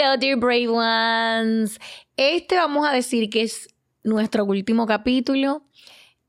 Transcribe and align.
Hello, 0.00 0.16
dear 0.16 0.36
brave 0.36 0.68
ones. 0.68 1.80
Este 2.16 2.54
vamos 2.54 2.86
a 2.86 2.92
decir 2.92 3.28
que 3.30 3.42
es 3.42 3.66
nuestro 4.04 4.44
último 4.44 4.86
capítulo 4.86 5.64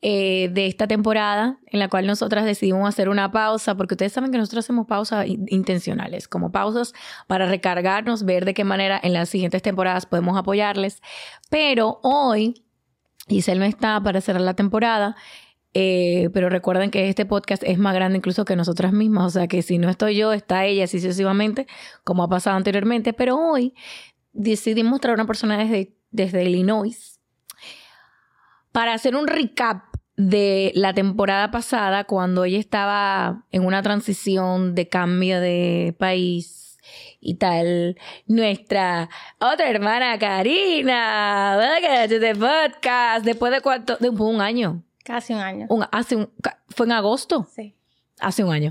eh, 0.02 0.50
de 0.52 0.66
esta 0.66 0.88
temporada, 0.88 1.60
en 1.68 1.78
la 1.78 1.88
cual 1.88 2.08
nosotras 2.08 2.46
decidimos 2.46 2.90
hacer 2.90 3.10
una 3.10 3.32
pausa, 3.32 3.78
porque 3.78 3.94
ustedes 3.94 4.12
saben 4.12 4.32
que 4.32 4.40
nosotros 4.40 4.66
hacemos 4.66 4.88
pausas 4.88 5.28
intencionales, 5.28 6.28
como 6.28 6.52
pausas 6.52 6.94
para 7.28 7.46
recargarnos, 7.46 8.26
ver 8.26 8.44
de 8.44 8.56
qué 8.56 8.64
manera 8.64 9.00
en 9.04 9.14
las 9.14 9.30
siguientes 9.30 9.62
temporadas 9.62 10.08
podemos 10.08 10.36
apoyarles. 10.36 11.04
Pero 11.52 12.00
hoy, 12.02 12.66
Giselle 13.28 13.60
no 13.60 13.66
está 13.66 14.02
para 14.02 14.20
cerrar 14.20 14.42
la 14.42 14.56
temporada. 14.56 15.16
Eh, 15.74 16.30
pero 16.34 16.50
recuerden 16.50 16.90
que 16.90 17.10
este 17.10 17.26
podcast 17.26 17.64
es 17.64 17.78
más 17.78 17.94
grande 17.94 18.18
incluso 18.18 18.44
que 18.44 18.56
nosotras 18.56 18.92
mismas, 18.92 19.26
o 19.28 19.30
sea 19.30 19.48
que 19.48 19.62
si 19.62 19.78
no 19.78 19.90
estoy 19.90 20.16
yo, 20.16 20.34
está 20.34 20.66
ella 20.66 20.88
sucesivamente, 20.88 21.68
como 22.04 22.24
ha 22.24 22.28
pasado 22.28 22.58
anteriormente, 22.58 23.14
pero 23.14 23.38
hoy 23.38 23.76
decidimos 24.34 25.00
traer 25.00 25.16
una 25.16 25.28
persona 25.28 25.58
desde, 25.58 25.96
desde 26.10 26.44
Illinois 26.44 27.20
para 28.72 28.94
hacer 28.94 29.16
un 29.16 29.28
recap 29.28 29.84
de 30.16 30.72
la 30.76 30.94
temporada 30.94 31.52
pasada 31.52 32.04
cuando 32.04 32.44
ella 32.44 32.60
estaba 32.60 33.46
en 33.52 33.66
una 33.66 33.82
transición 33.82 34.76
de 34.76 34.90
cambio 34.90 35.40
de 35.40 35.96
país 35.98 36.78
y 37.22 37.36
tal. 37.36 37.98
Nuestra 38.28 39.10
otra 39.40 39.70
hermana 39.70 40.18
Karina, 40.20 41.58
to 42.10 42.20
the 42.20 42.34
podcast. 42.36 43.24
Después 43.24 43.52
de 43.52 43.62
cuánto, 43.62 43.98
de 43.98 44.10
un 44.10 44.42
año. 44.42 44.84
Casi 45.10 45.34
un 45.34 45.40
año. 45.40 45.68
hace 45.92 46.16
un, 46.16 46.30
¿Fue 46.68 46.86
en 46.86 46.92
agosto? 46.92 47.48
Sí. 47.52 47.76
Hace 48.20 48.44
un 48.44 48.54
año. 48.54 48.70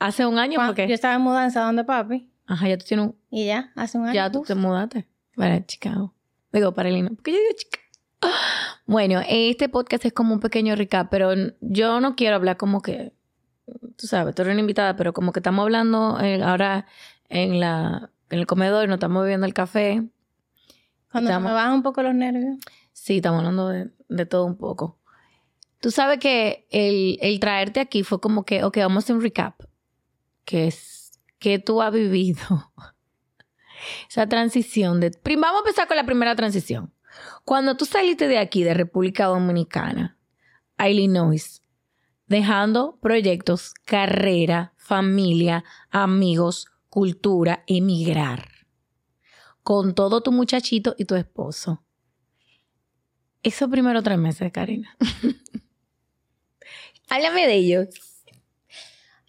Hace 0.00 0.26
un 0.26 0.36
año 0.36 0.58
porque... 0.66 0.88
Yo 0.88 0.94
estaba 0.94 1.14
en 1.14 1.20
mudanza 1.20 1.60
donde 1.60 1.84
papi. 1.84 2.28
Ajá, 2.44 2.68
ya 2.68 2.76
tú 2.76 2.86
tienes 2.86 3.06
un... 3.06 3.16
Y 3.30 3.46
ya, 3.46 3.70
hace 3.76 3.96
un 3.96 4.06
año. 4.06 4.14
Ya 4.14 4.32
tú 4.32 4.42
te 4.42 4.56
mudaste 4.56 5.06
para 5.36 5.64
Chicago. 5.64 6.12
Digo, 6.50 6.74
para 6.74 6.88
Illinois. 6.88 7.14
Porque 7.14 7.30
yo 7.30 7.38
digo 7.38 7.52
Chicago. 7.56 7.84
Bueno, 8.86 9.20
este 9.28 9.68
podcast 9.68 10.04
es 10.04 10.12
como 10.12 10.34
un 10.34 10.40
pequeño 10.40 10.74
recap, 10.74 11.08
pero 11.08 11.30
yo 11.60 12.00
no 12.00 12.16
quiero 12.16 12.34
hablar 12.34 12.56
como 12.56 12.82
que, 12.82 13.12
tú 13.94 14.08
sabes, 14.08 14.34
tú 14.34 14.42
eres 14.42 14.50
una 14.50 14.62
invitada, 14.62 14.96
pero 14.96 15.12
como 15.12 15.30
que 15.30 15.38
estamos 15.38 15.62
hablando 15.62 16.18
eh, 16.20 16.42
ahora 16.42 16.86
en, 17.28 17.60
la, 17.60 18.10
en 18.28 18.40
el 18.40 18.46
comedor, 18.48 18.88
no 18.88 18.94
estamos 18.94 19.22
bebiendo 19.22 19.46
el 19.46 19.54
café. 19.54 20.02
Cuando 21.12 21.38
me 21.38 21.52
bajan 21.52 21.74
un 21.74 21.82
poco 21.84 22.02
los 22.02 22.12
nervios. 22.12 22.56
Sí, 22.92 23.18
estamos 23.18 23.38
hablando 23.38 23.68
de, 23.68 23.90
de 24.08 24.26
todo 24.26 24.44
un 24.44 24.56
poco. 24.56 24.99
Tú 25.80 25.90
sabes 25.90 26.18
que 26.18 26.66
el, 26.70 27.40
traerte 27.40 27.80
aquí 27.80 28.02
fue 28.02 28.20
como 28.20 28.44
que, 28.44 28.62
ok, 28.64 28.76
vamos 28.78 29.02
a 29.02 29.04
hacer 29.04 29.16
un 29.16 29.22
recap. 29.22 29.62
Que 30.44 30.66
es, 30.66 31.12
que 31.38 31.58
tú 31.58 31.80
has 31.80 31.92
vivido? 31.92 32.72
Esa 34.08 34.28
transición 34.28 35.00
de... 35.00 35.10
Vamos 35.24 35.56
a 35.56 35.58
empezar 35.58 35.88
con 35.88 35.96
la 35.96 36.04
primera 36.04 36.36
transición. 36.36 36.92
Cuando 37.44 37.76
tú 37.76 37.86
saliste 37.86 38.28
de 38.28 38.38
aquí, 38.38 38.62
de 38.62 38.74
República 38.74 39.26
Dominicana, 39.26 40.18
a 40.76 40.90
Illinois, 40.90 41.62
dejando 42.26 42.98
proyectos, 43.00 43.72
carrera, 43.86 44.74
familia, 44.76 45.64
amigos, 45.90 46.66
cultura, 46.90 47.64
emigrar, 47.66 48.48
con 49.62 49.94
todo 49.94 50.22
tu 50.22 50.30
muchachito 50.30 50.94
y 50.98 51.06
tu 51.06 51.14
esposo. 51.14 51.82
Esos 53.42 53.70
primeros 53.70 54.04
tres 54.04 54.18
meses, 54.18 54.52
Karina. 54.52 54.94
Háblame 57.10 57.48
de 57.48 57.54
ellos. 57.54 57.88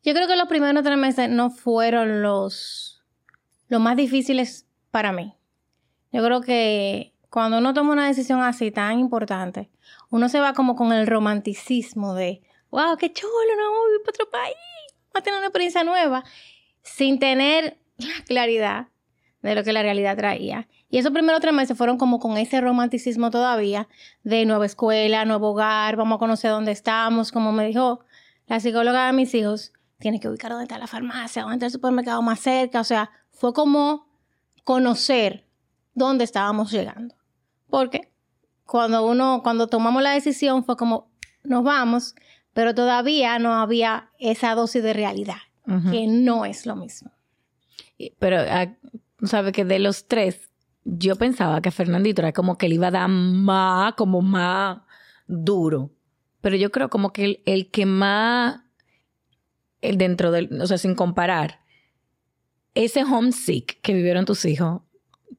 Yo 0.04 0.14
creo 0.14 0.28
que 0.28 0.36
los 0.36 0.48
primeros 0.48 0.84
tres 0.84 0.98
meses 0.98 1.30
no 1.30 1.50
fueron 1.50 2.22
los, 2.22 3.04
los 3.70 3.82
más 3.82 3.98
difíciles 3.98 4.68
para 4.92 5.12
mí. 5.12 5.36
Yo 6.12 6.24
creo 6.24 6.42
que 6.42 7.16
cuando 7.32 7.58
uno 7.58 7.74
toma 7.74 7.94
una 7.94 8.08
decisión 8.08 8.42
así 8.42 8.70
tan 8.70 9.00
importante, 9.00 9.72
uno 10.12 10.30
se 10.30 10.40
va 10.40 10.54
como 10.54 10.76
con 10.76 10.94
el 10.94 11.08
romanticismo 11.08 12.14
de, 12.14 12.44
wow, 12.70 12.98
qué 12.98 13.12
chulo, 13.12 13.32
nos 13.58 13.66
vamos 13.66 13.82
a 13.90 13.96
ir 13.96 14.02
para 14.04 14.12
otro 14.12 14.30
país, 14.30 14.56
vamos 15.08 15.16
a 15.16 15.22
tener 15.22 15.38
una 15.40 15.48
experiencia 15.48 15.84
nueva, 15.84 16.24
sin 16.84 17.18
tener 17.18 17.80
la 17.98 18.24
claridad 18.28 18.91
de 19.42 19.56
lo 19.56 19.64
que 19.64 19.74
la 19.74 19.82
realidad 19.82 20.16
traía. 20.18 20.68
Y 20.90 20.98
esos 20.98 21.12
primeros 21.12 21.42
tres 21.42 21.54
meses 21.54 21.78
fueron 21.78 21.98
como 21.98 22.20
con 22.20 22.38
ese 22.38 22.62
romanticismo 22.62 23.32
todavía 23.32 23.88
de 24.24 24.46
nueva 24.46 24.66
escuela, 24.66 25.26
nuevo 25.26 25.52
hogar, 25.52 25.96
vamos 25.96 26.18
a 26.18 26.20
conocer 26.20 26.52
dónde 26.52 26.72
estamos, 26.72 27.32
como 27.32 27.52
me 27.52 27.66
dijo 27.66 28.02
la 28.48 28.60
psicóloga 28.60 29.08
de 29.08 29.14
mis 29.14 29.34
hijos, 29.34 29.72
tiene 30.00 30.20
que 30.20 30.28
ubicar 30.28 30.52
dónde 30.52 30.66
está 30.66 30.78
la 30.78 30.88
farmacia, 30.88 31.44
dónde 31.44 31.56
está 31.56 31.66
el 31.68 31.72
supermercado 31.72 32.22
más 32.22 32.40
cerca, 32.40 32.82
o 32.82 32.84
sea, 32.84 33.12
fue 33.32 33.54
como 33.54 34.08
conocer 34.64 35.48
dónde 35.94 36.24
estábamos 36.24 36.72
llegando. 36.72 37.16
Porque 37.70 38.12
cuando 38.66 39.06
uno, 39.06 39.42
cuando 39.44 39.68
tomamos 39.68 40.04
la 40.04 40.12
decisión 40.12 40.66
fue 40.66 40.76
como, 40.76 41.10
nos 41.44 41.64
vamos, 41.64 42.16
pero 42.54 42.76
todavía 42.76 43.40
no 43.40 43.54
había 43.54 44.10
esa 44.20 44.54
dosis 44.56 44.84
de 44.84 44.94
realidad, 44.94 45.38
que 45.90 46.08
no 46.08 46.46
es 46.46 46.66
lo 46.66 46.76
mismo. 46.76 47.12
Pero, 48.20 48.38
ah, 49.22 49.28
¿sabes 49.28 49.54
que 49.54 49.66
de 49.66 49.80
los 49.80 50.08
tres, 50.08 50.50
yo 50.84 51.16
pensaba 51.16 51.62
que 51.62 51.72
Fernandito 51.72 52.22
era 52.22 52.34
como 52.34 52.58
que 52.58 52.68
le 52.70 52.76
iba 52.76 52.88
a 52.88 52.92
dar 52.92 53.10
más, 53.10 53.94
como 53.94 54.22
más 54.22 54.82
duro. 55.28 55.92
Pero 56.42 56.56
yo 56.56 56.72
creo 56.72 56.90
como 56.90 57.14
que 57.14 57.26
el, 57.26 57.44
el 57.46 57.72
que 57.72 57.86
más, 57.86 58.62
el 59.82 59.98
dentro 59.98 60.32
del, 60.32 60.62
o 60.62 60.68
sea, 60.68 60.78
sin 60.78 60.96
comparar, 60.96 61.62
ese 62.74 63.04
homesick 63.04 63.80
que 63.82 63.94
vivieron 63.94 64.26
tus 64.26 64.46
hijos, 64.46 64.82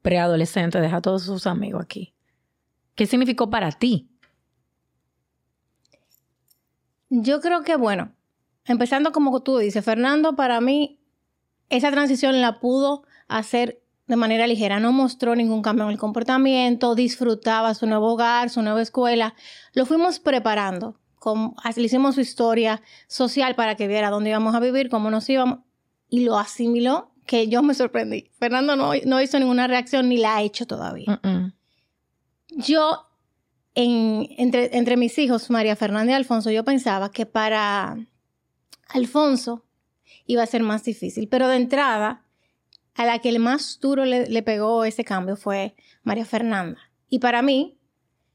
preadolescentes, 0.03 0.81
deja 0.81 0.97
a 0.97 1.03
todos 1.03 1.23
sus 1.23 1.47
amigos 1.47 1.83
aquí. 1.83 2.15
¿Qué 2.95 3.07
significó 3.07 3.51
para 3.51 3.73
ti? 3.73 4.09
Yo 7.09 7.41
creo 7.41 7.63
que, 7.63 7.77
bueno, 7.77 8.13
empezando 8.65 9.13
como 9.13 9.43
tú 9.43 9.59
dices, 9.59 9.85
Fernando, 9.85 10.35
para 10.37 10.61
mí, 10.61 11.01
esa 11.69 11.91
transición 11.91 12.41
la 12.41 12.61
pudo 12.61 13.05
hacer 13.39 13.83
de 14.07 14.17
manera 14.17 14.47
ligera. 14.47 14.81
No 14.81 14.93
mostró 14.93 15.35
ningún 15.35 15.63
cambio 15.63 15.85
en 15.85 15.91
el 15.91 15.99
comportamiento, 15.99 16.95
disfrutaba 16.95 17.75
su 17.75 17.87
nuevo 17.87 18.13
hogar, 18.13 18.51
su 18.51 18.63
nueva 18.63 18.83
escuela. 18.83 19.35
Lo 19.75 19.87
fuimos 19.87 20.19
preparando. 20.21 20.99
le 21.77 21.83
hicimos 21.83 22.17
su 22.17 22.21
historia 22.21 22.83
social 23.07 23.55
para 23.55 23.77
que 23.77 23.89
viera 23.89 24.11
dónde 24.11 24.31
íbamos 24.31 24.55
a 24.55 24.61
vivir, 24.61 24.89
cómo 24.89 25.11
nos 25.11 25.29
íbamos, 25.29 25.61
y 26.09 26.25
lo 26.25 26.39
asimiló, 26.39 27.13
que 27.27 27.49
yo 27.49 27.63
me 27.63 27.75
sorprendí. 27.75 28.31
Fernando 28.39 28.77
no, 28.77 28.93
no 29.07 29.21
hizo 29.23 29.39
ninguna 29.39 29.67
reacción 29.67 30.09
ni 30.09 30.19
la 30.19 30.37
ha 30.37 30.43
hecho 30.43 30.67
todavía. 30.67 31.21
Yo, 32.49 33.07
entre, 33.75 34.77
entre 34.77 34.97
mis 34.97 35.17
hijos, 35.19 35.49
María 35.49 35.77
Fernanda 35.77 36.13
y 36.13 36.15
Alfonso, 36.15 36.51
yo 36.51 36.65
pensaba 36.65 37.11
que 37.11 37.25
para 37.25 37.97
Alfonso 38.89 39.65
iba 40.27 40.43
a 40.43 40.47
ser 40.47 40.63
más 40.63 40.85
difícil, 40.85 41.29
pero 41.29 41.49
de 41.49 41.57
entrada, 41.57 42.25
a 42.95 43.07
la 43.07 43.19
que 43.19 43.29
el 43.29 43.39
más 43.39 43.79
duro 43.81 44.05
le, 44.05 44.43
pegó 44.43 44.85
ese 44.85 45.05
cambio 45.05 45.37
fue 45.37 45.75
María 46.03 46.25
Fernanda. 46.25 46.79
Y 47.09 47.19
para 47.19 47.43
mí, 47.43 47.79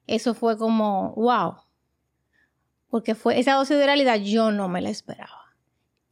eso 0.07 0.33
fue 0.33 0.57
como, 0.57 1.13
wow, 1.15 1.55
porque 2.89 3.15
fue 3.15 3.39
esa 3.39 3.53
dosis 3.53 3.77
de 3.77 3.85
realidad 3.85 4.19
yo 4.19 4.51
no 4.51 4.67
me 4.67 4.81
la 4.81 4.89
esperaba. 4.89 5.55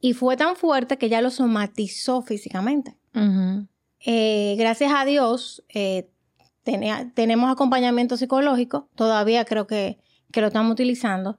Y 0.00 0.12
fue 0.12 0.36
tan 0.36 0.56
fuerte 0.56 0.98
que 0.98 1.08
ya 1.08 1.20
lo 1.20 1.30
somatizó 1.30 2.22
físicamente. 2.22 2.96
Eh, 4.00 4.56
gracias 4.58 4.92
a 4.94 5.04
Dios, 5.04 5.64
eh, 5.70 6.10
tenemos 7.14 7.50
acompañamiento 7.50 8.16
psicológico, 8.16 8.88
todavía 8.94 9.44
creo 9.44 9.66
que, 9.66 9.98
que 10.30 10.40
lo 10.42 10.48
estamos 10.48 10.72
utilizando, 10.72 11.38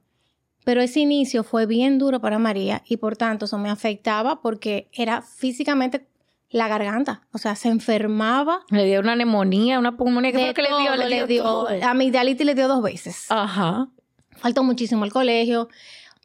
pero 0.66 0.82
ese 0.82 1.02
inicio 1.02 1.44
fue 1.44 1.66
bien 1.66 1.98
duro 2.00 2.20
para 2.20 2.40
María 2.40 2.84
y 2.86 2.98
por 2.98 3.16
tanto 3.16 3.46
eso 3.46 3.58
me 3.58 3.70
afectaba 3.70 4.42
porque 4.42 4.90
era 4.92 5.22
físicamente 5.22 6.08
la 6.50 6.68
garganta, 6.68 7.28
o 7.32 7.38
sea, 7.38 7.56
se 7.56 7.70
enfermaba. 7.70 8.62
Le 8.70 8.86
dio 8.86 9.00
una 9.00 9.16
neumonía, 9.16 9.80
una 9.80 9.98
pulmonía, 9.98 10.32
¿qué 10.32 10.40
fue 10.40 10.54
que 10.54 10.62
le 10.62 10.70
dio? 10.70 10.96
Le, 10.96 11.28
dio, 11.28 11.68
amigdalitis 11.84 12.46
le 12.46 12.56
dio 12.56 12.68
dos 12.68 12.82
veces. 12.82 13.26
Ajá. 13.30 13.90
Faltó 14.38 14.64
muchísimo 14.64 15.04
el 15.06 15.12
colegio, 15.12 15.68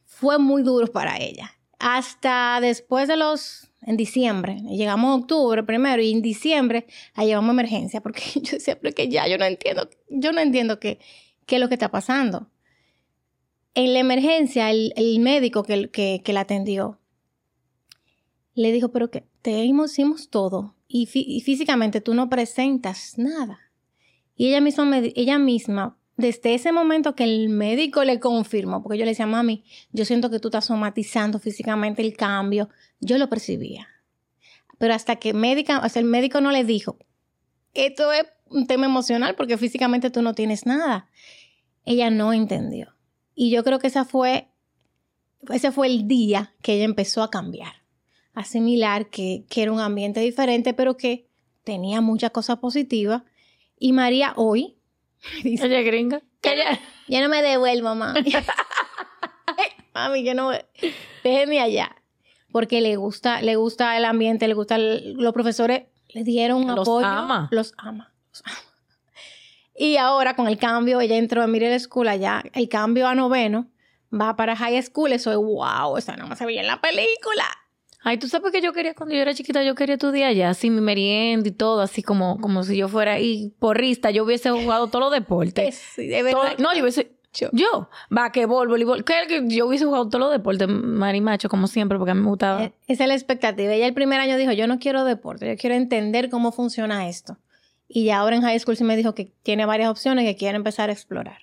fue 0.04 0.38
muy 0.38 0.62
duro 0.62 0.86
para 0.86 1.16
ella. 1.18 1.52
Hasta 1.78 2.60
después 2.60 3.08
de 3.08 3.16
los 3.16 3.72
en 3.84 3.96
diciembre. 3.96 4.58
Llegamos 4.68 5.10
a 5.10 5.14
octubre 5.14 5.62
primero 5.62 6.00
y 6.02 6.12
en 6.12 6.22
diciembre 6.22 6.86
la 7.16 7.24
llevamos 7.24 7.50
a 7.50 7.52
emergencia 7.52 8.00
porque 8.00 8.22
yo 8.40 8.52
decía, 8.52 8.78
pero 8.80 8.94
que 8.94 9.08
ya 9.08 9.26
yo 9.26 9.38
no 9.38 9.44
entiendo, 9.44 9.88
yo 10.08 10.32
no 10.32 10.40
entiendo 10.40 10.78
qué, 10.78 10.98
qué 11.46 11.56
es 11.56 11.60
lo 11.60 11.68
que 11.68 11.74
está 11.74 11.90
pasando. 11.90 12.48
En 13.74 13.94
la 13.94 14.00
emergencia, 14.00 14.70
el, 14.70 14.92
médico 15.20 15.62
que, 15.62 15.90
que, 15.90 16.32
la 16.32 16.40
atendió 16.40 17.00
le 18.54 18.72
dijo, 18.72 18.90
pero 18.90 19.10
que 19.10 19.24
te 19.40 19.64
hicimos 19.64 20.28
todo 20.28 20.74
y, 20.88 21.06
físicamente 21.06 22.00
tú 22.00 22.14
no 22.14 22.28
presentas 22.28 23.14
nada. 23.16 23.58
Y 24.36 24.48
ella 24.48 24.60
misma, 24.60 24.98
ella 25.14 25.38
misma, 25.38 25.96
desde 26.16 26.54
ese 26.54 26.72
momento 26.72 27.14
que 27.14 27.24
el 27.24 27.48
médico 27.48 28.04
le 28.04 28.20
confirmó, 28.20 28.82
porque 28.82 28.98
yo 28.98 29.04
le 29.04 29.12
decía, 29.12 29.26
mami, 29.26 29.64
yo 29.92 30.04
siento 30.04 30.30
que 30.30 30.38
tú 30.38 30.48
estás 30.48 30.66
somatizando 30.66 31.38
físicamente 31.38 32.02
el 32.02 32.16
cambio, 32.16 32.68
yo 33.00 33.18
lo 33.18 33.28
percibía. 33.28 33.88
Pero 34.78 34.94
hasta 34.94 35.16
que 35.16 35.30
el 35.30 36.04
médico 36.04 36.40
no 36.40 36.50
le 36.50 36.64
dijo, 36.64 36.98
esto 37.74 38.12
es 38.12 38.24
un 38.50 38.66
tema 38.66 38.86
emocional 38.86 39.34
porque 39.34 39.56
físicamente 39.56 40.10
tú 40.10 40.22
no 40.22 40.34
tienes 40.34 40.66
nada. 40.66 41.08
Ella 41.84 42.10
no 42.10 42.32
entendió. 42.32 42.94
Y 43.34 43.50
yo 43.50 43.64
creo 43.64 43.78
que 43.78 43.86
esa 43.86 44.06
ese 45.50 45.72
fue 45.72 45.86
el 45.86 46.06
día 46.06 46.54
que 46.62 46.74
ella 46.74 46.84
empezó 46.84 47.22
a 47.22 47.30
cambiar, 47.30 47.81
asimilar 48.34 49.06
que, 49.06 49.44
que 49.48 49.62
era 49.62 49.72
un 49.72 49.80
ambiente 49.80 50.20
diferente, 50.20 50.74
pero 50.74 50.96
que 50.96 51.28
tenía 51.64 52.00
muchas 52.00 52.30
cosas 52.30 52.58
positivas. 52.58 53.22
Y 53.78 53.92
María 53.92 54.32
hoy 54.36 54.78
dice, 55.42 55.66
Oye, 55.66 55.82
gringa, 55.82 56.22
ya, 56.42 56.80
ya 57.08 57.20
no 57.20 57.28
me 57.28 57.42
devuelvo, 57.42 57.94
mami. 57.94 58.32
mami, 59.94 60.24
yo 60.24 60.34
no, 60.34 60.50
déjeme 61.22 61.60
allá. 61.60 61.96
Porque 62.50 62.80
le 62.82 62.96
gusta, 62.96 63.40
le 63.40 63.56
gusta 63.56 63.96
el 63.96 64.04
ambiente, 64.04 64.46
le 64.46 64.54
gusta, 64.54 64.76
los 64.76 65.32
profesores 65.32 65.84
le 66.08 66.22
dieron 66.22 66.66
los 66.66 66.86
apoyo. 66.86 67.06
Ama. 67.06 67.48
Los 67.50 67.72
ama. 67.78 68.12
Los 68.30 68.42
ama. 68.44 68.58
Y 69.74 69.96
ahora 69.96 70.36
con 70.36 70.48
el 70.48 70.58
cambio, 70.58 71.00
ella 71.00 71.16
entró 71.16 71.42
a 71.42 71.46
Middle 71.46 71.78
School 71.80 72.08
allá, 72.08 72.44
el 72.52 72.68
cambio 72.68 73.08
a 73.08 73.14
noveno, 73.14 73.70
va 74.12 74.36
para 74.36 74.54
High 74.54 74.82
School, 74.82 75.12
eso 75.12 75.30
es 75.30 75.38
wow, 75.38 75.96
esa 75.96 76.14
no 76.16 76.36
se 76.36 76.44
veía 76.44 76.60
en 76.60 76.66
la 76.66 76.80
película. 76.80 77.46
Ay, 78.04 78.18
tú 78.18 78.26
sabes 78.28 78.50
que 78.52 78.60
yo 78.60 78.72
quería, 78.72 78.94
cuando 78.94 79.14
yo 79.14 79.22
era 79.22 79.32
chiquita, 79.34 79.62
yo 79.62 79.74
quería 79.76 79.94
estudiar 79.94 80.30
allá, 80.30 80.50
así 80.50 80.70
mi 80.70 80.80
merienda 80.80 81.48
y 81.48 81.52
todo, 81.52 81.80
así 81.82 82.02
como, 82.02 82.40
como 82.40 82.64
si 82.64 82.76
yo 82.76 82.88
fuera 82.88 83.12
ahí 83.12 83.52
porrista, 83.60 84.10
yo 84.10 84.24
hubiese 84.24 84.50
jugado 84.50 84.88
todos 84.88 85.04
los 85.04 85.12
deportes. 85.12 85.80
Sí, 85.94 86.06
de 86.08 86.22
verdad. 86.22 86.54
Todo- 86.56 86.62
no, 86.64 86.74
yo 86.74 86.82
hubiese, 86.82 87.12
yo, 87.32 87.48
yo 87.52 87.88
basquetbol, 88.10 88.66
voleibol, 88.68 89.04
que, 89.04 89.14
que 89.28 89.46
yo 89.48 89.66
hubiese 89.68 89.84
jugado 89.84 90.08
todos 90.08 90.20
los 90.20 90.32
deportes, 90.32 90.66
marimacho, 90.68 91.48
como 91.48 91.68
siempre, 91.68 91.96
porque 91.96 92.10
a 92.10 92.14
mí 92.14 92.22
me 92.22 92.28
gustaba. 92.28 92.64
Eh, 92.64 92.72
Esa 92.88 93.04
es 93.04 93.08
la 93.08 93.14
expectativa. 93.14 93.72
Ella 93.72 93.86
el 93.86 93.94
primer 93.94 94.20
año 94.20 94.36
dijo, 94.36 94.50
yo 94.52 94.66
no 94.66 94.78
quiero 94.80 95.04
deporte, 95.04 95.46
yo 95.46 95.56
quiero 95.56 95.76
entender 95.76 96.28
cómo 96.28 96.50
funciona 96.50 97.08
esto. 97.08 97.38
Y 97.88 98.04
ya 98.06 98.18
ahora 98.18 98.34
en 98.36 98.42
high 98.42 98.58
school 98.58 98.76
sí 98.76 98.84
me 98.84 98.96
dijo 98.96 99.14
que 99.14 99.32
tiene 99.42 99.64
varias 99.66 99.90
opciones 99.90 100.24
que 100.24 100.34
quiere 100.34 100.56
empezar 100.56 100.88
a 100.90 100.92
explorar. 100.92 101.38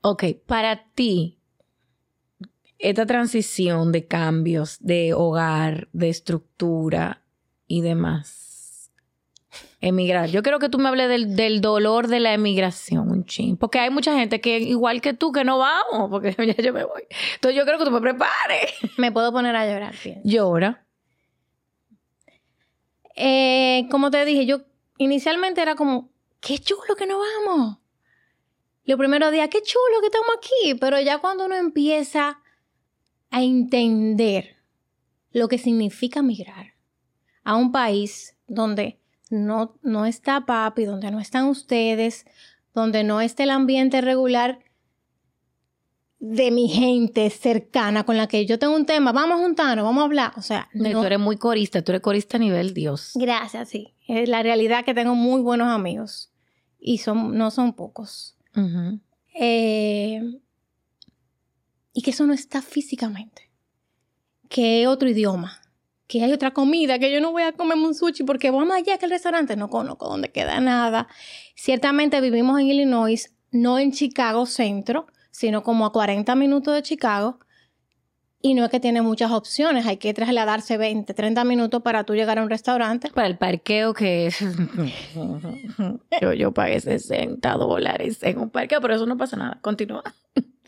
Ok, 0.00 0.24
para 0.46 0.84
ti, 0.94 1.37
esta 2.78 3.06
transición 3.06 3.92
de 3.92 4.06
cambios 4.06 4.78
de 4.80 5.12
hogar, 5.14 5.88
de 5.92 6.08
estructura 6.08 7.22
y 7.66 7.80
demás, 7.80 8.92
emigrar. 9.80 10.28
Yo 10.28 10.42
quiero 10.42 10.58
que 10.58 10.68
tú 10.68 10.78
me 10.78 10.88
hables 10.88 11.08
del, 11.08 11.36
del 11.36 11.60
dolor 11.60 12.08
de 12.08 12.20
la 12.20 12.32
emigración, 12.32 13.10
un 13.10 13.24
chin. 13.24 13.56
Porque 13.56 13.78
hay 13.78 13.90
mucha 13.90 14.14
gente 14.14 14.40
que, 14.40 14.58
igual 14.58 15.00
que 15.00 15.12
tú, 15.12 15.32
que 15.32 15.44
no 15.44 15.58
vamos, 15.58 16.10
porque 16.10 16.34
ya 16.46 16.62
yo 16.62 16.72
me 16.72 16.84
voy. 16.84 17.02
Entonces 17.34 17.56
yo 17.56 17.64
quiero 17.64 17.78
que 17.78 17.84
tú 17.84 17.90
me 17.90 18.00
prepares. 18.00 18.72
Me 18.96 19.12
puedo 19.12 19.32
poner 19.32 19.56
a 19.56 19.66
llorar. 19.66 19.94
Llora. 20.24 20.84
Eh, 23.14 23.88
como 23.90 24.12
te 24.12 24.24
dije, 24.24 24.46
yo 24.46 24.60
inicialmente 24.98 25.60
era 25.60 25.74
como, 25.74 26.10
qué 26.40 26.58
chulo 26.58 26.94
que 26.96 27.06
no 27.06 27.18
vamos. 27.18 27.78
Los 28.84 28.96
primeros 28.96 29.32
días, 29.32 29.48
qué 29.50 29.60
chulo 29.62 30.00
que 30.00 30.06
estamos 30.06 30.30
aquí. 30.36 30.74
Pero 30.80 31.00
ya 31.00 31.18
cuando 31.18 31.44
uno 31.44 31.56
empieza 31.56 32.40
a 33.30 33.42
entender 33.42 34.56
lo 35.32 35.48
que 35.48 35.58
significa 35.58 36.22
migrar 36.22 36.74
a 37.44 37.56
un 37.56 37.72
país 37.72 38.36
donde 38.46 38.98
no, 39.30 39.78
no 39.82 40.06
está 40.06 40.46
papi, 40.46 40.84
donde 40.84 41.10
no 41.10 41.20
están 41.20 41.46
ustedes, 41.46 42.24
donde 42.74 43.04
no 43.04 43.20
está 43.20 43.42
el 43.44 43.50
ambiente 43.50 44.00
regular 44.00 44.60
de 46.20 46.50
mi 46.50 46.68
gente 46.68 47.30
cercana 47.30 48.04
con 48.04 48.16
la 48.16 48.26
que 48.26 48.44
yo 48.44 48.58
tengo 48.58 48.74
un 48.74 48.86
tema, 48.86 49.12
vamos 49.12 49.38
a 49.38 49.42
juntarnos, 49.42 49.84
vamos 49.84 50.02
a 50.02 50.04
hablar. 50.04 50.32
O 50.36 50.42
sea, 50.42 50.68
No, 50.72 50.88
no, 50.88 51.00
Tú 51.00 51.06
eres 51.06 51.18
muy 51.18 51.36
corista, 51.36 51.82
tú 51.82 51.92
eres 51.92 52.02
corista 52.02 52.38
a 52.38 52.40
nivel 52.40 52.74
Dios. 52.74 53.12
Gracias, 53.14 53.68
sí. 53.68 53.94
Es 54.06 54.28
la 54.28 54.42
realidad 54.42 54.84
que 54.84 54.94
tengo 54.94 55.14
muy 55.14 55.40
buenos 55.40 55.68
amigos 55.68 56.32
y 56.80 56.98
son, 56.98 57.36
no 57.36 57.50
son 57.50 57.74
pocos. 57.74 58.36
Eh, 59.34 60.20
y 61.98 62.00
que 62.00 62.12
eso 62.12 62.24
no 62.26 62.32
está 62.32 62.62
físicamente. 62.62 63.50
Que 64.48 64.62
hay 64.62 64.86
otro 64.86 65.08
idioma. 65.08 65.60
Que 66.06 66.22
hay 66.22 66.32
otra 66.32 66.52
comida. 66.52 66.96
Que 67.00 67.12
yo 67.12 67.20
no 67.20 67.32
voy 67.32 67.42
a 67.42 67.50
comerme 67.50 67.88
un 67.88 67.94
sushi 67.96 68.22
porque 68.22 68.52
vamos 68.52 68.72
allá 68.72 68.98
que 68.98 69.06
el 69.06 69.10
restaurante 69.10 69.56
no 69.56 69.68
conozco 69.68 70.08
dónde 70.08 70.30
queda 70.30 70.60
nada. 70.60 71.08
Ciertamente 71.56 72.20
vivimos 72.20 72.60
en 72.60 72.68
Illinois, 72.68 73.34
no 73.50 73.80
en 73.80 73.90
Chicago 73.90 74.46
centro, 74.46 75.08
sino 75.32 75.64
como 75.64 75.86
a 75.86 75.92
40 75.92 76.36
minutos 76.36 76.72
de 76.72 76.84
Chicago. 76.84 77.40
Y 78.40 78.54
no 78.54 78.64
es 78.64 78.70
que 78.70 78.78
tiene 78.78 79.02
muchas 79.02 79.32
opciones. 79.32 79.84
Hay 79.84 79.96
que 79.96 80.14
trasladarse 80.14 80.76
20, 80.76 81.12
30 81.12 81.42
minutos 81.42 81.82
para 81.82 82.04
tú 82.04 82.14
llegar 82.14 82.38
a 82.38 82.44
un 82.44 82.48
restaurante. 82.48 83.10
Para 83.10 83.26
el 83.26 83.38
parqueo 83.38 83.92
que 83.92 84.28
es... 84.28 84.38
yo, 86.22 86.32
yo 86.32 86.54
pagué 86.54 86.78
60 86.78 87.52
dólares 87.54 88.22
en 88.22 88.38
un 88.38 88.50
parqueo, 88.50 88.80
pero 88.80 88.94
eso 88.94 89.04
no 89.04 89.16
pasa 89.16 89.36
nada. 89.36 89.58
Continúa. 89.62 90.04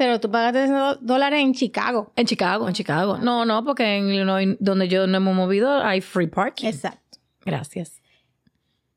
Pero 0.00 0.18
tú 0.18 0.30
pagaste 0.30 0.72
dólares 1.02 1.40
en 1.42 1.52
Chicago. 1.52 2.10
En 2.16 2.24
Chicago, 2.24 2.66
en 2.66 2.72
Chicago. 2.72 3.18
No, 3.18 3.44
no, 3.44 3.62
porque 3.62 3.98
en 3.98 4.08
Illinois, 4.08 4.56
donde 4.58 4.88
yo 4.88 5.06
no 5.06 5.18
hemos 5.18 5.36
movido, 5.36 5.70
hay 5.70 6.00
free 6.00 6.26
parking. 6.26 6.68
Exacto. 6.68 7.18
Gracias. 7.44 8.00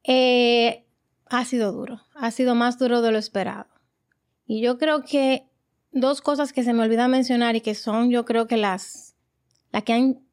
Eh, 0.06 0.86
ha 1.26 1.44
sido 1.44 1.74
duro. 1.74 2.00
Ha 2.16 2.32
sido 2.32 2.56
más 2.56 2.80
duro 2.80 3.02
de 3.02 3.12
lo 3.12 3.18
esperado. 3.18 3.68
Y 4.46 4.62
yo 4.62 4.78
creo 4.78 5.04
que 5.04 5.46
dos 5.92 6.22
cosas 6.22 6.54
que 6.54 6.64
se 6.64 6.72
me 6.72 6.84
olvida 6.84 7.10
mencionar 7.10 7.58
y 7.58 7.60
que 7.60 7.76
son, 7.76 8.10
yo 8.10 8.24
creo 8.24 8.48
que 8.48 8.56
las, 8.56 9.18
las 9.74 9.84
que 9.84 9.92
han, 9.92 10.26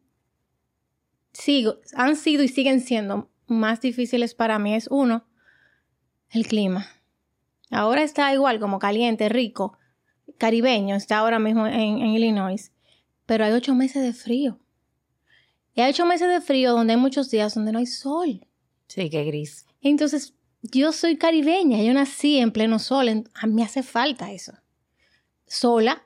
sigo, 1.33 1.79
han 1.97 2.15
sido 2.15 2.45
y 2.45 2.49
siguen 2.49 2.79
siendo 2.81 3.29
más 3.49 3.81
difíciles 3.81 4.37
para 4.37 4.61
mí 4.61 4.77
es 4.77 4.87
uno, 4.89 5.25
el 6.31 6.47
clima. 6.47 6.87
Ahora 7.73 8.05
está 8.05 8.33
igual, 8.33 8.61
como 8.61 8.79
caliente, 8.79 9.29
rico, 9.29 9.77
caribeño, 10.41 10.97
está 10.97 11.19
ahora 11.19 11.39
mismo 11.39 11.67
en, 11.67 11.75
en 11.99 12.07
Illinois, 12.07 12.73
pero 13.27 13.45
hay 13.45 13.53
ocho 13.53 13.75
meses 13.75 14.03
de 14.03 14.13
frío. 14.13 14.59
Y 15.75 15.83
hay 15.83 15.91
ocho 15.91 16.07
meses 16.07 16.29
de 16.29 16.41
frío 16.41 16.73
donde 16.73 16.95
hay 16.95 16.99
muchos 16.99 17.31
días 17.31 17.55
donde 17.55 17.71
no 17.71 17.79
hay 17.79 17.87
sol. 17.87 18.45
Sí, 18.89 19.09
qué 19.11 19.23
gris. 19.25 19.67
Entonces, 19.83 20.35
yo 20.63 20.91
soy 20.93 21.17
caribeña, 21.17 21.81
yo 21.83 21.93
nací 21.93 22.39
en 22.39 22.51
pleno 22.51 22.79
sol, 22.81 23.09
en- 23.09 23.29
a 23.35 23.47
mí 23.47 23.63
hace 23.63 23.83
falta 23.85 24.33
eso. 24.33 24.53
Sola. 25.47 26.03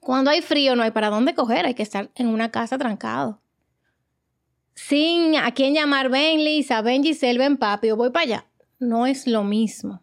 Cuando 0.00 0.30
hay 0.30 0.42
frío 0.42 0.76
no 0.76 0.82
hay 0.82 0.90
para 0.90 1.08
dónde 1.10 1.34
coger, 1.34 1.64
hay 1.66 1.74
que 1.74 1.82
estar 1.82 2.10
en 2.14 2.28
una 2.28 2.50
casa 2.50 2.76
trancado. 2.78 3.40
Sin 4.74 5.36
a 5.36 5.52
quién 5.52 5.72
llamar, 5.74 6.10
ven 6.10 6.44
Lisa, 6.44 6.82
ven 6.82 7.02
Giselle, 7.02 7.38
ven 7.38 7.56
papi, 7.56 7.90
o 7.90 7.96
voy 7.96 8.10
para 8.10 8.24
allá. 8.24 8.46
No 8.78 9.06
es 9.06 9.26
lo 9.26 9.44
mismo. 9.44 10.02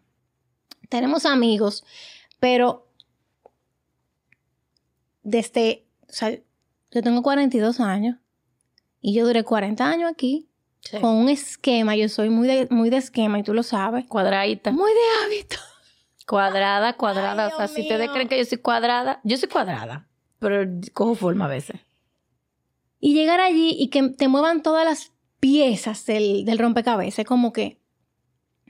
Tenemos 0.88 1.24
amigos, 1.24 1.84
pero 2.40 2.88
desde, 5.22 5.86
o 6.08 6.12
sea, 6.12 6.30
yo 6.90 7.02
tengo 7.02 7.22
42 7.22 7.80
años 7.80 8.18
y 9.00 9.14
yo 9.14 9.26
duré 9.26 9.44
40 9.44 9.84
años 9.84 10.10
aquí 10.10 10.48
con 11.00 11.16
un 11.16 11.28
esquema. 11.28 11.96
Yo 11.96 12.08
soy 12.08 12.28
muy 12.30 12.48
de, 12.48 12.68
muy 12.70 12.90
de 12.90 12.98
esquema 12.98 13.38
y 13.38 13.42
tú 13.42 13.54
lo 13.54 13.62
sabes. 13.62 14.06
Cuadradita. 14.06 14.72
Muy 14.72 14.90
de 14.92 15.24
hábito. 15.24 15.56
Cuadrada, 16.26 16.94
cuadrada. 16.96 17.46
Ay, 17.46 17.52
o 17.52 17.56
sea, 17.56 17.66
Dios 17.66 17.74
si 17.76 17.82
ustedes 17.82 18.10
creen 18.10 18.28
que 18.28 18.38
yo 18.38 18.44
soy 18.44 18.58
cuadrada, 18.58 19.20
yo 19.24 19.36
soy 19.36 19.48
cuadrada, 19.48 20.08
pero 20.38 20.70
cojo 20.92 21.14
forma 21.14 21.46
a 21.46 21.48
veces. 21.48 21.80
Y 23.00 23.14
llegar 23.14 23.40
allí 23.40 23.74
y 23.78 23.88
que 23.88 24.10
te 24.10 24.28
muevan 24.28 24.62
todas 24.62 24.84
las 24.84 25.12
piezas 25.40 26.06
del, 26.06 26.44
del 26.44 26.58
rompecabezas, 26.58 27.20
es 27.20 27.26
como 27.26 27.52
que, 27.52 27.82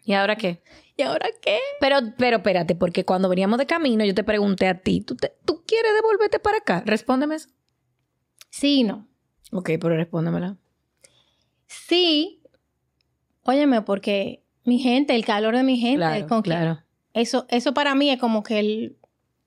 ¿Y 0.04 0.14
ahora 0.14 0.37
qué? 0.37 0.62
¿Y 1.02 1.04
ahora 1.04 1.28
qué? 1.40 1.59
Pero, 1.80 1.99
pero 2.16 2.38
espérate, 2.38 2.75
porque 2.75 3.04
cuando 3.04 3.28
veníamos 3.28 3.59
de 3.59 3.66
camino 3.66 4.04
yo 4.04 4.14
te 4.14 4.25
pregunté 4.25 4.68
a 4.68 4.80
ti, 4.80 5.00
¿tú, 5.00 5.14
te- 5.16 5.35
¿tú 5.44 5.62
quieres 5.66 5.92
devolverte 5.94 6.38
para 6.38 6.59
acá? 6.59 6.82
Respóndeme 6.87 7.35
eso. 7.37 7.49
Sí, 8.50 8.80
y 8.80 8.85
no. 8.85 9.09
Ok, 9.52 9.71
pero 9.80 9.97
respóndemela. 9.97 10.56
Sí, 11.66 12.42
óyeme, 13.42 13.82
porque 13.82 14.44
mi 14.64 14.78
gente, 14.78 15.14
el 15.14 15.25
calor 15.25 15.56
de 15.56 15.62
mi 15.62 15.78
gente, 15.78 15.97
Claro, 15.99 16.26
con 16.26 16.42
que- 16.42 16.50
claro. 16.50 16.82
eso, 17.14 17.47
eso 17.49 17.75
para 17.75 17.94
mí 17.94 18.11
es 18.11 18.18
como 18.18 18.42
que 18.42 18.59
el 18.59 18.99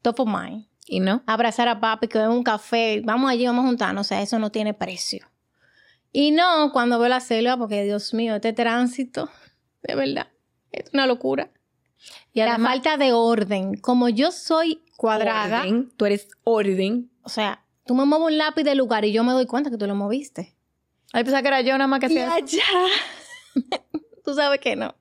top 0.02 0.22
of 0.22 0.28
mind. 0.28 0.68
¿Y 0.88 1.00
no? 1.00 1.24
abrazar 1.26 1.68
a 1.68 1.80
papi, 1.80 2.08
que 2.08 2.20
bebe 2.20 2.30
un 2.32 2.44
café, 2.44 3.02
vamos 3.04 3.32
allí, 3.32 3.48
vamos 3.48 3.64
a 3.66 3.68
juntarnos, 3.70 4.06
o 4.06 4.08
sea, 4.08 4.22
eso 4.22 4.38
no 4.38 4.52
tiene 4.52 4.76
precio. 4.76 5.26
Y 6.12 6.30
no 6.30 6.72
cuando 6.72 7.00
veo 7.00 7.10
la 7.10 7.22
selva, 7.22 7.58
porque 7.58 7.84
Dios 7.84 8.14
mío, 8.14 8.36
este 8.36 8.54
tránsito, 8.54 9.28
de 9.82 9.96
verdad, 9.96 10.28
es 10.76 10.94
una 10.94 11.08
locura. 11.08 11.50
Y 12.34 12.42
la 12.42 12.60
falta 12.60 12.98
de 12.98 13.14
orden, 13.14 13.78
como 13.78 14.10
yo 14.10 14.32
soy 14.32 14.84
cuadrada, 14.98 15.62
orden, 15.62 15.90
tú 15.96 16.06
eres 16.06 16.28
orden. 16.44 17.10
o 17.24 17.30
sea, 17.30 17.66
tú 17.86 17.96
me 17.96 18.06
mueves 18.06 18.28
un 18.28 18.38
lápiz 18.38 18.64
del 18.64 18.78
lugar 18.78 19.06
y 19.06 19.12
yo 19.12 19.24
me 19.24 19.32
doy 19.32 19.46
cuenta 19.46 19.70
que 19.70 19.78
tú 19.78 19.88
lo 19.88 19.96
moviste. 19.96 20.56
Ay, 21.14 21.24
pensaba 21.24 21.42
que 21.42 21.48
era 21.48 21.62
yo 21.62 21.78
nada 21.78 21.88
más 21.88 22.00
que 22.00 22.08
hacía 22.08 22.34
allá, 22.34 22.64
tú 24.26 24.34
sabes 24.34 24.60
que 24.60 24.76
no. 24.76 24.96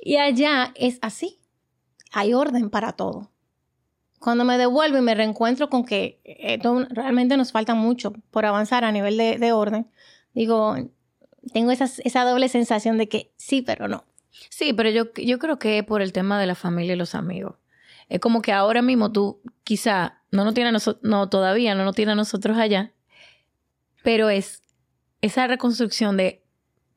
Y 0.00 0.16
allá 0.16 0.72
es 0.74 0.98
así, 1.00 1.40
hay 2.12 2.34
orden 2.34 2.70
para 2.70 2.92
todo. 2.92 3.30
Cuando 4.18 4.44
me 4.44 4.58
devuelvo 4.58 4.98
y 4.98 5.02
me 5.02 5.14
reencuentro 5.14 5.70
con 5.70 5.84
que 5.84 6.20
esto 6.24 6.86
realmente 6.90 7.36
nos 7.36 7.52
falta 7.52 7.74
mucho 7.74 8.12
por 8.30 8.44
avanzar 8.44 8.84
a 8.84 8.92
nivel 8.92 9.16
de, 9.16 9.38
de 9.38 9.52
orden, 9.52 9.90
digo, 10.34 10.76
tengo 11.52 11.70
esa 11.70 12.24
doble 12.24 12.48
sensación 12.48 12.98
de 12.98 13.08
que 13.08 13.32
sí, 13.36 13.62
pero 13.62 13.88
no. 13.88 14.04
Sí, 14.30 14.72
pero 14.72 14.90
yo, 14.90 15.12
yo 15.14 15.38
creo 15.38 15.58
que 15.58 15.82
por 15.82 16.02
el 16.02 16.12
tema 16.12 16.40
de 16.40 16.46
la 16.46 16.54
familia 16.54 16.94
y 16.94 16.96
los 16.96 17.14
amigos. 17.14 17.56
Es 18.08 18.20
como 18.20 18.40
que 18.42 18.52
ahora 18.52 18.82
mismo 18.82 19.12
tú 19.12 19.40
quizá 19.64 20.22
no 20.30 20.44
nos 20.44 20.54
tiene 20.54 20.70
a 20.70 20.72
nosotros, 20.72 21.02
no 21.02 21.28
todavía 21.28 21.74
no 21.74 21.84
nos 21.84 21.94
tiene 21.94 22.12
a 22.12 22.14
nosotros 22.14 22.56
allá, 22.56 22.92
pero 24.02 24.30
es 24.30 24.62
esa 25.20 25.46
reconstrucción 25.46 26.16
de 26.16 26.44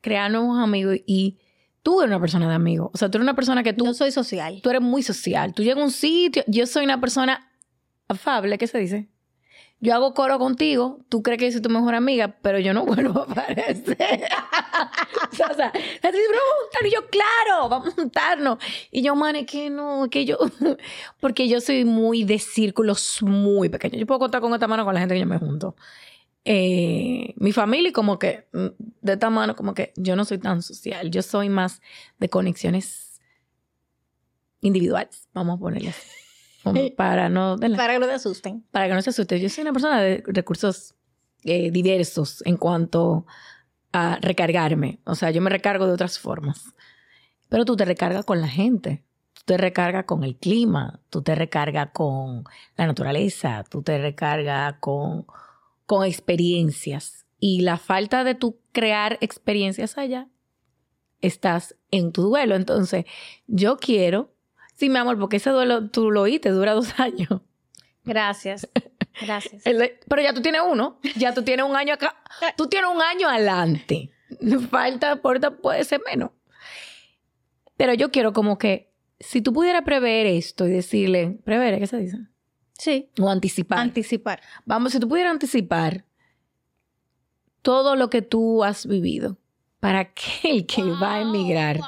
crear 0.00 0.30
nuevos 0.30 0.58
amigos 0.58 0.96
y 1.06 1.38
tú 1.82 2.00
eres 2.00 2.10
una 2.10 2.20
persona 2.20 2.48
de 2.48 2.54
amigos. 2.54 2.90
O 2.94 2.98
sea, 2.98 3.10
tú 3.10 3.18
eres 3.18 3.24
una 3.24 3.34
persona 3.34 3.62
que 3.62 3.72
tú... 3.72 3.84
Yo 3.84 3.94
soy 3.94 4.12
social. 4.12 4.60
Tú 4.62 4.70
eres 4.70 4.82
muy 4.82 5.02
social. 5.02 5.54
Tú 5.54 5.62
llegas 5.62 5.80
a 5.80 5.84
un 5.84 5.90
sitio, 5.90 6.44
yo 6.46 6.66
soy 6.66 6.84
una 6.84 7.00
persona 7.00 7.50
afable, 8.08 8.58
¿qué 8.58 8.66
se 8.66 8.78
dice? 8.78 9.08
Yo 9.82 9.92
hago 9.94 10.14
coro 10.14 10.38
contigo, 10.38 11.00
tú 11.08 11.24
crees 11.24 11.40
que 11.40 11.46
yo 11.46 11.52
soy 11.52 11.60
tu 11.60 11.68
mejor 11.68 11.96
amiga, 11.96 12.36
pero 12.40 12.60
yo 12.60 12.72
no 12.72 12.86
vuelvo 12.86 13.20
a 13.20 13.24
aparecer. 13.24 13.98
o 15.32 15.34
sea, 15.34 15.50
vamos 15.54 15.56
a 15.56 16.60
juntar. 16.60 16.86
Y 16.86 16.90
yo, 16.92 17.00
claro, 17.08 17.68
vamos 17.68 17.88
a 17.88 17.90
juntarnos. 17.90 18.58
Y 18.92 19.02
yo, 19.02 19.16
man, 19.16 19.34
es 19.34 19.46
que 19.46 19.70
no, 19.70 20.04
es 20.04 20.10
que 20.10 20.24
yo, 20.24 20.38
porque 21.20 21.48
yo 21.48 21.60
soy 21.60 21.84
muy 21.84 22.22
de 22.22 22.38
círculos 22.38 23.22
muy 23.22 23.68
pequeños. 23.70 23.98
Yo 23.98 24.06
puedo 24.06 24.20
contar 24.20 24.40
con 24.40 24.54
esta 24.54 24.68
mano 24.68 24.84
con 24.84 24.94
la 24.94 25.00
gente 25.00 25.16
que 25.16 25.20
yo 25.20 25.26
me 25.26 25.38
junto. 25.38 25.74
Eh, 26.44 27.34
mi 27.36 27.50
familia, 27.50 27.92
como 27.92 28.20
que, 28.20 28.46
mm, 28.52 28.66
de 29.00 29.12
esta 29.14 29.30
mano, 29.30 29.56
como 29.56 29.74
que 29.74 29.92
yo 29.96 30.14
no 30.14 30.24
soy 30.24 30.38
tan 30.38 30.62
social. 30.62 31.10
Yo 31.10 31.22
soy 31.22 31.48
más 31.48 31.82
de 32.20 32.28
conexiones 32.28 33.20
individuales, 34.60 35.28
vamos 35.34 35.56
a 35.56 35.60
ponerle 35.60 35.88
así 35.88 36.21
para 36.96 37.28
no... 37.28 37.56
Para 37.58 37.94
que 37.94 37.98
no 37.98 38.06
te 38.06 38.12
asusten. 38.12 38.64
Para 38.70 38.88
que 38.88 38.94
no 38.94 39.02
se 39.02 39.10
asusten. 39.10 39.40
Yo 39.40 39.48
soy 39.48 39.62
una 39.62 39.72
persona 39.72 40.00
de 40.00 40.22
recursos 40.26 40.94
eh, 41.44 41.70
diversos 41.70 42.42
en 42.46 42.56
cuanto 42.56 43.26
a 43.92 44.18
recargarme. 44.20 45.00
O 45.04 45.14
sea, 45.14 45.30
yo 45.30 45.42
me 45.42 45.50
recargo 45.50 45.86
de 45.86 45.92
otras 45.92 46.18
formas. 46.18 46.74
Pero 47.48 47.64
tú 47.64 47.76
te 47.76 47.84
recargas 47.84 48.24
con 48.24 48.40
la 48.40 48.48
gente. 48.48 49.04
Tú 49.34 49.42
te 49.46 49.56
recargas 49.56 50.04
con 50.04 50.24
el 50.24 50.36
clima. 50.36 51.00
Tú 51.10 51.22
te 51.22 51.34
recargas 51.34 51.90
con 51.92 52.44
la 52.76 52.86
naturaleza. 52.86 53.64
Tú 53.68 53.82
te 53.82 53.98
recargas 53.98 54.76
con, 54.80 55.26
con 55.86 56.04
experiencias. 56.04 57.26
Y 57.38 57.62
la 57.62 57.76
falta 57.76 58.22
de 58.24 58.36
tú 58.36 58.60
crear 58.70 59.18
experiencias 59.20 59.98
allá, 59.98 60.28
estás 61.20 61.76
en 61.90 62.12
tu 62.12 62.22
duelo. 62.22 62.54
Entonces, 62.54 63.04
yo 63.46 63.78
quiero 63.78 64.31
Sí, 64.82 64.90
mi 64.90 64.98
amor, 64.98 65.16
porque 65.16 65.36
ese 65.36 65.50
duelo 65.50 65.90
tú 65.90 66.10
lo 66.10 66.22
oíste, 66.22 66.50
dura 66.50 66.72
dos 66.72 66.92
años. 66.98 67.40
Gracias. 68.02 68.68
Gracias. 69.20 69.62
pero 70.08 70.22
ya 70.22 70.34
tú 70.34 70.42
tienes 70.42 70.62
uno, 70.68 70.98
ya 71.14 71.32
tú 71.32 71.44
tienes 71.44 71.64
un 71.64 71.76
año 71.76 71.94
acá, 71.94 72.16
tú 72.56 72.66
tienes 72.66 72.90
un 72.92 73.00
año 73.00 73.28
adelante. 73.28 74.10
Falta, 74.70 75.22
puerta 75.22 75.52
puede 75.52 75.84
ser 75.84 76.00
menos. 76.04 76.32
Pero 77.76 77.94
yo 77.94 78.10
quiero 78.10 78.32
como 78.32 78.58
que, 78.58 78.92
si 79.20 79.40
tú 79.40 79.52
pudieras 79.52 79.82
prever 79.82 80.26
esto 80.26 80.66
y 80.66 80.72
decirle, 80.72 81.38
prever, 81.44 81.78
¿qué 81.78 81.86
se 81.86 81.98
dice? 81.98 82.18
Sí. 82.76 83.08
O 83.20 83.30
anticipar. 83.30 83.78
Anticipar. 83.78 84.40
Vamos, 84.64 84.90
si 84.90 84.98
tú 84.98 85.08
pudieras 85.08 85.30
anticipar 85.30 86.04
todo 87.60 87.94
lo 87.94 88.10
que 88.10 88.20
tú 88.20 88.64
has 88.64 88.84
vivido 88.84 89.38
para 89.78 90.00
aquel 90.00 90.66
que 90.66 90.82
va 90.82 91.14
a 91.14 91.20
emigrar, 91.20 91.78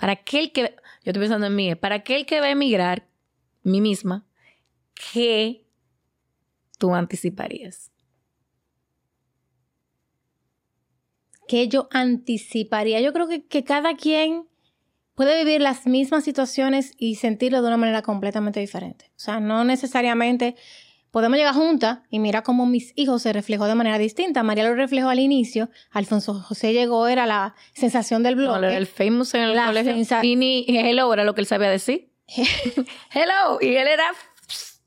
para 0.00 0.14
aquel 0.14 0.50
que, 0.50 0.74
yo 1.02 1.10
estoy 1.10 1.20
pensando 1.20 1.46
en 1.46 1.56
mí, 1.56 1.74
para 1.74 1.96
aquel 1.96 2.26
que 2.26 2.40
va 2.40 2.46
a 2.46 2.50
emigrar, 2.50 3.08
mí 3.62 3.80
misma, 3.80 4.26
¿qué 5.12 5.64
tú 6.78 6.94
anticiparías? 6.94 7.90
¿Qué 11.48 11.68
yo 11.68 11.88
anticiparía? 11.90 13.00
Yo 13.00 13.12
creo 13.12 13.26
que, 13.26 13.44
que 13.46 13.64
cada 13.64 13.96
quien 13.96 14.46
puede 15.14 15.44
vivir 15.44 15.60
las 15.60 15.86
mismas 15.86 16.24
situaciones 16.24 16.94
y 16.96 17.16
sentirlo 17.16 17.60
de 17.60 17.68
una 17.68 17.76
manera 17.76 18.02
completamente 18.02 18.60
diferente. 18.60 19.06
O 19.16 19.18
sea, 19.18 19.40
no 19.40 19.64
necesariamente 19.64 20.54
podemos 21.10 21.38
llegar 21.38 21.54
juntas 21.54 22.00
y 22.10 22.18
mira 22.18 22.42
cómo 22.42 22.66
mis 22.66 22.92
hijos 22.96 23.22
se 23.22 23.32
reflejó 23.32 23.66
de 23.66 23.74
manera 23.74 23.98
distinta. 23.98 24.42
María 24.42 24.64
lo 24.64 24.74
reflejó 24.74 25.08
al 25.08 25.18
inicio, 25.18 25.70
Alfonso 25.90 26.34
José 26.34 26.72
llegó, 26.72 27.08
era 27.08 27.26
la 27.26 27.54
sensación 27.72 28.22
del 28.22 28.36
blog. 28.36 28.62
el 28.64 28.86
famous 28.86 29.34
en 29.34 29.42
el 29.42 29.64
colegio. 29.64 29.94
Y 30.22 30.36
ni 30.36 30.64
hello 30.68 31.12
era 31.12 31.24
lo 31.24 31.34
que 31.34 31.40
él 31.40 31.46
sabía 31.46 31.70
decir. 31.70 32.10
hello. 32.26 33.58
Y 33.60 33.74
él 33.76 33.88
era 33.88 34.04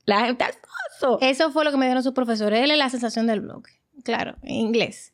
la 0.06 0.25
gente 0.25 0.46
Alfonso. 0.46 1.20
Eso 1.22 1.51
fue 1.51 1.65
lo 1.65 1.72
que 1.72 1.77
me 1.77 1.86
dieron 1.86 2.03
sus 2.03 2.13
profesores. 2.13 2.62
Él 2.62 2.72
es 2.72 2.77
la 2.77 2.89
sensación 2.89 3.27
del 3.27 3.42
blog. 3.42 3.63
Claro, 4.03 4.36
en 4.42 4.56
inglés. 4.56 5.13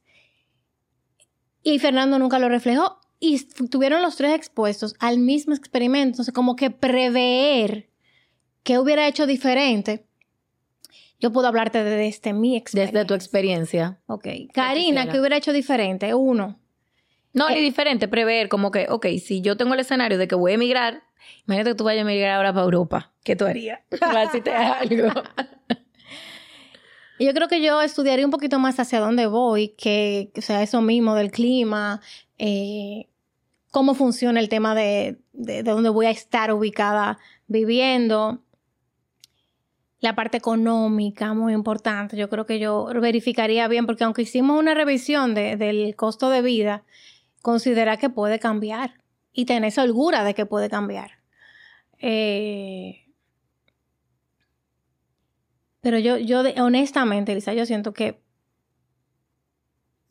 Y 1.63 1.79
Fernando 1.79 2.19
nunca 2.19 2.39
lo 2.39 2.49
reflejó. 2.49 2.99
Y 3.19 3.43
tuvieron 3.69 4.01
los 4.01 4.15
tres 4.15 4.33
expuestos 4.33 4.95
al 4.99 5.17
mismo 5.17 5.53
experimento. 5.53 6.13
Entonces, 6.13 6.33
como 6.33 6.55
que 6.55 6.71
prever 6.71 7.89
qué 8.63 8.79
hubiera 8.79 9.07
hecho 9.07 9.27
diferente 9.27 10.08
yo 11.19 11.31
puedo 11.31 11.47
hablarte 11.47 11.83
desde 11.83 12.07
este, 12.07 12.33
mi 12.33 12.55
experiencia. 12.55 12.93
Desde 12.93 13.07
tu 13.07 13.13
experiencia. 13.13 13.99
Ok. 14.07 14.27
Karina, 14.53 15.09
¿qué 15.09 15.19
hubiera 15.19 15.37
hecho 15.37 15.51
diferente? 15.51 16.13
Uno. 16.13 16.59
No, 17.33 17.49
ni 17.49 17.57
eh, 17.57 17.61
diferente, 17.61 18.07
prever 18.07 18.49
como 18.49 18.71
que, 18.71 18.87
ok, 18.89 19.05
si 19.23 19.41
yo 19.41 19.57
tengo 19.57 19.73
el 19.73 19.81
escenario 19.81 20.17
de 20.17 20.27
que 20.27 20.35
voy 20.35 20.53
a 20.53 20.55
emigrar, 20.55 21.03
imagínate 21.45 21.71
que 21.71 21.75
tú 21.75 21.83
vayas 21.83 22.05
a 22.05 22.09
emigrar 22.09 22.37
ahora 22.37 22.53
para 22.53 22.63
Europa. 22.63 23.11
¿Qué 23.23 23.35
tú 23.35 23.45
harías? 23.45 23.81
si 24.31 24.41
te 24.41 24.51
algo. 24.51 25.09
yo 27.19 27.33
creo 27.33 27.47
que 27.47 27.61
yo 27.61 27.81
estudiaría 27.81 28.25
un 28.25 28.31
poquito 28.31 28.57
más 28.57 28.79
hacia 28.79 28.99
dónde 28.99 29.27
voy, 29.27 29.75
que, 29.77 30.31
o 30.37 30.41
sea, 30.41 30.63
eso 30.63 30.81
mismo 30.81 31.15
del 31.15 31.31
clima, 31.31 32.01
eh, 32.37 33.07
cómo 33.71 33.93
funciona 33.93 34.39
el 34.39 34.49
tema 34.49 34.73
de, 34.73 35.19
de, 35.33 35.63
de 35.63 35.71
dónde 35.71 35.89
voy 35.89 36.07
a 36.07 36.11
estar 36.11 36.51
ubicada 36.51 37.19
viviendo 37.47 38.41
la 39.99 40.15
parte 40.15 40.37
económica, 40.37 41.33
muy 41.33 41.53
importante. 41.53 42.15
Yo 42.15 42.29
creo 42.29 42.45
que 42.45 42.59
yo 42.59 42.85
verificaría 43.01 43.67
bien, 43.67 43.85
porque 43.85 44.03
aunque 44.03 44.21
hicimos 44.21 44.57
una 44.57 44.73
revisión 44.73 45.35
del 45.35 45.95
costo 45.95 46.29
de 46.29 46.41
vida, 46.41 46.83
considera 47.41 47.97
que 47.97 48.09
puede 48.09 48.39
cambiar 48.39 48.93
y 49.33 49.45
tener 49.45 49.73
holgura 49.77 50.23
de 50.23 50.33
que 50.33 50.45
puede 50.45 50.69
cambiar. 50.69 51.11
Eh, 51.99 53.05
pero 55.81 55.99
yo, 55.99 56.17
yo 56.17 56.43
honestamente, 56.63 57.33
Elisa, 57.33 57.53
yo 57.53 57.65
siento 57.65 57.93
que 57.93 58.21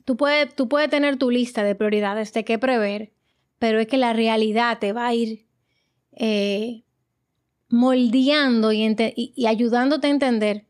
tú 0.05 0.17
puedes, 0.17 0.55
tú 0.55 0.69
puedes 0.69 0.91
tener 0.91 1.17
tu 1.17 1.31
lista 1.31 1.63
de 1.63 1.75
prioridades 1.75 2.33
de 2.33 2.45
qué 2.45 2.59
prever, 2.59 3.13
pero 3.59 3.81
es 3.81 3.87
que 3.87 3.99
la 3.99 4.13
realidad 4.13 4.79
te 4.79 4.93
va 4.93 5.07
a 5.07 5.15
ir 5.15 5.47
eh, 6.13 6.85
moldeando 7.69 8.73
y, 8.73 9.47
ayudándote 9.47 10.07
a 10.07 10.11
entender. 10.11 10.65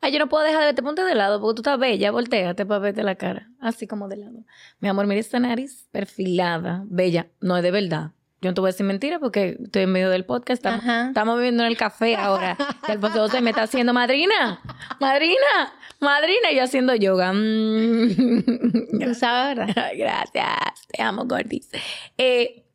Ay, 0.00 0.12
yo 0.12 0.18
no 0.18 0.28
puedo 0.28 0.44
dejar 0.44 0.60
de 0.60 0.66
verte, 0.66 0.82
ponte 0.82 1.02
de 1.02 1.14
lado, 1.14 1.40
porque 1.40 1.56
tú 1.56 1.62
estás 1.62 1.78
bella, 1.78 2.10
volteate 2.10 2.66
para 2.66 2.78
verte 2.78 3.02
la 3.02 3.14
cara, 3.14 3.50
así 3.58 3.86
como 3.86 4.08
de 4.08 4.18
lado. 4.18 4.44
Mi 4.80 4.88
amor, 4.88 5.06
mira 5.06 5.20
esta 5.20 5.38
nariz 5.38 5.88
perfilada, 5.90 6.84
bella, 6.86 7.28
no 7.40 7.56
es 7.56 7.62
de 7.62 7.70
verdad. 7.70 8.12
Yo 8.42 8.50
no 8.50 8.54
te 8.54 8.60
voy 8.60 8.68
a 8.68 8.72
decir 8.72 8.84
mentira 8.84 9.20
porque 9.20 9.56
estoy 9.62 9.82
en 9.82 9.92
medio 9.92 10.10
del 10.10 10.24
podcast, 10.24 10.66
estamos, 10.66 11.36
viviendo 11.36 11.62
en 11.62 11.68
el 11.68 11.76
café 11.76 12.16
ahora. 12.16 12.56
el 12.88 13.30
se 13.30 13.40
me 13.40 13.50
está 13.50 13.62
haciendo 13.62 13.94
madrina, 13.94 14.60
madrina, 14.98 15.72
madrina, 16.00 16.50
y 16.50 16.56
yo 16.56 16.64
haciendo 16.64 16.94
yoga. 16.96 17.32
Mm. 17.32 18.98
Tú 19.00 19.14
sabes, 19.14 19.56
¿verdad? 19.56 19.92
Gracias, 19.96 20.88
te 20.88 21.02
amo, 21.02 21.24
Gordis. 21.24 21.70
Eh, 22.18 22.66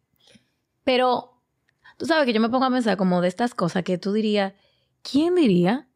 pero 0.85 1.36
Tú 1.97 2.05
sabes 2.05 2.25
que 2.25 2.33
yo 2.33 2.39
me 2.39 2.49
pongo 2.49 2.65
a 2.65 2.71
pensar 2.71 2.97
como 2.97 3.21
de 3.21 3.27
estas 3.27 3.53
cosas 3.53 3.83
que 3.83 3.97
tú 3.97 4.13
dirías, 4.13 4.53
¿quién 5.01 5.35
diría? 5.35 5.87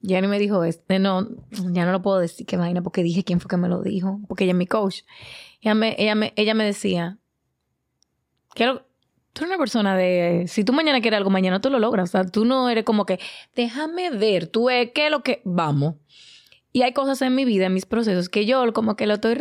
ni 0.00 0.28
me 0.28 0.38
dijo 0.38 0.62
este, 0.64 0.98
no, 0.98 1.28
ya 1.50 1.84
no 1.84 1.92
lo 1.92 2.02
puedo 2.02 2.18
decir 2.18 2.46
qué 2.46 2.56
vaina 2.56 2.82
porque 2.82 3.02
dije 3.02 3.24
quién 3.24 3.40
fue 3.40 3.48
que 3.48 3.56
me 3.56 3.68
lo 3.68 3.82
dijo, 3.82 4.20
porque 4.28 4.44
ella 4.44 4.52
es 4.52 4.56
mi 4.56 4.66
coach. 4.66 5.02
Ella 5.60 5.74
me, 5.74 5.96
ella 5.98 6.14
me, 6.14 6.32
ella 6.36 6.54
me 6.54 6.64
decía, 6.64 7.18
quiero, 8.54 8.86
tú 9.32 9.42
eres 9.42 9.50
una 9.50 9.58
persona 9.58 9.96
de, 9.96 10.44
si 10.48 10.64
tú 10.64 10.72
mañana 10.72 11.00
quieres 11.00 11.18
algo, 11.18 11.30
mañana 11.30 11.60
tú 11.60 11.70
lo 11.70 11.78
logras. 11.78 12.10
O 12.10 12.12
sea, 12.12 12.24
tú 12.24 12.44
no 12.44 12.68
eres 12.68 12.84
como 12.84 13.04
que, 13.04 13.18
déjame 13.54 14.10
ver, 14.10 14.46
tú 14.46 14.70
es 14.70 14.92
qué 14.92 15.06
es 15.06 15.10
lo 15.10 15.22
que, 15.22 15.42
vamos. 15.44 15.96
Y 16.72 16.82
hay 16.82 16.92
cosas 16.92 17.20
en 17.22 17.34
mi 17.34 17.44
vida, 17.44 17.66
en 17.66 17.74
mis 17.74 17.86
procesos, 17.86 18.28
que 18.28 18.46
yo 18.46 18.72
como 18.72 18.96
que 18.96 19.06
lo 19.06 19.14
estoy, 19.14 19.38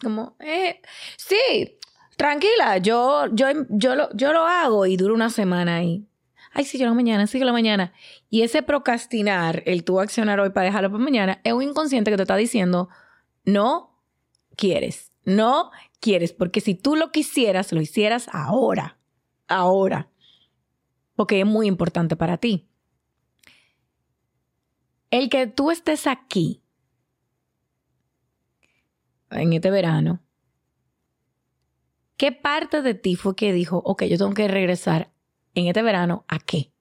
como, 0.00 0.36
eh, 0.40 0.80
sí, 1.16 1.75
tranquila, 2.16 2.78
yo, 2.78 3.26
yo, 3.32 3.46
yo, 3.68 3.94
lo, 3.94 4.08
yo 4.14 4.32
lo 4.32 4.46
hago 4.46 4.86
y 4.86 4.96
dura 4.96 5.14
una 5.14 5.30
semana 5.30 5.76
ahí. 5.76 6.06
Ay, 6.52 6.64
sí, 6.64 6.78
yo 6.78 6.86
lo 6.86 6.94
mañana, 6.94 7.26
sí, 7.26 7.38
lo 7.38 7.52
mañana. 7.52 7.92
Y 8.30 8.42
ese 8.42 8.62
procrastinar, 8.62 9.62
el 9.66 9.84
tú 9.84 10.00
accionar 10.00 10.40
hoy 10.40 10.50
para 10.50 10.64
dejarlo 10.64 10.90
para 10.90 11.04
mañana, 11.04 11.40
es 11.44 11.52
un 11.52 11.62
inconsciente 11.62 12.10
que 12.10 12.16
te 12.16 12.22
está 12.22 12.36
diciendo, 12.36 12.88
no 13.44 13.94
quieres, 14.56 15.12
no 15.24 15.70
quieres, 16.00 16.32
porque 16.32 16.60
si 16.60 16.74
tú 16.74 16.96
lo 16.96 17.12
quisieras, 17.12 17.72
lo 17.72 17.80
hicieras 17.82 18.28
ahora, 18.32 18.98
ahora, 19.48 20.08
porque 21.14 21.40
es 21.40 21.46
muy 21.46 21.66
importante 21.66 22.16
para 22.16 22.38
ti. 22.38 22.66
El 25.10 25.28
que 25.28 25.46
tú 25.46 25.70
estés 25.70 26.06
aquí 26.06 26.62
en 29.30 29.52
este 29.52 29.70
verano, 29.70 30.22
¿qué 32.16 32.32
parte 32.32 32.82
de 32.82 32.94
ti 32.94 33.16
fue 33.16 33.36
que 33.36 33.52
dijo, 33.52 33.82
ok, 33.84 34.04
yo 34.04 34.18
tengo 34.18 34.34
que 34.34 34.48
regresar 34.48 35.10
en 35.54 35.66
este 35.66 35.82
verano 35.82 36.24
a 36.28 36.38
qué? 36.38 36.72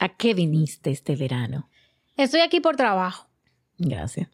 ¿A 0.00 0.08
qué 0.10 0.34
viniste 0.34 0.90
este 0.90 1.16
verano? 1.16 1.68
Estoy 2.16 2.40
aquí 2.40 2.60
por 2.60 2.76
trabajo. 2.76 3.28
Gracias. 3.78 4.28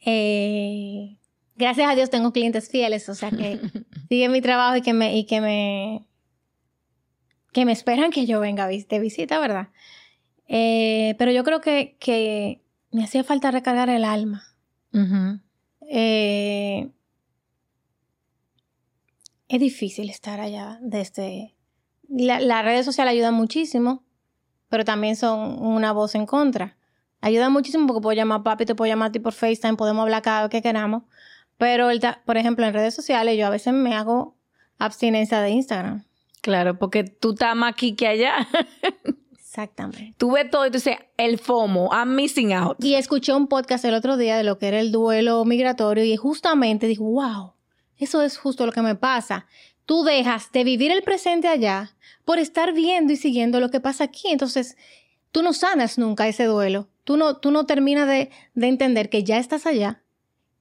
Eh, 0.00 1.16
gracias 1.56 1.90
a 1.90 1.94
Dios 1.94 2.10
tengo 2.10 2.32
clientes 2.32 2.70
fieles, 2.70 3.08
o 3.08 3.14
sea 3.14 3.30
que 3.30 3.60
siguen 4.08 4.32
mi 4.32 4.40
trabajo 4.40 4.76
y 4.76 4.82
que 4.82 4.92
me, 4.92 5.16
y 5.16 5.24
que 5.24 5.40
me, 5.40 6.06
que 7.52 7.64
me 7.64 7.72
esperan 7.72 8.10
que 8.10 8.26
yo 8.26 8.40
venga 8.40 8.66
de 8.66 8.98
visita, 9.00 9.38
¿verdad? 9.38 9.68
Eh, 10.48 11.14
pero 11.18 11.32
yo 11.32 11.44
creo 11.44 11.60
que, 11.60 11.96
que, 11.98 12.62
me 12.92 13.04
hacía 13.04 13.24
falta 13.24 13.50
recargar 13.50 13.90
el 13.90 14.04
alma. 14.04 14.44
Eh, 15.90 16.90
es 19.48 19.60
difícil 19.60 20.10
estar 20.10 20.40
allá 20.40 20.78
desde... 20.82 21.42
Este, 21.42 21.56
las 22.08 22.64
redes 22.64 22.84
sociales 22.84 23.12
ayudan 23.12 23.34
muchísimo, 23.34 24.04
pero 24.68 24.84
también 24.84 25.16
son 25.16 25.60
una 25.60 25.92
voz 25.92 26.14
en 26.14 26.24
contra. 26.24 26.76
Ayuda 27.20 27.48
muchísimo 27.48 27.86
porque 27.86 28.00
puedo 28.00 28.16
llamar 28.16 28.40
a 28.40 28.44
papi, 28.44 28.64
te 28.64 28.74
puedo 28.74 28.88
llamar 28.88 29.08
a 29.08 29.12
ti 29.12 29.18
por 29.18 29.32
FaceTime, 29.32 29.74
podemos 29.74 30.02
hablar 30.02 30.22
cada 30.22 30.42
vez 30.42 30.50
que 30.50 30.62
queramos. 30.62 31.02
Pero, 31.58 31.88
por 32.24 32.36
ejemplo, 32.36 32.66
en 32.66 32.74
redes 32.74 32.94
sociales 32.94 33.36
yo 33.36 33.46
a 33.46 33.50
veces 33.50 33.72
me 33.72 33.94
hago 33.94 34.36
abstinencia 34.78 35.40
de 35.40 35.50
Instagram. 35.50 36.04
Claro, 36.42 36.78
porque 36.78 37.02
tú 37.02 37.32
estás 37.32 37.56
más 37.56 37.72
aquí 37.72 37.94
que 37.94 38.06
allá. 38.06 38.46
Exactamente. 39.32 40.14
Tú 40.18 40.32
ves 40.32 40.50
todo 40.50 40.66
y 40.66 40.70
tú 40.70 40.74
dices, 40.74 40.98
el 41.16 41.38
FOMO, 41.38 41.90
I'm 41.90 42.14
missing 42.14 42.52
out. 42.52 42.76
Y 42.84 42.94
escuché 42.94 43.32
un 43.32 43.48
podcast 43.48 43.84
el 43.84 43.94
otro 43.94 44.16
día 44.16 44.36
de 44.36 44.44
lo 44.44 44.58
que 44.58 44.68
era 44.68 44.78
el 44.78 44.92
duelo 44.92 45.44
migratorio 45.44 46.04
y 46.04 46.14
justamente 46.16 46.86
dijo, 46.86 47.04
wow, 47.04 47.55
eso 47.98 48.22
es 48.22 48.38
justo 48.38 48.66
lo 48.66 48.72
que 48.72 48.82
me 48.82 48.94
pasa. 48.94 49.46
Tú 49.84 50.02
dejas 50.02 50.50
de 50.52 50.64
vivir 50.64 50.90
el 50.90 51.02
presente 51.02 51.48
allá 51.48 51.94
por 52.24 52.38
estar 52.38 52.72
viendo 52.72 53.12
y 53.12 53.16
siguiendo 53.16 53.60
lo 53.60 53.70
que 53.70 53.80
pasa 53.80 54.04
aquí. 54.04 54.28
Entonces, 54.28 54.76
tú 55.30 55.42
no 55.42 55.52
sanas 55.52 55.96
nunca 55.96 56.28
ese 56.28 56.44
duelo. 56.44 56.88
Tú 57.04 57.16
no, 57.16 57.36
tú 57.36 57.50
no 57.50 57.66
terminas 57.66 58.08
de, 58.08 58.30
de 58.54 58.66
entender 58.66 59.08
que 59.08 59.22
ya 59.22 59.38
estás 59.38 59.64
allá, 59.64 60.02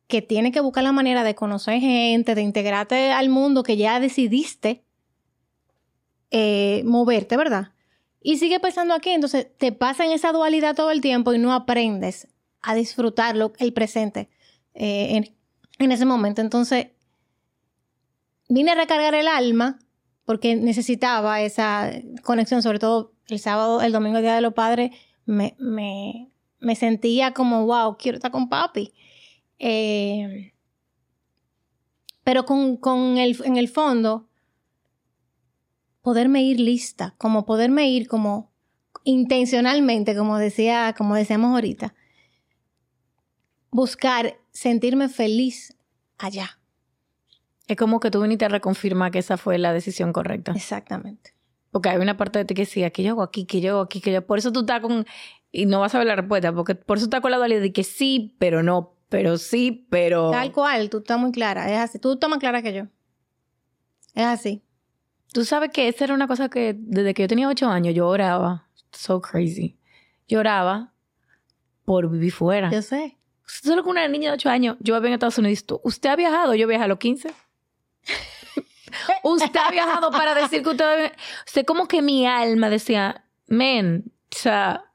que 0.07 0.21
tienes 0.21 0.51
que 0.51 0.59
buscar 0.59 0.83
la 0.83 0.91
manera 0.91 1.23
de 1.23 1.33
conocer 1.33 1.79
gente, 1.79 2.35
de 2.35 2.41
integrarte 2.43 3.11
al 3.11 3.29
mundo 3.29 3.63
que 3.63 3.77
ya 3.77 3.99
decidiste 3.99 4.83
eh, 6.29 6.83
moverte, 6.85 7.37
¿verdad? 7.37 7.71
Y 8.21 8.37
sigue 8.37 8.59
pensando 8.59 8.93
aquí, 8.93 9.11
entonces 9.11 9.47
te 9.57 9.71
pasa 9.71 10.05
en 10.05 10.11
esa 10.11 10.31
dualidad 10.31 10.75
todo 10.75 10.91
el 10.91 11.01
tiempo 11.01 11.33
y 11.33 11.39
no 11.39 11.53
aprendes 11.53 12.27
a 12.61 12.75
disfrutarlo, 12.75 13.53
el 13.59 13.73
presente 13.73 14.29
eh, 14.73 15.15
en, 15.15 15.35
en 15.79 15.91
ese 15.91 16.05
momento. 16.05 16.41
Entonces, 16.41 16.87
vine 18.49 18.71
a 18.71 18.75
recargar 18.75 19.15
el 19.15 19.27
alma 19.27 19.79
porque 20.25 20.55
necesitaba 20.55 21.41
esa 21.41 21.91
conexión, 22.23 22.63
sobre 22.63 22.79
todo 22.79 23.13
el 23.27 23.39
sábado, 23.39 23.81
el 23.81 23.91
domingo, 23.91 24.21
Día 24.21 24.35
de 24.35 24.41
los 24.41 24.53
Padres, 24.53 24.91
me, 25.25 25.55
me, 25.59 26.31
me 26.59 26.75
sentía 26.75 27.33
como, 27.33 27.65
wow, 27.65 27.97
quiero 27.97 28.17
estar 28.17 28.31
con 28.31 28.49
papi. 28.49 28.93
Eh, 29.59 30.53
pero 32.23 32.45
con, 32.45 32.77
con 32.77 33.17
el, 33.17 33.39
en 33.43 33.57
el 33.57 33.67
fondo, 33.67 34.27
poderme 36.01 36.43
ir 36.43 36.59
lista, 36.59 37.13
como 37.17 37.45
poderme 37.45 37.89
ir 37.89 38.07
como 38.07 38.51
intencionalmente, 39.03 40.15
como 40.15 40.37
decía, 40.37 40.93
como 40.97 41.15
decíamos 41.15 41.53
ahorita, 41.53 41.93
buscar 43.69 44.39
sentirme 44.51 45.09
feliz 45.09 45.77
allá. 46.17 46.59
Es 47.67 47.77
como 47.77 47.99
que 47.99 48.11
tú 48.11 48.21
viniste 48.21 48.45
a 48.45 48.49
reconfirmar 48.49 49.11
que 49.11 49.19
esa 49.19 49.37
fue 49.37 49.57
la 49.57 49.73
decisión 49.73 50.13
correcta. 50.13 50.51
Exactamente. 50.51 51.33
Porque 51.71 51.89
hay 51.89 51.97
una 51.97 52.15
parte 52.15 52.39
de 52.39 52.45
ti 52.45 52.53
que 52.53 52.65
sí, 52.65 52.83
aquí 52.83 53.03
yo 53.03 53.11
hago 53.11 53.23
aquí, 53.23 53.45
que 53.45 53.59
yo 53.59 53.71
hago 53.71 53.81
aquí, 53.81 53.99
que 54.01 54.11
yo. 54.13 54.25
Por 54.25 54.37
eso 54.37 54.51
tú 54.51 54.61
estás 54.61 54.81
con. 54.81 55.05
Y 55.51 55.65
no 55.65 55.79
vas 55.79 55.95
a 55.95 55.97
ver 55.97 56.07
la 56.07 56.15
respuesta, 56.15 56.53
porque 56.53 56.75
por 56.75 56.97
eso 56.97 57.05
estás 57.05 57.21
con 57.21 57.31
la 57.31 57.37
dualidad 57.37 57.61
de 57.61 57.73
que 57.73 57.83
sí, 57.83 58.35
pero 58.39 58.63
no, 58.63 58.95
pero 59.09 59.37
sí, 59.37 59.87
pero. 59.89 60.31
Tal 60.31 60.51
cual, 60.51 60.89
tú 60.89 60.99
estás 60.99 61.19
muy 61.19 61.31
clara. 61.31 61.71
Es 61.71 61.79
así. 61.79 61.99
Tú 61.99 62.13
estás 62.13 62.29
más 62.29 62.39
clara 62.39 62.61
que 62.61 62.73
yo. 62.73 62.83
Es 64.13 64.25
así. 64.25 64.63
Tú 65.33 65.43
sabes 65.43 65.71
que 65.71 65.87
esa 65.89 66.05
era 66.05 66.13
una 66.13 66.27
cosa 66.27 66.49
que 66.49 66.75
desde 66.77 67.13
que 67.13 67.23
yo 67.23 67.27
tenía 67.27 67.49
ocho 67.49 67.67
años 67.67 67.93
yo 67.93 68.07
oraba. 68.07 68.69
So 68.91 69.21
crazy. 69.21 69.77
Lloraba 70.27 70.93
por 71.83 72.09
vivir 72.09 72.31
fuera. 72.31 72.71
Yo 72.71 72.81
sé. 72.81 73.17
Solo 73.45 73.83
con 73.83 73.91
una 73.91 74.07
niña 74.07 74.29
de 74.29 74.35
ocho 74.35 74.49
años, 74.49 74.77
yo 74.79 74.95
vivo 74.95 75.07
en 75.07 75.13
Estados 75.13 75.37
Unidos. 75.37 75.65
¿Usted 75.83 76.09
ha 76.09 76.15
viajado? 76.15 76.55
Yo 76.55 76.67
viajé 76.67 76.85
a 76.85 76.87
los 76.87 76.97
15. 76.97 77.33
usted 79.23 79.55
ha 79.55 79.71
viajado 79.71 80.11
para 80.11 80.33
decir 80.33 80.63
que 80.63 80.69
usted... 80.69 81.11
Usted 81.45 81.65
como 81.65 81.87
que 81.87 82.01
mi 82.01 82.25
alma 82.25 82.69
decía, 82.69 83.25
man, 83.47 84.03
o 84.33 84.37
sea, 84.37 84.85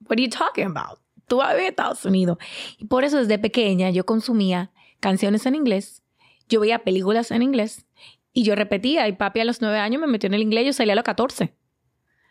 what 0.00 0.12
are 0.12 0.22
you 0.22 0.30
talking 0.30 0.66
about? 0.66 0.98
Tú 1.26 1.38
vas 1.38 1.54
a 1.54 1.62
Estados 1.62 2.04
Unidos. 2.04 2.38
Y 2.78 2.86
por 2.86 3.04
eso 3.04 3.18
desde 3.18 3.38
pequeña 3.38 3.90
yo 3.90 4.04
consumía 4.04 4.70
canciones 5.00 5.46
en 5.46 5.54
inglés, 5.54 6.02
yo 6.48 6.60
veía 6.60 6.84
películas 6.84 7.30
en 7.30 7.42
inglés 7.42 7.86
y 8.32 8.42
yo 8.42 8.54
repetía. 8.54 9.08
Y 9.08 9.12
papi 9.12 9.40
a 9.40 9.44
los 9.44 9.60
nueve 9.60 9.78
años 9.78 10.00
me 10.00 10.06
metió 10.06 10.26
en 10.26 10.34
el 10.34 10.42
inglés, 10.42 10.66
yo 10.66 10.72
salía 10.72 10.92
a 10.92 10.96
los 10.96 11.04
catorce. 11.04 11.54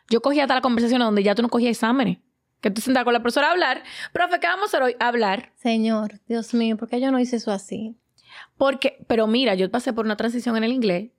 Yo 0.09 0.21
cogía 0.21 0.43
hasta 0.43 0.55
la 0.55 0.61
conversación 0.61 0.99
donde 0.99 1.23
ya 1.23 1.33
tú 1.33 1.41
no 1.41 1.49
cogías 1.49 1.71
exámenes. 1.71 2.19
Que 2.61 2.71
tú 2.71 2.81
sentabas 2.81 3.05
con 3.05 3.13
la 3.13 3.19
profesora 3.19 3.47
a 3.47 3.51
hablar. 3.51 3.83
Profe, 4.13 4.39
¿qué 4.39 4.47
vamos 4.47 4.63
a 4.63 4.67
hacer 4.67 4.83
hoy? 4.83 4.95
A 4.99 5.07
hablar. 5.07 5.51
Señor, 5.55 6.21
Dios 6.27 6.53
mío, 6.53 6.77
¿por 6.77 6.87
qué 6.87 7.01
yo 7.01 7.11
no 7.11 7.19
hice 7.19 7.37
eso 7.37 7.51
así? 7.51 7.97
Porque, 8.57 9.03
pero 9.07 9.27
mira, 9.27 9.55
yo 9.55 9.69
pasé 9.69 9.93
por 9.93 10.05
una 10.05 10.15
transición 10.15 10.55
en 10.57 10.63
el 10.63 10.73
inglés, 10.73 11.11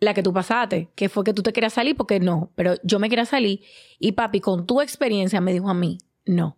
la 0.00 0.14
que 0.14 0.22
tú 0.22 0.32
pasaste, 0.32 0.90
que 0.94 1.08
fue 1.08 1.24
que 1.24 1.32
tú 1.32 1.42
te 1.42 1.52
querías 1.52 1.72
salir 1.72 1.96
porque 1.96 2.20
no, 2.20 2.50
pero 2.54 2.74
yo 2.82 2.98
me 2.98 3.08
quería 3.08 3.26
salir 3.26 3.62
y 3.98 4.12
papi, 4.12 4.40
con 4.40 4.66
tu 4.66 4.80
experiencia, 4.80 5.40
me 5.40 5.52
dijo 5.52 5.68
a 5.68 5.74
mí, 5.74 5.98
no. 6.26 6.56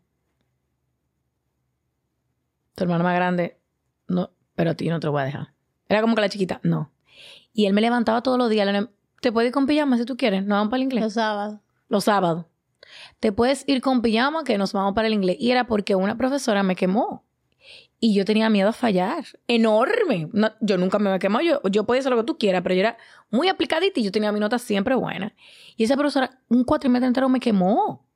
Tu 2.75 2.85
hermano 2.85 3.05
más 3.05 3.15
grande, 3.15 3.59
no, 4.09 4.31
pero 4.55 4.71
a 4.71 4.75
ti 4.75 4.89
no 4.89 5.01
te 5.01 5.07
lo 5.07 5.13
voy 5.13 5.23
a 5.23 5.27
dejar. 5.27 5.53
Era 5.89 6.01
como 6.01 6.15
que 6.15 6.21
la 6.21 6.29
chiquita, 6.29 6.61
no. 6.63 6.93
Y 7.53 7.67
él 7.67 7.73
me 7.73 7.81
levantaba 7.81 8.23
todos 8.23 8.39
los 8.39 8.51
días. 8.51 8.69
Te 9.21 9.33
puedes 9.33 9.49
ir 9.49 9.55
con 9.55 9.67
pijama 9.67 9.97
si 9.97 10.05
tú 10.05 10.17
quieres. 10.17 10.45
No 10.45 10.57
vamos 10.57 10.71
para 10.71 10.79
el 10.79 10.83
inglés. 10.85 11.05
Los 11.05 11.15
sábados. 11.15 11.61
Los 11.89 12.05
sábados. 12.05 12.45
Te 13.21 13.33
puedes 13.33 13.65
ir 13.67 13.81
con 13.81 14.03
pijama 14.03 14.45
que 14.45 14.59
nos 14.59 14.73
vamos 14.73 14.95
para 14.95 15.09
el 15.09 15.15
inglés. 15.15 15.37
Y 15.41 15.51
era 15.53 15.67
porque 15.67 15.95
una 15.95 16.19
profesora 16.19 16.63
me 16.63 16.77
quemó. 16.77 17.25
Y 18.07 18.15
yo 18.15 18.25
tenía 18.25 18.49
miedo 18.51 18.69
a 18.69 18.73
fallar. 18.73 19.25
Enorme. 19.49 20.29
yo 20.61 20.79
nunca 20.79 21.01
me 21.01 21.19
quemado. 21.19 21.45
Yo, 21.45 21.61
yo 21.69 21.83
podía 21.83 21.99
hacer 21.99 22.13
lo 22.13 22.19
que 22.19 22.23
tú 22.23 22.39
quieras, 22.39 22.63
pero 22.63 22.77
yo 22.77 22.83
era 22.83 22.99
muy 23.31 23.49
aplicadita 23.49 23.99
y 23.99 24.05
yo 24.05 24.13
tenía 24.13 24.31
mi 24.31 24.39
nota 24.39 24.61
siempre 24.61 24.95
buena. 24.95 25.35
Y 25.77 25.83
esa 25.83 25.97
profesora, 25.97 26.39
un 26.49 26.63
cuatrimestre 26.63 27.09
entero 27.09 27.29
me 27.29 27.41
quemó. 27.41 28.07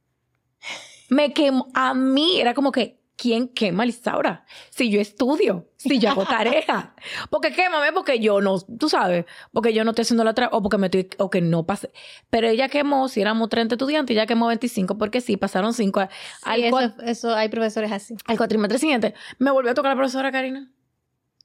Me 1.09 1.33
quemó. 1.33 1.67
A 1.75 1.93
mí 1.95 2.41
era 2.41 2.55
como 2.55 2.71
que, 2.71 3.00
¿quién 3.21 3.49
quema 3.49 3.85
Lisaura? 3.85 4.47
Si 4.71 4.91
yo 4.91 4.99
estudio, 4.99 5.69
si 5.77 5.99
yo 5.99 6.11
hago 6.11 6.25
tarea. 6.25 6.95
Porque 7.31 7.53
quémame 7.53 7.93
porque 7.93 8.19
yo 8.19 8.41
no, 8.41 8.59
tú 8.61 8.89
sabes, 8.89 9.27
porque 9.53 9.75
yo 9.75 9.85
no 9.85 9.91
estoy 9.91 10.03
haciendo 10.03 10.25
la 10.25 10.31
otra, 10.31 10.49
o 10.53 10.63
porque 10.63 10.79
me 10.79 10.87
estoy, 10.87 11.09
o 11.19 11.29
que 11.29 11.41
no 11.41 11.67
pasé. 11.67 11.91
Pero 12.31 12.49
ella 12.49 12.69
quemó, 12.69 13.09
si 13.09 13.21
éramos 13.21 13.49
30 13.51 13.75
estudiantes, 13.75 14.15
ella 14.15 14.27
quemó 14.27 14.47
25 14.47 14.97
porque 14.97 15.21
sí, 15.21 15.37
pasaron 15.37 15.75
5. 15.75 16.09
Sí, 16.11 16.63
eso, 16.63 16.81
eso, 17.05 17.35
hay 17.35 17.49
profesores 17.49 17.93
así. 17.93 18.17
Al 18.27 18.39
cuatrimestre 18.39 18.79
siguiente, 18.79 19.15
me 19.39 19.51
volvió 19.51 19.73
a 19.73 19.75
tocar 19.75 19.91
la 19.93 19.97
profesora 19.97 20.33
Karina. 20.33 20.71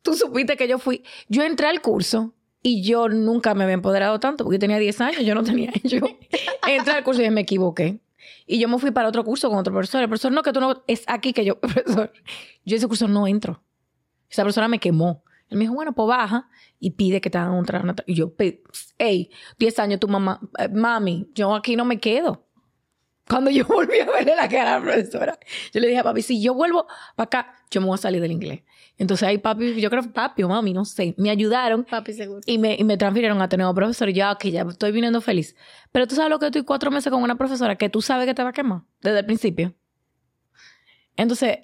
Tú 0.02 0.14
supiste 0.14 0.56
que 0.56 0.68
yo 0.68 0.80
fui, 0.80 1.04
yo 1.28 1.44
entré 1.44 1.68
al 1.68 1.82
curso 1.82 2.34
y 2.62 2.84
yo 2.84 3.10
nunca 3.10 3.54
me 3.54 3.64
había 3.64 3.74
empoderado 3.74 4.20
tanto 4.20 4.44
porque 4.44 4.56
yo 4.56 4.60
tenía 4.60 4.78
10 4.78 5.02
años, 5.02 5.22
yo 5.24 5.36
no 5.36 5.44
tenía, 5.44 5.72
yo 5.84 6.00
entré 6.68 6.94
al 6.94 7.04
curso 7.04 7.22
y 7.22 7.30
me 7.32 7.42
equivoqué. 7.42 8.00
Y 8.46 8.60
yo 8.60 8.68
me 8.68 8.78
fui 8.80 8.92
para 8.92 9.08
otro 9.08 9.24
curso 9.24 9.50
con 9.50 9.58
otro 9.58 9.74
profesor. 9.74 10.02
El 10.02 10.10
profesor, 10.10 10.32
no, 10.32 10.44
que 10.44 10.54
tú 10.54 10.60
no, 10.60 10.84
es 10.88 11.04
aquí 11.08 11.34
que 11.34 11.46
yo, 11.46 11.60
profesor. 11.60 12.12
Yo 12.64 12.78
ese 12.78 12.88
curso 12.88 13.08
no 13.08 13.28
entro. 13.28 13.64
Esa 14.30 14.44
persona 14.44 14.68
me 14.68 14.80
quemó. 14.80 15.24
Él 15.50 15.58
me 15.58 15.64
dijo, 15.64 15.76
bueno, 15.76 15.94
pues 15.94 16.08
baja 16.08 16.50
y 16.80 16.92
pide 16.92 17.22
que 17.22 17.30
te 17.30 17.38
hagan 17.38 17.60
otra. 17.60 17.84
Y 18.06 18.16
yo, 18.16 18.34
hey, 18.98 19.30
10 19.60 19.80
años 19.80 20.00
tu 20.00 20.08
mamá, 20.08 20.40
eh, 20.58 20.70
mami, 20.70 21.30
yo 21.34 21.54
aquí 21.54 21.76
no 21.76 21.86
me 21.86 22.00
quedo. 22.00 22.48
Cuando 23.28 23.50
yo 23.50 23.66
volví 23.68 24.00
a 24.00 24.06
verle 24.06 24.36
la 24.36 24.48
cara 24.48 24.76
a 24.76 24.80
la 24.80 24.84
profesora, 24.84 25.40
yo 25.74 25.80
le 25.80 25.88
dije 25.88 26.00
a 26.00 26.04
papi, 26.04 26.22
si 26.22 26.42
yo 26.42 26.54
vuelvo 26.54 26.88
para 27.16 27.26
acá, 27.26 27.56
yo 27.70 27.82
me 27.82 27.88
voy 27.88 27.96
a 27.96 27.98
salir 27.98 28.22
del 28.22 28.32
inglés. 28.32 28.64
Entonces 28.98 29.28
ahí 29.28 29.38
papi, 29.38 29.80
yo 29.82 29.90
creo 29.90 30.04
papi 30.12 30.44
o 30.44 30.50
mami, 30.50 30.74
no 30.74 30.86
sé, 30.86 31.16
me 31.18 31.30
ayudaron. 31.30 31.84
Papi 31.84 32.14
seguro. 32.14 32.42
Y 32.46 32.58
me, 32.58 32.76
y 32.76 32.84
me 32.84 32.98
transfirieron 32.98 33.42
a 33.42 33.50
tener 33.50 33.68
un 33.68 33.76
profesor 33.76 34.10
y 34.10 34.14
ya, 34.14 34.36
que 34.40 34.52
ya 34.52 34.62
estoy 34.62 34.92
viniendo 34.92 35.20
feliz. 35.20 35.56
Pero 35.92 36.08
tú 36.08 36.16
sabes 36.16 36.30
lo 36.30 36.40
que 36.40 36.46
estoy 36.46 36.64
cuatro 36.64 36.92
meses 36.92 37.12
con 37.12 37.22
una 37.22 37.36
profesora 37.36 37.76
que 37.76 37.90
tú 37.90 38.02
sabes 38.02 38.26
que 38.26 38.34
te 38.34 38.44
va 38.44 38.50
a 38.50 38.54
quemar 38.54 38.82
desde 39.02 39.20
el 39.20 39.26
principio. 39.26 39.74
Entonces, 41.18 41.60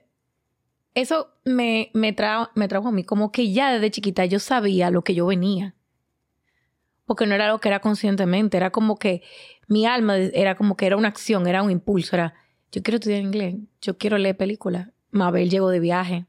eso 0.93 1.29
me, 1.45 1.89
me, 1.93 2.15
me 2.55 2.67
trajo 2.67 2.87
a 2.87 2.91
mí 2.91 3.03
como 3.03 3.31
que 3.31 3.51
ya 3.53 3.71
desde 3.71 3.91
chiquita 3.91 4.25
yo 4.25 4.39
sabía 4.39 4.91
lo 4.91 5.03
que 5.03 5.15
yo 5.15 5.25
venía. 5.25 5.75
Porque 7.05 7.25
no 7.25 7.35
era 7.35 7.47
lo 7.47 7.59
que 7.59 7.69
era 7.69 7.79
conscientemente, 7.79 8.57
era 8.57 8.71
como 8.71 8.97
que 8.97 9.21
mi 9.67 9.85
alma 9.85 10.17
era 10.17 10.55
como 10.55 10.75
que 10.75 10.85
era 10.85 10.97
una 10.97 11.07
acción, 11.07 11.47
era 11.47 11.63
un 11.63 11.71
impulso, 11.71 12.15
era 12.15 12.33
yo 12.71 12.83
quiero 12.83 12.97
estudiar 12.97 13.21
inglés, 13.21 13.55
yo 13.81 13.97
quiero 13.97 14.17
leer 14.17 14.37
películas. 14.37 14.89
Mabel 15.11 15.49
llegó 15.49 15.69
de 15.69 15.81
viaje, 15.81 16.25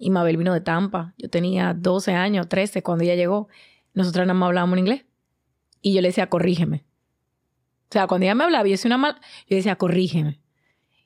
Y 0.00 0.08
Mabel 0.08 0.38
vino 0.38 0.54
de 0.54 0.62
Tampa. 0.62 1.14
Yo 1.18 1.28
tenía 1.28 1.74
12 1.74 2.14
años, 2.14 2.48
13 2.48 2.82
cuando 2.82 3.04
ella 3.04 3.14
llegó. 3.14 3.48
Nosotras 3.92 4.26
nada 4.26 4.34
más 4.38 4.46
hablábamos 4.48 4.72
en 4.72 4.78
inglés. 4.80 5.04
Y 5.82 5.92
yo 5.92 6.00
le 6.00 6.08
decía, 6.08 6.28
corrígeme. 6.28 6.86
O 7.90 7.92
sea, 7.92 8.06
cuando 8.06 8.24
ella 8.24 8.34
me 8.34 8.44
hablaba 8.44 8.64
yo 8.64 8.72
decía 8.72 8.88
una 8.88 8.96
mal, 8.96 9.16
yo 9.46 9.56
decía, 9.56 9.76
corrígeme. 9.76 10.40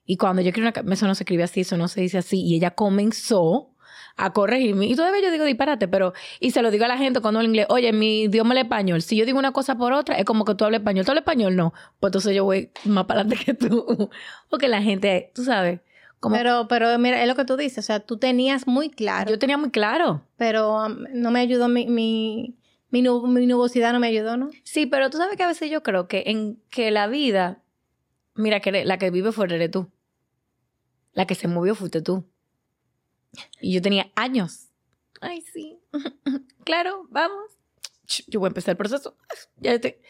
Y 0.07 0.17
cuando 0.17 0.43
yo 0.43 0.49
escribí 0.49 0.69
una 0.69 0.93
eso 0.95 1.07
no 1.09 1.15
se 1.17 1.25
escribe 1.25 1.43
así, 1.43 1.63
eso 1.63 1.77
no 1.77 1.89
se 1.89 2.03
dice 2.03 2.19
así. 2.19 2.41
Y 2.41 2.55
ella 2.55 2.71
comenzó 2.71 3.75
a 4.17 4.33
corregirme. 4.33 4.87
Y 4.87 4.95
todavía 4.95 5.23
yo 5.23 5.33
digo 5.33 5.45
disparate, 5.45 5.89
pero. 5.89 6.13
Y 6.39 6.53
se 6.53 6.63
lo 6.63 6.71
digo 6.71 6.85
a 6.85 6.89
la 6.89 6.97
gente 6.97 7.21
cuando 7.21 7.41
hablo 7.41 7.49
inglés, 7.49 7.67
oye, 7.71 7.93
mi 7.93 8.23
idioma 8.23 8.55
es 8.55 8.63
español. 8.63 9.03
Si 9.03 9.17
yo 9.17 9.27
digo 9.27 9.41
una 9.41 9.53
cosa 9.53 9.77
por 9.77 9.93
otra, 9.93 10.17
es 10.19 10.25
como 10.25 10.45
que 10.45 10.55
tú 10.55 10.65
hablas 10.65 10.83
español. 10.83 11.05
¿Tú 11.05 11.11
hablas 11.11 11.23
español? 11.23 11.57
No. 11.57 11.73
Pues 11.99 12.11
entonces 12.11 12.37
yo 12.37 12.45
voy 12.45 12.71
más 12.85 13.07
para 13.07 13.23
adelante 13.23 13.45
que 13.45 13.55
tú. 13.55 14.09
Porque 14.51 14.69
la 14.69 14.83
gente, 14.83 15.33
tú 15.35 15.43
sabes. 15.43 15.81
Como, 16.25 16.37
pero, 16.37 16.69
pero 16.69 16.99
mira, 16.99 17.21
es 17.21 17.29
lo 17.29 17.35
que 17.35 17.45
tú 17.45 17.55
dices. 17.59 17.85
O 17.85 17.87
sea, 17.87 18.01
tú 18.01 18.17
tenías 18.17 18.67
muy 18.67 18.89
claro. 18.89 19.31
Yo 19.31 19.39
tenía 19.39 19.59
muy 19.59 19.71
claro. 19.71 20.27
Pero 20.39 20.87
um, 20.87 21.05
no 21.13 21.31
me 21.31 21.41
ayudó 21.41 21.69
mi, 21.69 21.87
mi, 21.87 22.57
mi, 22.89 23.03
nubosidad, 23.03 23.93
no 23.93 24.01
me 24.01 24.07
ayudó, 24.07 24.39
¿no? 24.39 24.49
Sí, 24.63 24.87
pero 24.87 25.11
tú 25.11 25.19
sabes 25.19 25.37
que 25.37 25.43
a 25.43 25.49
veces 25.49 25.71
yo 25.71 25.83
creo 25.83 26.09
que 26.09 26.23
en 26.29 26.59
que 26.71 26.91
la 26.91 27.09
vida. 27.09 27.63
Mira, 28.35 28.61
que 28.61 28.87
la 28.87 28.97
que 28.97 29.11
vive 29.11 29.33
fuera 29.33 29.55
eres 29.55 29.71
tú. 29.71 29.91
La 31.13 31.27
que 31.27 31.35
se 31.35 31.47
movió 31.47 31.75
fuiste 31.75 32.01
tú. 32.01 32.25
Y 33.61 33.75
yo 33.75 33.83
tenía 33.83 34.11
años. 34.15 34.71
Ay, 35.21 35.43
sí. 35.43 35.79
claro, 36.65 37.07
vamos. 37.11 37.51
Yo 38.29 38.41
voy 38.41 38.47
a 38.47 38.49
empezar 38.49 38.73
el 38.73 38.79
proceso. 38.79 39.15
Ya 39.59 39.79
te... 39.79 40.01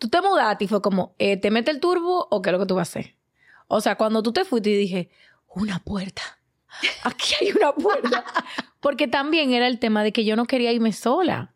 Tú 0.00 0.08
te 0.08 0.20
mudaste 0.20 0.64
y 0.64 0.66
fue 0.66 0.82
como, 0.82 1.14
eh, 1.18 1.36
¿te 1.36 1.52
mete 1.52 1.70
el 1.70 1.78
turbo 1.78 2.26
o 2.28 2.42
qué 2.42 2.50
es 2.50 2.52
lo 2.52 2.58
que 2.58 2.66
tú 2.66 2.74
vas 2.74 2.88
a 2.88 2.90
hacer? 2.98 3.16
O 3.68 3.80
sea, 3.80 3.94
cuando 3.94 4.20
tú 4.20 4.32
te 4.32 4.44
fuiste 4.44 4.70
y 4.70 4.76
dije, 4.76 5.10
una 5.54 5.78
puerta. 5.80 6.22
Aquí 7.04 7.34
hay 7.40 7.52
una 7.52 7.72
puerta. 7.74 8.24
Porque 8.80 9.08
también 9.08 9.52
era 9.52 9.66
el 9.66 9.78
tema 9.78 10.02
de 10.02 10.12
que 10.12 10.24
yo 10.24 10.36
no 10.36 10.46
quería 10.46 10.72
irme 10.72 10.92
sola. 10.92 11.54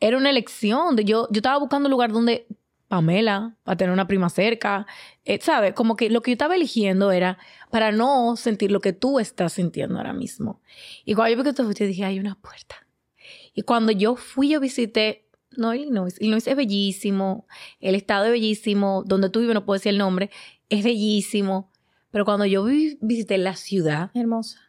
Era 0.00 0.16
una 0.16 0.30
elección. 0.30 0.96
De 0.96 1.04
yo, 1.04 1.28
yo 1.30 1.38
estaba 1.38 1.58
buscando 1.58 1.86
un 1.86 1.92
lugar 1.92 2.12
donde 2.12 2.46
Pamela, 2.88 3.56
para 3.64 3.76
tener 3.76 3.92
una 3.92 4.06
prima 4.06 4.28
cerca, 4.28 4.86
eh, 5.24 5.38
¿sabes? 5.40 5.74
Como 5.74 5.96
que 5.96 6.10
lo 6.10 6.22
que 6.22 6.30
yo 6.30 6.34
estaba 6.34 6.54
eligiendo 6.54 7.12
era 7.12 7.38
para 7.70 7.92
no 7.92 8.36
sentir 8.36 8.70
lo 8.70 8.80
que 8.80 8.92
tú 8.92 9.18
estás 9.18 9.54
sintiendo 9.54 9.96
ahora 9.96 10.12
mismo. 10.12 10.60
Y 11.04 11.14
cuando 11.14 11.32
yo 11.32 11.42
vi 11.42 11.50
que 11.50 11.54
tú 11.54 11.64
fuiste, 11.64 11.86
dije, 11.86 12.04
hay 12.04 12.20
una 12.20 12.34
puerta. 12.36 12.86
Y 13.54 13.62
cuando 13.62 13.92
yo 13.92 14.16
fui, 14.16 14.50
yo 14.50 14.60
visité, 14.60 15.28
no, 15.56 15.74
Illinois, 15.74 16.14
Illinois 16.20 16.46
es 16.46 16.56
bellísimo, 16.56 17.46
el 17.80 17.94
estado 17.94 18.26
es 18.26 18.32
bellísimo, 18.32 19.02
donde 19.06 19.30
tú 19.30 19.40
vives, 19.40 19.54
no 19.54 19.64
puedo 19.64 19.78
decir 19.78 19.90
el 19.90 19.98
nombre, 19.98 20.30
es 20.68 20.84
bellísimo. 20.84 21.72
Pero 22.14 22.24
cuando 22.24 22.46
yo 22.46 22.62
visité 23.00 23.38
la 23.38 23.56
ciudad... 23.56 24.12
Hermosa. 24.14 24.60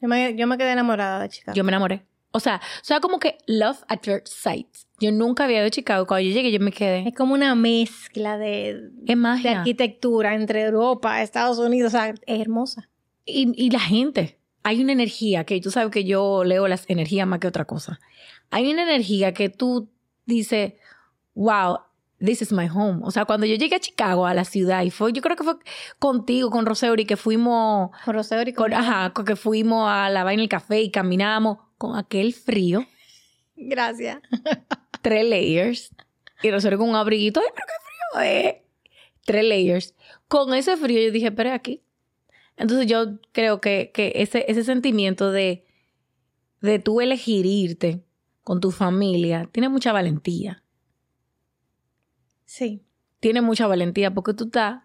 Yo 0.00 0.06
me, 0.06 0.36
yo 0.36 0.46
me 0.46 0.56
quedé 0.56 0.70
enamorada 0.70 1.20
de 1.20 1.30
Chicago. 1.30 1.56
Yo 1.56 1.64
me 1.64 1.70
enamoré. 1.70 2.06
O 2.30 2.38
sea, 2.38 2.60
o 2.80 2.84
sea, 2.84 3.00
como 3.00 3.18
que 3.18 3.38
love 3.48 3.78
at 3.88 3.98
first 4.04 4.28
sight. 4.28 4.68
Yo 5.00 5.10
nunca 5.10 5.46
había 5.46 5.58
ido 5.58 5.66
a 5.66 5.70
Chicago. 5.70 6.06
Cuando 6.06 6.28
yo 6.28 6.32
llegué, 6.32 6.52
yo 6.52 6.60
me 6.60 6.70
quedé. 6.70 7.08
Es 7.08 7.14
como 7.16 7.34
una 7.34 7.56
mezcla 7.56 8.38
de, 8.38 8.88
de 8.92 9.48
arquitectura 9.48 10.36
entre 10.36 10.62
Europa, 10.62 11.22
Estados 11.22 11.58
Unidos. 11.58 11.92
O 11.92 11.98
sea, 11.98 12.10
es 12.10 12.40
hermosa. 12.40 12.88
Y, 13.24 13.52
y 13.56 13.70
la 13.70 13.80
gente. 13.80 14.38
Hay 14.62 14.80
una 14.80 14.92
energía 14.92 15.42
que 15.42 15.60
tú 15.60 15.72
sabes 15.72 15.90
que 15.90 16.04
yo 16.04 16.44
leo 16.44 16.68
las 16.68 16.88
energías 16.88 17.26
más 17.26 17.40
que 17.40 17.48
otra 17.48 17.64
cosa. 17.64 17.98
Hay 18.50 18.70
una 18.70 18.84
energía 18.84 19.34
que 19.34 19.48
tú 19.48 19.90
dices, 20.24 20.74
wow, 21.34 21.78
this 22.18 22.42
is 22.42 22.52
my 22.52 22.66
home. 22.66 23.00
O 23.02 23.10
sea, 23.10 23.24
cuando 23.24 23.46
yo 23.46 23.54
llegué 23.56 23.76
a 23.76 23.80
Chicago, 23.80 24.26
a 24.26 24.34
la 24.34 24.44
ciudad, 24.44 24.82
y 24.82 24.90
fue, 24.90 25.12
yo 25.12 25.22
creo 25.22 25.36
que 25.36 25.44
fue 25.44 25.56
contigo, 25.98 26.50
con 26.50 26.66
Roseuri, 26.66 27.04
que 27.04 27.16
fuimos. 27.16 27.90
Con 28.04 28.14
Roseuri, 28.14 28.52
con, 28.52 28.72
ajá, 28.72 29.12
que 29.24 29.36
fuimos 29.36 29.88
a 29.88 30.10
la 30.10 30.24
vaina 30.24 30.42
del 30.42 30.48
café 30.48 30.80
y 30.80 30.90
caminamos 30.90 31.58
con 31.76 31.96
aquel 31.96 32.34
frío. 32.34 32.86
Gracias. 33.56 34.18
Tres 35.02 35.24
layers. 35.24 35.94
Y 36.42 36.48
nosotros 36.48 36.78
con 36.78 36.88
un 36.88 36.96
abriguito. 36.96 37.40
¡Ay, 37.40 37.46
pero 37.54 37.66
qué 37.66 37.74
frío 37.84 38.22
es! 38.22 38.56
Tres 39.24 39.44
layers. 39.44 39.94
Con 40.28 40.54
ese 40.54 40.76
frío 40.76 41.00
yo 41.00 41.10
dije, 41.10 41.32
pero 41.32 41.52
aquí. 41.52 41.82
Entonces 42.56 42.86
yo 42.86 43.18
creo 43.32 43.60
que, 43.60 43.90
que 43.92 44.12
ese, 44.16 44.44
ese 44.48 44.64
sentimiento 44.64 45.30
de, 45.30 45.64
de 46.60 46.78
tú 46.78 47.00
elegir 47.00 47.46
irte 47.46 48.02
con 48.42 48.60
tu 48.60 48.70
familia 48.70 49.48
tiene 49.52 49.68
mucha 49.68 49.92
valentía. 49.92 50.64
Sí. 52.48 52.82
Tiene 53.20 53.42
mucha 53.42 53.66
valentía 53.66 54.14
porque 54.14 54.32
tú 54.32 54.44
estás 54.44 54.82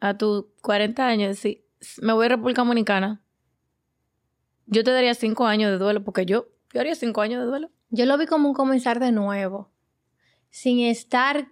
a 0.00 0.16
tus 0.16 0.46
40 0.62 1.06
años 1.06 1.24
y 1.24 1.28
decir, 1.28 1.64
me 2.00 2.14
voy 2.14 2.24
a 2.24 2.30
República 2.30 2.62
Dominicana 2.62 3.22
yo 4.70 4.84
te 4.84 4.92
daría 4.92 5.14
cinco 5.14 5.46
años 5.46 5.70
de 5.70 5.78
duelo 5.78 6.04
porque 6.04 6.24
yo, 6.24 6.46
yo 6.72 6.80
haría 6.80 6.94
cinco 6.94 7.20
años 7.20 7.40
de 7.40 7.46
duelo. 7.46 7.70
Yo 7.90 8.06
lo 8.06 8.16
vi 8.16 8.26
como 8.26 8.48
un 8.48 8.54
comenzar 8.54 9.00
de 9.00 9.10
nuevo, 9.10 9.72
sin 10.48 10.78
estar 10.86 11.48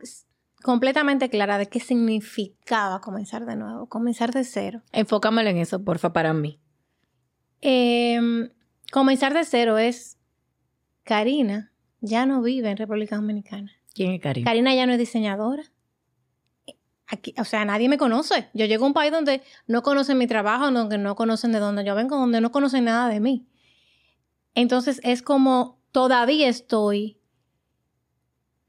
completamente 0.62 1.29
clara 1.29 1.59
de 1.59 1.67
qué 1.67 1.81
significaba 1.81 3.01
comenzar 3.01 3.45
de 3.45 3.57
nuevo, 3.57 3.88
comenzar 3.88 4.33
de 4.33 4.45
cero. 4.45 4.83
Enfócamelo 4.93 5.51
en 5.51 5.57
eso, 5.57 5.83
porfa, 5.83 6.12
para 6.12 6.33
mí. 6.33 6.61
Em, 7.61 8.51
comenzar 8.93 9.35
de 9.35 9.45
cero 9.45 9.79
es 9.79 10.17
Karina 11.03 11.73
ya 12.01 12.25
no 12.25 12.41
vive 12.41 12.71
en 12.71 12.77
República 12.77 13.17
Dominicana. 13.17 13.73
¿Quién 13.99 14.13
es 14.13 14.21
Karina? 14.23 14.49
Karina 14.49 14.75
ya 14.75 14.87
no 14.87 14.93
es 14.93 14.99
diseñadora 14.99 15.65
o 17.39 17.45
sea, 17.45 17.65
nadie 17.65 17.89
me 17.89 17.99
conoce. 17.99 18.49
Yo 18.53 18.67
llego 18.67 18.85
a 18.85 18.89
un 18.89 18.95
país 18.95 19.11
donde 19.11 19.43
no 19.67 19.83
conocen 19.83 20.19
mi 20.19 20.27
trabajo, 20.27 20.71
donde 20.71 20.99
no 20.99 21.15
conocen 21.17 21.53
de 21.53 21.59
dónde 21.59 21.85
yo 21.85 21.95
vengo, 21.95 22.17
donde 22.17 22.41
no 22.41 22.53
conocen 22.53 22.85
nada 22.85 23.09
de 23.09 23.21
mí. 23.21 23.47
Entonces 24.55 25.01
es 25.05 25.23
como 25.23 25.81
todavía 25.91 26.49
estoy 26.49 27.19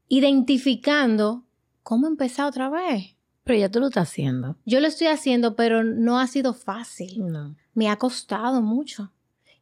identificando 0.08 1.44
cómo 1.82 2.06
empezar 2.06 2.46
otra 2.46 2.70
vez. 2.70 3.16
Pero 3.44 3.58
ya 3.58 3.70
tú 3.70 3.80
lo 3.80 3.88
estás 3.88 4.08
haciendo. 4.08 4.56
Yo 4.64 4.80
lo 4.80 4.86
estoy 4.86 5.08
haciendo, 5.08 5.56
pero 5.56 5.82
no 5.82 6.18
ha 6.18 6.26
sido 6.26 6.54
fácil. 6.54 7.26
No. 7.26 7.56
Me 7.74 7.88
ha 7.88 7.96
costado 7.96 8.62
mucho. 8.62 9.12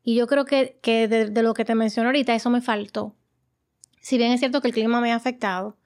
Y 0.03 0.15
yo 0.15 0.27
creo 0.27 0.45
que, 0.45 0.79
que 0.83 1.09
de, 1.09 1.31
de, 1.31 1.43
lo 1.43 1.55
que 1.55 1.65
te 1.65 1.75
menciono 1.75 2.09
ahorita, 2.09 2.35
eso 2.35 2.51
me 2.51 2.61
faltó. 2.61 3.17
Si 4.01 4.19
bien 4.19 4.33
es 4.33 4.41
cierto 4.41 4.61
que 4.61 4.69
el 4.69 4.75
clima 4.75 5.01
me 5.01 5.13
ha 5.13 5.17
afectado, 5.17 5.77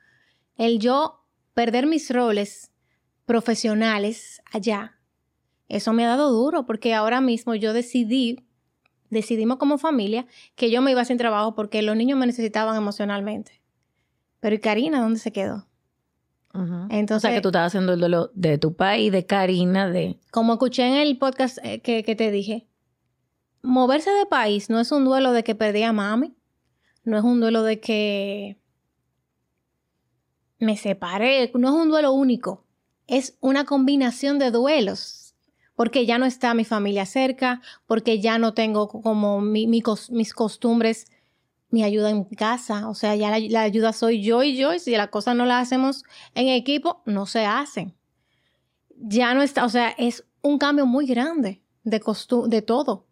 el 0.57 0.79
yo 0.79 1.25
perder 1.55 1.87
mis 1.87 2.11
roles 2.11 2.73
profesionales 3.27 4.43
allá. 4.53 4.99
Eso 5.69 5.93
me 5.93 6.05
ha 6.05 6.09
dado 6.09 6.31
duro 6.31 6.67
porque 6.67 6.95
ahora 6.95 7.21
mismo 7.21 7.55
yo 7.55 7.73
decidí, 7.73 8.45
decidimos 9.11 9.59
como 9.59 9.79
familia 9.79 10.27
que 10.55 10.71
yo 10.71 10.83
me 10.83 10.91
iba 10.91 11.05
sin 11.05 11.19
trabajo 11.19 11.55
porque 11.55 11.83
los 11.83 11.97
niños 11.97 12.19
me 12.19 12.27
necesitaban 12.27 12.77
emocionalmente. 12.77 13.63
Pero 14.41 14.57
¿y 14.57 14.59
Karina 14.59 15.01
dónde 15.01 15.21
se 15.21 15.33
quedó? 15.33 15.67
Entonces, 16.91 17.17
o 17.17 17.21
sea, 17.21 17.35
que 17.35 17.41
tú 17.41 17.49
estabas 17.49 17.69
haciendo 17.69 17.95
el 17.95 18.01
duelo 18.01 18.31
de 18.35 18.59
tu 18.59 18.77
país, 18.77 19.11
de 19.11 19.25
Karina, 19.25 19.89
de... 19.89 20.19
Como 20.31 20.53
escuché 20.53 20.87
en 20.87 20.95
el 20.95 21.17
podcast 21.17 21.57
eh, 21.63 21.81
que, 21.81 22.05
que 22.05 22.15
te 22.15 22.31
dije, 22.31 22.67
moverse 23.63 24.11
de 24.11 24.27
país 24.27 24.69
no 24.69 24.79
es 24.79 24.93
un 24.93 25.07
duelo 25.07 25.33
de 25.33 25.45
que 25.45 25.55
perdí 25.55 25.83
a 25.83 25.95
mami, 25.95 26.37
no 27.05 27.19
es 27.19 27.25
un 27.25 27.41
duelo 27.41 27.63
de 27.63 27.81
que 27.81 28.59
me 30.59 30.77
separé, 30.77 31.51
no 31.55 31.69
es 31.69 31.75
un 31.75 31.89
duelo 31.89 32.13
único 32.13 32.65
es 33.07 33.37
una 33.41 33.65
combinación 33.65 34.39
de 34.39 34.51
duelos, 34.51 35.35
porque 35.75 36.07
ya 36.07 36.19
no 36.19 36.27
está 36.27 36.55
mi 36.55 36.65
familia 36.65 37.07
cerca, 37.07 37.61
porque 37.87 38.21
ya 38.21 38.39
no 38.39 38.55
tengo 38.55 38.89
como 38.89 39.41
mis 39.41 40.35
costumbres, 40.35 41.07
mi 41.71 41.83
ayuda 41.83 42.11
en 42.11 42.25
casa, 42.25 42.89
o 42.89 42.95
sea, 42.95 43.15
ya 43.17 43.39
la, 43.39 43.63
ayuda 43.63 43.93
soy 43.93 44.23
yo 44.23 44.43
y 44.43 44.57
yo, 44.57 44.75
y 44.75 44.79
si 44.79 44.93
las 44.93 45.09
cosas 45.09 45.35
no 45.35 45.47
las 45.47 45.63
hacemos 45.63 46.05
en 46.35 46.49
equipo, 46.49 47.03
no 47.07 47.27
se 47.27 47.45
hacen. 47.45 47.95
Ya 48.97 49.35
no 49.35 49.43
está, 49.43 49.65
o 49.65 49.69
sea, 49.69 49.91
es 49.91 50.25
un 50.43 50.59
cambio 50.59 50.87
muy 50.87 51.07
grande 51.07 51.63
de, 51.83 52.01
de 52.47 52.63
todo. 52.63 53.07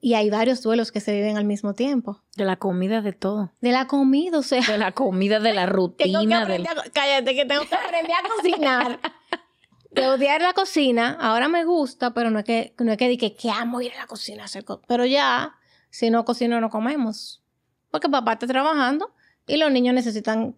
Y 0.00 0.14
hay 0.14 0.30
varios 0.30 0.62
duelos 0.62 0.92
que 0.92 1.00
se 1.00 1.12
viven 1.12 1.36
al 1.36 1.44
mismo 1.44 1.74
tiempo. 1.74 2.22
De 2.36 2.44
la 2.44 2.56
comida, 2.56 3.02
de 3.02 3.12
todo. 3.12 3.50
De 3.60 3.72
la 3.72 3.86
comida, 3.88 4.38
o 4.38 4.42
sea. 4.42 4.62
De 4.62 4.78
la 4.78 4.92
comida, 4.92 5.40
de 5.40 5.54
la 5.54 5.66
rutina. 5.66 6.46
Cállate, 6.92 7.34
que 7.34 7.44
tengo 7.44 7.64
que 7.66 7.74
aprender 7.74 8.12
a 8.12 8.28
cocinar. 8.28 9.00
de 9.90 10.06
odiar 10.06 10.40
la 10.40 10.52
cocina, 10.52 11.16
ahora 11.20 11.48
me 11.48 11.64
gusta, 11.64 12.14
pero 12.14 12.30
no 12.30 12.38
es 12.38 12.44
que, 12.44 12.74
no 12.78 12.92
es 12.92 12.98
que 12.98 13.08
diga 13.08 13.28
que, 13.30 13.50
amo 13.50 13.80
ir 13.80 13.92
a 13.92 13.98
la 13.98 14.06
cocina 14.06 14.42
a 14.42 14.46
hacer 14.46 14.64
cosas. 14.64 14.84
Pero 14.86 15.04
ya, 15.04 15.56
si 15.90 16.10
no 16.10 16.24
cocino, 16.24 16.60
no 16.60 16.70
comemos. 16.70 17.42
Porque 17.90 18.08
papá 18.08 18.34
está 18.34 18.46
trabajando 18.46 19.14
y 19.46 19.56
los 19.56 19.72
niños 19.72 19.94
necesitan 19.94 20.56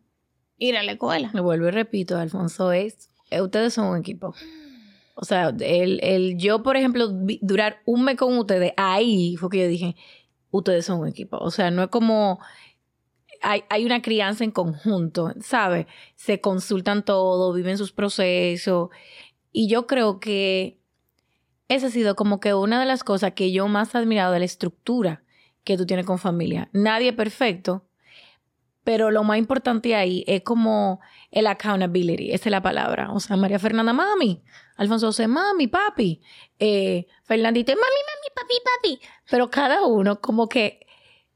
ir 0.59 0.77
a 0.77 0.83
la 0.83 0.93
escuela. 0.93 1.31
Me 1.33 1.41
vuelvo 1.41 1.69
y 1.69 1.71
repito, 1.71 2.17
Alfonso, 2.19 2.73
es, 2.73 3.09
eh, 3.31 3.41
ustedes 3.41 3.73
son 3.73 3.87
un 3.87 3.99
equipo. 3.99 4.35
O 5.21 5.25
sea, 5.27 5.55
el, 5.61 6.01
el 6.03 6.39
yo, 6.39 6.63
por 6.63 6.79
ejemplo, 6.79 7.09
durar 7.43 7.83
un 7.85 8.05
mes 8.05 8.17
con 8.17 8.39
ustedes, 8.39 8.73
ahí 8.79 9.37
fue 9.37 9.51
que 9.51 9.59
yo 9.59 9.69
dije, 9.69 9.95
ustedes 10.51 10.87
son 10.87 11.01
un 11.01 11.09
equipo. 11.09 11.37
O 11.37 11.51
sea, 11.51 11.71
no 11.71 11.83
es 11.83 11.89
como... 11.89 12.41
Hay, 13.43 13.65
hay 13.69 13.85
una 13.85 14.01
crianza 14.01 14.45
en 14.45 14.51
conjunto, 14.51 15.35
¿sabes? 15.43 15.87
Se 16.15 16.41
consultan 16.41 17.05
todo, 17.05 17.53
viven 17.53 17.77
sus 17.77 17.93
procesos. 17.93 18.89
Y 19.53 19.69
yo 19.69 19.87
creo 19.87 20.21
que 20.21 20.81
esa 21.69 21.89
ha 21.89 21.91
sido 21.91 22.17
como 22.17 22.41
que 22.41 22.55
una 22.55 22.81
de 22.81 22.87
las 22.87 23.05
cosas 23.05 23.33
que 23.33 23.53
yo 23.53 23.69
más 23.69 23.95
he 23.95 23.99
admirado 23.99 24.33
de 24.33 24.39
la 24.39 24.45
estructura 24.47 25.23
que 25.65 25.77
tú 25.77 25.85
tienes 25.85 26.07
con 26.07 26.19
familia. 26.19 26.71
Nadie 26.73 27.11
es 27.11 27.15
perfecto, 27.15 27.85
pero 28.85 29.11
lo 29.11 29.25
más 29.25 29.39
importante 29.39 29.95
ahí 29.95 30.25
es 30.27 30.43
como 30.43 31.01
el 31.31 31.47
accountability, 31.47 32.33
esa 32.33 32.49
es 32.49 32.51
la 32.51 32.63
palabra. 32.63 33.13
O 33.13 33.21
sea, 33.21 33.37
María 33.37 33.59
Fernanda, 33.59 33.93
mami. 33.93 34.43
Alfonso 34.77 35.09
José, 35.09 35.29
mami, 35.29 35.67
papi. 35.67 36.21
Eh, 36.59 37.07
Fernandito, 37.25 37.73
mami, 37.73 37.83
mami, 37.83 38.35
papi, 38.35 38.55
papi. 38.65 39.01
Pero 39.31 39.51
cada 39.51 39.87
uno 39.87 40.21
como 40.21 40.49
que 40.49 40.87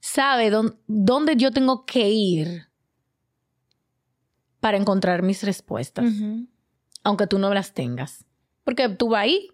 sabe 0.01 0.51
dónde, 0.51 1.37
yo 1.37 1.51
tengo 1.51 1.85
que 1.85 2.11
ir 2.11 2.69
para 4.61 4.79
encontrar 4.79 5.23
mis 5.23 5.43
respuestas, 5.43 6.07
aunque 7.03 7.27
tú 7.27 7.39
no 7.39 7.53
las 7.53 7.75
tengas. 7.75 8.25
Porque 8.65 8.89
tú 8.89 9.11
vas 9.11 9.25
ahí, 9.25 9.49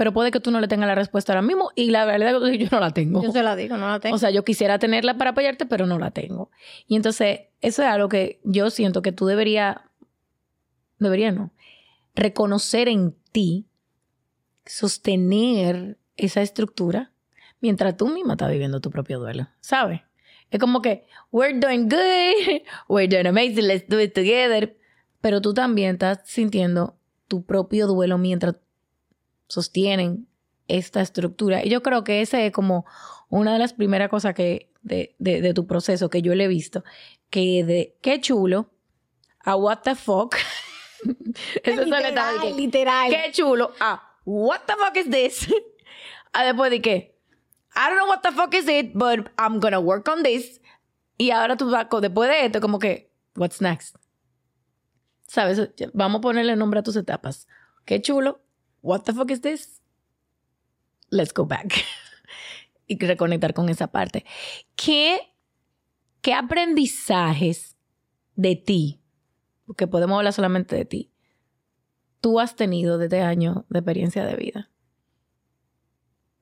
pero 0.00 0.14
puede 0.14 0.30
que 0.30 0.40
tú 0.40 0.50
no 0.50 0.60
le 0.60 0.66
tengas 0.66 0.88
la 0.88 0.94
respuesta 0.94 1.34
ahora 1.34 1.42
mismo 1.42 1.72
y 1.74 1.90
la 1.90 2.06
verdad 2.06 2.42
es 2.42 2.56
que 2.56 2.64
yo 2.64 2.68
no 2.72 2.80
la 2.80 2.90
tengo. 2.90 3.22
Yo 3.22 3.32
se 3.32 3.42
la 3.42 3.54
digo, 3.54 3.76
no 3.76 3.86
la 3.86 4.00
tengo. 4.00 4.16
O 4.16 4.18
sea, 4.18 4.30
yo 4.30 4.46
quisiera 4.46 4.78
tenerla 4.78 5.18
para 5.18 5.32
apoyarte, 5.32 5.66
pero 5.66 5.84
no 5.84 5.98
la 5.98 6.10
tengo. 6.10 6.50
Y 6.86 6.96
entonces, 6.96 7.40
eso 7.60 7.82
es 7.82 7.88
algo 7.88 8.08
que 8.08 8.40
yo 8.42 8.70
siento 8.70 9.02
que 9.02 9.12
tú 9.12 9.26
deberías, 9.26 9.76
debería 10.98 11.32
no, 11.32 11.52
reconocer 12.14 12.88
en 12.88 13.14
ti, 13.30 13.66
sostener 14.64 15.98
esa 16.16 16.40
estructura 16.40 17.12
mientras 17.60 17.94
tú 17.94 18.08
misma 18.08 18.32
estás 18.32 18.50
viviendo 18.50 18.80
tu 18.80 18.90
propio 18.90 19.18
duelo, 19.18 19.48
¿sabes? 19.60 20.00
Es 20.50 20.58
como 20.58 20.80
que, 20.80 21.04
we're 21.30 21.60
doing 21.60 21.90
good, 21.90 22.62
we're 22.88 23.06
doing 23.06 23.26
amazing, 23.26 23.66
let's 23.66 23.86
do 23.86 24.00
it 24.00 24.14
together. 24.14 24.78
Pero 25.20 25.42
tú 25.42 25.52
también 25.52 25.96
estás 25.96 26.20
sintiendo 26.24 26.96
tu 27.28 27.44
propio 27.44 27.86
duelo 27.86 28.16
mientras 28.16 28.56
sostienen 29.50 30.26
esta 30.68 31.00
estructura. 31.00 31.64
Y 31.64 31.68
yo 31.68 31.82
creo 31.82 32.04
que 32.04 32.22
esa 32.22 32.40
es 32.40 32.52
como 32.52 32.86
una 33.28 33.52
de 33.52 33.58
las 33.58 33.72
primeras 33.72 34.08
cosas 34.08 34.34
que 34.34 34.70
de, 34.82 35.14
de, 35.18 35.52
tu 35.52 35.66
proceso 35.66 36.08
que 36.08 36.22
yo 36.22 36.34
le 36.34 36.44
he 36.44 36.48
visto, 36.48 36.84
que 37.28 37.64
de 37.64 37.96
qué 38.00 38.20
chulo 38.20 38.70
a 39.44 39.56
what 39.56 39.80
the 39.82 39.94
fuck. 39.94 40.36
Eso 41.62 41.84
literal, 41.84 42.56
literal. 42.56 43.10
Qué 43.10 43.30
chulo 43.32 43.72
a 43.80 44.02
what 44.24 44.60
the 44.66 44.74
fuck 44.74 44.96
is 44.96 45.10
this. 45.10 45.52
a 46.32 46.44
después 46.52 46.70
de 46.70 46.80
qué. 46.80 47.16
I 47.74 47.88
don't 47.88 47.98
know 47.98 48.08
what 48.08 48.22
the 48.22 48.32
fuck 48.32 48.54
is 48.54 48.68
it, 48.68 48.92
but 48.94 49.30
I'm 49.38 49.60
gonna 49.60 49.80
work 49.80 50.08
on 50.08 50.22
this. 50.22 50.60
Y 51.18 51.30
ahora 51.30 51.56
tú 51.56 51.70
vas, 51.70 51.86
después 52.00 52.30
de 52.30 52.46
esto, 52.46 52.60
como 52.60 52.78
que, 52.78 53.12
what's 53.36 53.60
next? 53.60 53.96
¿Sabes? 55.26 55.70
Vamos 55.92 56.18
a 56.18 56.22
ponerle 56.22 56.56
nombre 56.56 56.80
a 56.80 56.82
tus 56.82 56.96
etapas. 56.96 57.46
Qué 57.84 58.00
chulo 58.00 58.40
what 58.82 59.02
the 59.02 59.12
fuck 59.12 59.30
is 59.30 59.40
this? 59.40 59.80
Let's 61.10 61.32
go 61.32 61.44
back. 61.44 61.74
y 62.86 62.98
reconectar 62.98 63.54
con 63.54 63.68
esa 63.68 63.88
parte. 63.88 64.24
¿Qué, 64.74 65.20
qué 66.22 66.34
aprendizajes 66.34 67.76
de 68.34 68.56
ti, 68.56 69.00
porque 69.66 69.86
podemos 69.86 70.16
hablar 70.18 70.32
solamente 70.32 70.74
de 70.74 70.84
ti, 70.84 71.12
tú 72.20 72.40
has 72.40 72.56
tenido 72.56 72.98
desde 72.98 73.18
este 73.18 73.26
año 73.26 73.64
de 73.68 73.78
experiencia 73.78 74.24
de 74.24 74.34
vida? 74.34 74.70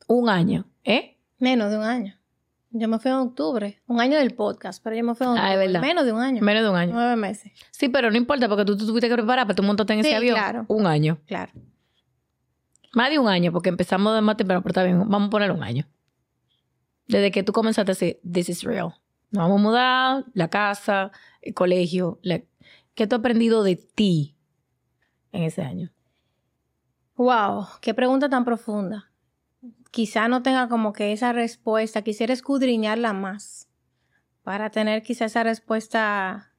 Un 0.06 0.30
año, 0.30 0.70
¿eh? 0.84 1.18
Menos 1.38 1.70
de 1.70 1.76
un 1.76 1.84
año. 1.84 2.18
Yo 2.70 2.88
me 2.88 2.98
fui 2.98 3.10
en 3.10 3.18
octubre, 3.18 3.82
un 3.86 4.00
año 4.00 4.18
del 4.18 4.34
podcast, 4.34 4.82
pero 4.82 4.96
yo 4.96 5.04
me 5.04 5.14
fui 5.14 5.26
en 5.26 5.32
octubre. 5.32 5.50
Ah, 5.50 5.54
es 5.54 5.58
verdad. 5.58 5.80
Menos 5.80 6.04
de 6.04 6.12
un 6.12 6.20
año. 6.20 6.42
Menos 6.42 6.62
de 6.62 6.70
un 6.70 6.76
año. 6.76 6.92
Nueve 6.94 7.16
meses. 7.16 7.52
Sí, 7.70 7.88
pero 7.88 8.10
no 8.10 8.16
importa 8.16 8.48
porque 8.48 8.64
tú, 8.64 8.76
tuviste 8.76 9.08
que 9.08 9.14
preparar, 9.14 9.46
pero 9.46 9.56
tú 9.56 9.62
montaste 9.62 9.92
en 9.94 10.00
ese 10.00 10.14
avión. 10.14 10.34
Claro. 10.36 10.64
Un 10.68 10.86
año. 10.86 11.18
Claro. 11.26 11.52
Más 12.98 13.10
de 13.10 13.20
un 13.20 13.28
año, 13.28 13.52
porque 13.52 13.68
empezamos 13.68 14.12
de 14.12 14.22
más 14.22 14.36
temprano, 14.36 14.60
pero 14.60 14.72
está 14.72 14.82
bien, 14.82 15.08
vamos 15.08 15.28
a 15.28 15.30
poner 15.30 15.52
un 15.52 15.62
año. 15.62 15.86
Desde 17.06 17.30
que 17.30 17.44
tú 17.44 17.52
comenzaste 17.52 17.92
a 17.92 17.94
decir, 17.94 18.20
this 18.28 18.48
is 18.48 18.64
real. 18.64 18.92
Nos 19.30 19.44
vamos 19.44 19.60
a 19.60 19.62
mudar, 19.62 20.24
la 20.34 20.50
casa, 20.50 21.12
el 21.40 21.54
colegio. 21.54 22.18
¿Qué 22.96 23.06
tú 23.06 23.14
has 23.14 23.20
aprendido 23.20 23.62
de 23.62 23.76
ti 23.76 24.36
en 25.30 25.44
ese 25.44 25.62
año? 25.62 25.92
Wow, 27.14 27.68
qué 27.80 27.94
pregunta 27.94 28.28
tan 28.28 28.44
profunda. 28.44 29.12
Quizá 29.92 30.26
no 30.26 30.42
tenga 30.42 30.68
como 30.68 30.92
que 30.92 31.12
esa 31.12 31.32
respuesta, 31.32 32.02
quisiera 32.02 32.32
escudriñarla 32.32 33.12
más 33.12 33.68
para 34.42 34.70
tener 34.70 35.04
quizá 35.04 35.26
esa 35.26 35.44
respuesta 35.44 36.52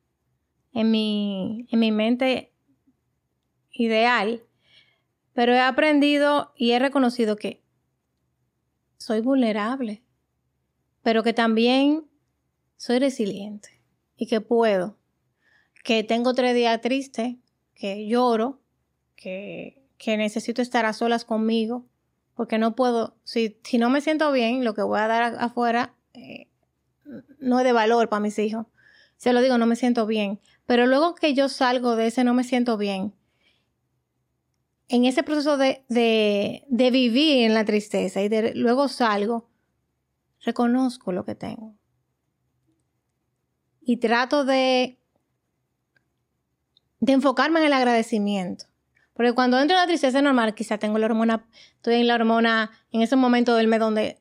en 0.72 0.90
mi, 0.90 1.68
en 1.70 1.80
mi 1.80 1.92
mente 1.92 2.54
ideal 3.72 4.46
pero 5.40 5.54
he 5.54 5.62
aprendido 5.62 6.52
y 6.58 6.72
he 6.72 6.80
reconocido 6.80 7.38
que 7.38 7.64
soy 8.98 9.22
vulnerable, 9.22 10.04
pero 11.02 11.24
que 11.24 11.32
también 11.32 12.10
soy 12.76 13.00
resiliente 13.00 13.82
y 14.18 14.28
que 14.28 14.42
puedo, 14.42 14.98
que 15.86 16.04
tengo 16.04 16.34
tres 16.34 16.56
días 16.56 16.82
tristes, 16.82 17.38
que 17.74 18.06
lloro, 18.06 18.60
que, 19.16 19.88
que 19.98 20.18
necesito 20.18 20.62
estar 20.62 20.86
a 20.86 20.92
solas 20.92 21.24
conmigo, 21.24 21.86
porque 22.36 22.58
no 22.58 22.76
puedo, 22.76 23.16
si, 23.24 23.62
si 23.64 23.78
no 23.78 23.90
me 23.90 24.02
siento 24.02 24.34
bien, 24.34 24.66
lo 24.66 24.74
que 24.74 24.82
voy 24.82 25.00
a 25.00 25.08
dar 25.08 25.36
afuera 25.40 25.96
eh, 26.12 26.50
no 27.40 27.60
es 27.60 27.64
de 27.64 27.72
valor 27.72 28.10
para 28.10 28.20
mis 28.20 28.38
hijos. 28.40 28.66
Se 29.16 29.32
lo 29.32 29.40
digo, 29.42 29.58
no 29.58 29.68
me 29.68 29.78
siento 29.78 30.06
bien. 30.06 30.42
Pero 30.66 30.86
luego 30.86 31.16
que 31.16 31.34
yo 31.34 31.48
salgo 31.48 31.96
de 31.96 32.08
ese 32.08 32.26
no 32.26 32.34
me 32.34 32.44
siento 32.44 32.76
bien, 32.76 33.14
en 34.90 35.06
ese 35.06 35.22
proceso 35.22 35.56
de, 35.56 35.86
de, 35.88 36.92
vivir 36.92 37.46
en 37.46 37.54
la 37.54 37.64
tristeza 37.64 38.22
y 38.22 38.28
de, 38.28 38.56
luego 38.56 38.88
salgo, 38.88 39.48
reconozco 40.42 41.12
lo 41.12 41.24
que 41.26 41.36
tengo. 41.36 41.76
Y 43.82 43.98
trato 43.98 44.46
de, 44.46 45.00
de 47.00 47.14
enfocarme 47.14 47.60
en 47.60 47.68
el 47.68 47.74
agradecimiento. 47.74 48.66
Porque 49.14 49.34
cuando 49.34 49.60
entro 49.60 49.76
en 49.78 49.82
la 49.82 49.88
tristeza 49.88 50.22
normal, 50.22 50.56
quizá 50.56 50.80
tengo 50.80 50.98
la 50.98 51.06
hormona, 51.06 51.46
estoy 51.76 51.96
en 51.96 52.08
la 52.08 52.16
hormona, 52.16 52.72
en 52.92 53.02
ese 53.02 53.16
momento 53.16 53.56
del 53.56 53.68
mes 53.68 53.80
donde 53.80 54.20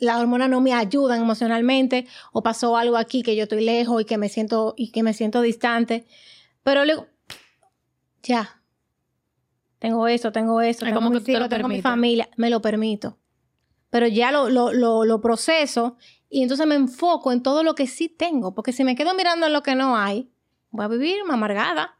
la 0.00 0.18
hormona 0.18 0.48
no 0.48 0.62
me 0.62 0.72
ayuda 0.72 1.16
emocionalmente 1.16 2.06
o 2.32 2.42
pasó 2.42 2.78
algo 2.78 2.96
aquí 2.96 3.22
que 3.22 3.36
yo 3.36 3.42
estoy 3.42 3.62
lejos 3.62 4.00
y 4.00 4.04
que 4.06 4.16
me 4.16 4.30
siento 4.30 4.74
y 4.78 4.92
que 4.92 5.02
me 5.02 5.12
siento 5.12 5.42
distante. 5.42 6.06
Pero 6.62 6.86
luego, 6.86 7.06
ya, 8.22 8.62
tengo 9.78 10.08
eso, 10.08 10.32
tengo 10.32 10.60
eso, 10.60 10.84
tengo, 10.84 11.00
como 11.00 11.20
tengo 11.20 11.68
mi 11.68 11.82
familia, 11.82 12.28
me 12.36 12.50
lo 12.50 12.60
permito. 12.60 13.18
Pero 13.90 14.06
ya 14.06 14.32
lo, 14.32 14.48
lo, 14.48 15.04
lo, 15.04 15.20
proceso 15.20 15.96
y 16.28 16.42
entonces 16.42 16.66
me 16.66 16.74
enfoco 16.74 17.32
en 17.32 17.42
todo 17.42 17.62
lo 17.62 17.74
que 17.74 17.86
sí 17.86 18.08
tengo, 18.08 18.54
porque 18.54 18.72
si 18.72 18.84
me 18.84 18.96
quedo 18.96 19.14
mirando 19.14 19.46
en 19.46 19.52
lo 19.52 19.62
que 19.62 19.74
no 19.74 19.96
hay, 19.96 20.30
voy 20.70 20.84
a 20.84 20.88
vivir 20.88 21.16
amargada. 21.30 21.98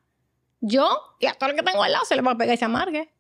Yo 0.61 0.89
y 1.21 1.27
a 1.27 1.35
todo 1.35 1.51
lo 1.51 1.57
que 1.57 1.63
tengo 1.63 1.83
al 1.83 1.93
lado 1.93 2.05
se 2.05 2.17
le 2.17 2.23
va 2.23 2.33
a 2.33 2.37
pegar 2.37 2.55
ese 2.55 2.65
amargue. 2.65 3.13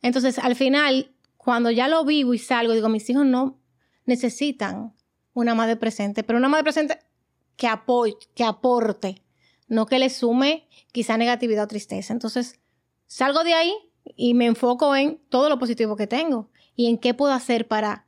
Entonces, 0.00 0.38
al 0.38 0.54
final, 0.54 1.14
cuando 1.36 1.70
ya 1.70 1.88
lo 1.88 2.04
vivo 2.04 2.34
y 2.34 2.38
salgo, 2.38 2.72
digo, 2.72 2.88
mis 2.88 3.08
hijos 3.10 3.26
no 3.26 3.60
necesitan 4.06 4.94
una 5.32 5.54
madre 5.54 5.76
presente, 5.76 6.22
pero 6.22 6.38
una 6.38 6.48
madre 6.48 6.64
presente 6.64 6.98
que 7.56 7.66
apoye, 7.66 8.16
que 8.34 8.44
aporte, 8.44 9.22
no 9.68 9.86
que 9.86 9.98
le 9.98 10.10
sume 10.10 10.68
quizá 10.92 11.16
negatividad 11.16 11.64
o 11.64 11.68
tristeza. 11.68 12.12
Entonces, 12.12 12.60
salgo 13.06 13.44
de 13.44 13.54
ahí 13.54 13.74
y 14.16 14.34
me 14.34 14.46
enfoco 14.46 14.94
en 14.94 15.20
todo 15.28 15.48
lo 15.48 15.58
positivo 15.58 15.96
que 15.96 16.06
tengo 16.06 16.50
y 16.76 16.86
en 16.88 16.98
qué 16.98 17.14
puedo 17.14 17.32
hacer 17.32 17.68
para 17.68 18.06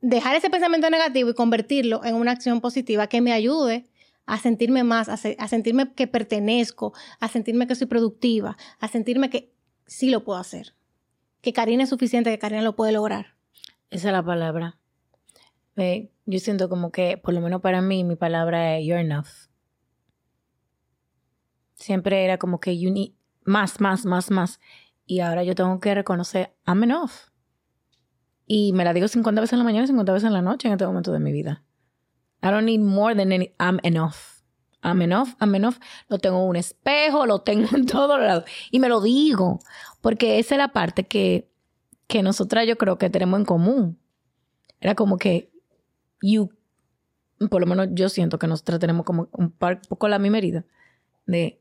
dejar 0.00 0.36
ese 0.36 0.50
pensamiento 0.50 0.88
negativo 0.90 1.30
y 1.30 1.34
convertirlo 1.34 2.04
en 2.04 2.14
una 2.14 2.32
acción 2.32 2.60
positiva 2.60 3.08
que 3.08 3.20
me 3.20 3.32
ayude 3.32 3.86
a 4.26 4.38
sentirme 4.38 4.82
más, 4.82 5.08
a, 5.08 5.48
sentirme 5.48 5.92
que 5.94 6.06
pertenezco, 6.08 6.92
a 7.20 7.28
sentirme 7.28 7.66
que 7.66 7.76
soy 7.76 7.86
productiva, 7.86 8.56
a 8.80 8.88
sentirme 8.88 9.30
que 9.30 9.52
sí 9.86 10.10
lo 10.10 10.24
puedo 10.24 10.38
hacer, 10.38 10.74
que 11.40 11.52
Karina 11.52 11.84
es 11.84 11.90
suficiente, 11.90 12.30
que 12.30 12.38
Karina 12.38 12.62
lo 12.62 12.74
puede 12.74 12.92
lograr. 12.92 13.36
Esa 13.90 14.08
es 14.08 14.12
la 14.12 14.24
palabra. 14.24 14.78
yo 15.76 16.38
siento 16.40 16.68
como 16.68 16.90
que, 16.90 17.18
por 17.18 17.34
lo 17.34 17.40
menos 17.40 17.60
para 17.60 17.80
mí, 17.80 18.02
mi 18.02 18.16
palabra 18.16 18.76
es 18.76 18.86
you're 18.86 19.00
enough. 19.00 19.48
Siempre 21.74 22.24
era 22.24 22.38
como 22.38 22.58
que 22.58 22.78
you 22.78 22.90
need 22.90 23.12
más, 23.44 23.80
más, 23.80 24.04
más, 24.04 24.30
más. 24.30 24.60
Y 25.06 25.20
ahora 25.20 25.44
yo 25.44 25.54
tengo 25.54 25.78
que 25.80 25.94
reconocer, 25.94 26.54
I'm 26.66 26.82
enough. 26.82 27.12
Y 28.46 28.72
me 28.72 28.84
la 28.84 28.92
digo 28.92 29.08
50 29.08 29.40
veces 29.40 29.52
en 29.54 29.60
la 29.60 29.64
mañana 29.64 29.84
y 29.84 29.88
50 29.88 30.12
veces 30.12 30.26
en 30.26 30.32
la 30.32 30.42
noche 30.42 30.68
en 30.68 30.72
este 30.72 30.86
momento 30.86 31.12
de 31.12 31.20
mi 31.20 31.32
vida. 31.32 31.64
I 32.42 32.48
don't 32.48 32.64
need 32.64 32.80
more 32.80 33.14
than 33.14 33.32
any, 33.32 33.54
I'm 33.58 33.78
enough. 33.82 34.36
I'm 34.82 35.02
enough, 35.02 35.30
I'm 35.40 35.54
enough. 35.54 35.76
Lo 36.08 36.18
tengo 36.18 36.40
en 36.42 36.48
un 36.48 36.56
espejo, 36.56 37.26
lo 37.26 37.40
tengo 37.40 37.68
en 37.74 37.86
todos 37.86 38.20
lados. 38.20 38.44
Y 38.70 38.78
me 38.78 38.88
lo 38.88 39.00
digo, 39.00 39.60
porque 40.00 40.38
esa 40.38 40.54
es 40.54 40.58
la 40.58 40.68
parte 40.68 41.06
que, 41.06 41.50
que 42.06 42.22
nosotras 42.22 42.66
yo 42.66 42.76
creo 42.76 42.98
que 42.98 43.10
tenemos 43.10 43.40
en 43.40 43.46
común. 43.46 43.98
Era 44.80 44.94
como 44.94 45.18
que 45.18 45.50
you, 46.22 46.50
por 47.50 47.60
lo 47.60 47.66
menos 47.66 47.88
yo 47.92 48.08
siento 48.08 48.38
que 48.38 48.46
nosotras 48.46 48.78
tenemos 48.78 49.04
como 49.04 49.28
un, 49.32 49.50
poco 49.50 50.08
la 50.08 50.18
misma 50.18 50.38
herida 50.38 50.64
de 51.26 51.60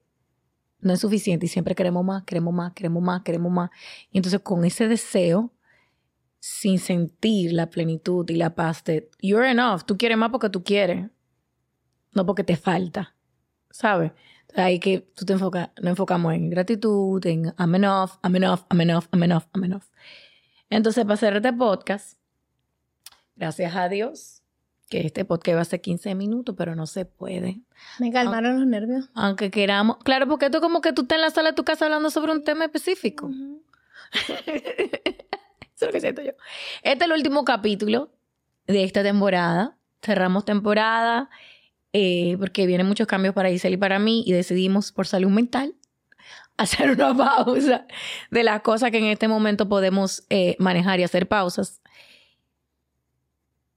no 0.86 0.94
es 0.94 1.00
suficiente 1.00 1.48
y 1.48 1.50
siempre 1.50 1.74
queremos 1.74 2.06
más, 2.06 2.24
queremos 2.24 2.54
más, 2.54 2.74
queremos 2.74 3.02
más, 3.02 3.24
queremos 3.24 3.52
más. 3.52 3.72
Y 4.12 4.18
entonces 4.18 4.40
con 4.42 4.64
ese 4.66 4.88
deseo 4.88 5.52
sin 6.40 6.78
sentir 6.78 7.54
la 7.54 7.72
plenitud 7.72 8.30
y 8.30 8.36
la 8.36 8.54
paz 8.54 8.84
de 8.84 9.10
you're 9.20 9.50
enough. 9.50 9.82
Tú 9.84 9.98
quieres 9.98 10.16
más 10.16 10.30
porque 10.30 10.52
tú 10.52 10.64
quieres, 10.64 11.10
no 12.14 12.24
porque 12.24 12.44
te 12.44 12.56
falta, 12.56 13.16
¿sabes? 13.72 14.12
Hay 14.56 14.80
que, 14.80 15.00
tú 15.00 15.26
te 15.26 15.34
enfocas, 15.34 15.72
nos 15.82 15.90
enfocamos 15.90 16.36
en 16.36 16.52
gratitud, 16.52 17.26
en 17.26 17.46
I'm 17.58 17.74
enough, 17.74 18.12
I'm 18.24 18.36
enough, 18.36 18.62
I'm 18.72 18.80
enough, 18.80 19.08
I'm 19.12 19.24
enough, 19.24 19.46
I'm 19.56 19.64
enough. 19.64 19.86
Entonces, 20.70 21.04
para 21.04 21.16
hacer 21.16 21.36
este 21.36 21.52
podcast, 21.52 22.20
gracias 23.36 23.76
a 23.76 23.90
Dios, 23.90 24.35
que 24.90 25.06
este 25.06 25.26
podcast 25.26 25.58
va 25.58 25.62
a 25.62 25.66
ser 25.66 25.82
15 25.82 26.16
minutos, 26.16 26.56
pero 26.58 26.76
no 26.76 26.86
se 26.86 27.06
puede. 27.06 27.62
Me 28.00 28.12
calmaron 28.12 28.60
los 28.60 28.68
nervios. 28.68 29.10
Aunque 29.14 29.50
queramos. 29.50 29.98
Claro, 30.04 30.28
porque 30.28 30.46
esto 30.46 30.62
como 30.62 30.82
que 30.82 30.94
tú 30.94 31.04
estás 31.04 31.18
en 31.18 31.22
la 31.22 31.30
sala 31.32 31.50
de 31.50 31.56
tu 31.56 31.64
casa 31.64 31.86
hablando 31.86 32.10
sobre 32.10 32.32
un 32.32 32.44
tema 32.44 32.66
específico. 32.66 33.32
Eso 34.46 35.86
es 35.86 35.88
lo 35.88 35.92
que 35.92 36.02
siento 36.02 36.22
yo. 36.22 36.32
Este 36.84 37.04
es 37.06 37.12
el 37.12 37.12
último 37.12 37.44
capítulo 37.44 38.12
de 38.68 38.84
esta 38.84 39.04
temporada. 39.04 39.78
Cerramos 40.02 40.46
temporada 40.46 41.30
eh, 41.94 42.38
porque 42.40 42.68
vienen 42.68 42.88
muchos 42.88 43.08
cambios 43.08 43.34
para 43.34 43.50
Giselle 43.50 43.76
y 43.76 43.78
para 43.78 44.00
mí 44.00 44.24
y 44.26 44.34
decidimos 44.34 44.92
por 44.92 45.08
salud 45.08 45.30
mental 45.30 45.76
hacer 46.58 46.92
una 46.92 47.16
pausa 47.18 47.88
de 48.32 48.44
las 48.44 48.62
cosas 48.62 48.92
que 48.92 49.00
en 49.00 49.06
este 49.06 49.28
momento 49.28 49.68
podemos 49.68 50.26
eh, 50.30 50.56
manejar 50.60 51.00
y 51.00 51.04
hacer 51.04 51.28
pausas. 51.28 51.82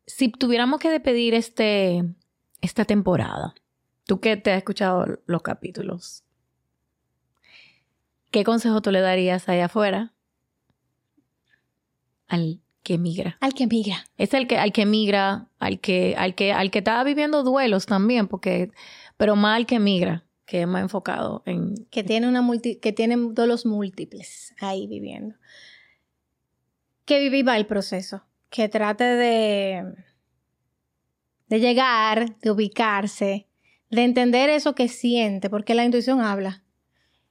Si 0.08 0.30
tuviéramos 0.30 0.80
que 0.80 0.90
despedir 0.90 1.34
este, 1.34 2.02
esta 2.60 2.84
temporada, 2.84 3.54
tú 4.06 4.18
que 4.20 4.36
te 4.36 4.50
has 4.50 4.58
escuchado 4.58 5.20
los 5.26 5.42
capítulos, 5.42 6.24
¿qué 8.32 8.42
consejo 8.42 8.82
tú 8.82 8.90
le 8.90 9.00
darías 9.00 9.48
allá 9.48 9.66
afuera 9.66 10.14
al 12.26 12.60
que 12.82 12.96
migra. 12.96 13.36
Al 13.40 13.52
que 13.52 13.66
migra. 13.66 14.06
Es 14.16 14.32
el 14.32 14.46
que, 14.46 14.56
al 14.56 14.72
que 14.72 14.86
migra, 14.86 15.48
al 15.58 15.78
que, 15.78 16.14
al 16.16 16.34
que, 16.34 16.52
al 16.52 16.70
que 16.70 16.78
está 16.78 17.04
viviendo 17.04 17.42
duelos 17.42 17.84
también, 17.84 18.28
porque, 18.28 18.70
pero 19.18 19.36
más 19.36 19.56
al 19.56 19.66
que 19.66 19.78
migra, 19.78 20.24
que 20.46 20.62
es 20.62 20.66
más 20.66 20.82
enfocado 20.82 21.42
en. 21.44 21.86
Que 21.90 22.02
tiene 22.02 22.28
una 22.28 22.40
multi, 22.40 22.76
que 22.76 22.92
tiene 22.92 23.16
duelos 23.16 23.66
múltiples 23.66 24.54
ahí 24.60 24.86
viviendo. 24.86 25.34
Que 27.04 27.28
viva 27.28 27.56
el 27.56 27.66
proceso. 27.66 28.22
Que 28.50 28.68
trate 28.68 29.04
de, 29.04 29.94
de 31.48 31.60
llegar, 31.60 32.38
de 32.38 32.50
ubicarse, 32.50 33.48
de 33.90 34.04
entender 34.04 34.50
eso 34.50 34.74
que 34.74 34.88
siente, 34.88 35.50
porque 35.50 35.74
la 35.74 35.84
intuición 35.84 36.20
habla. 36.20 36.62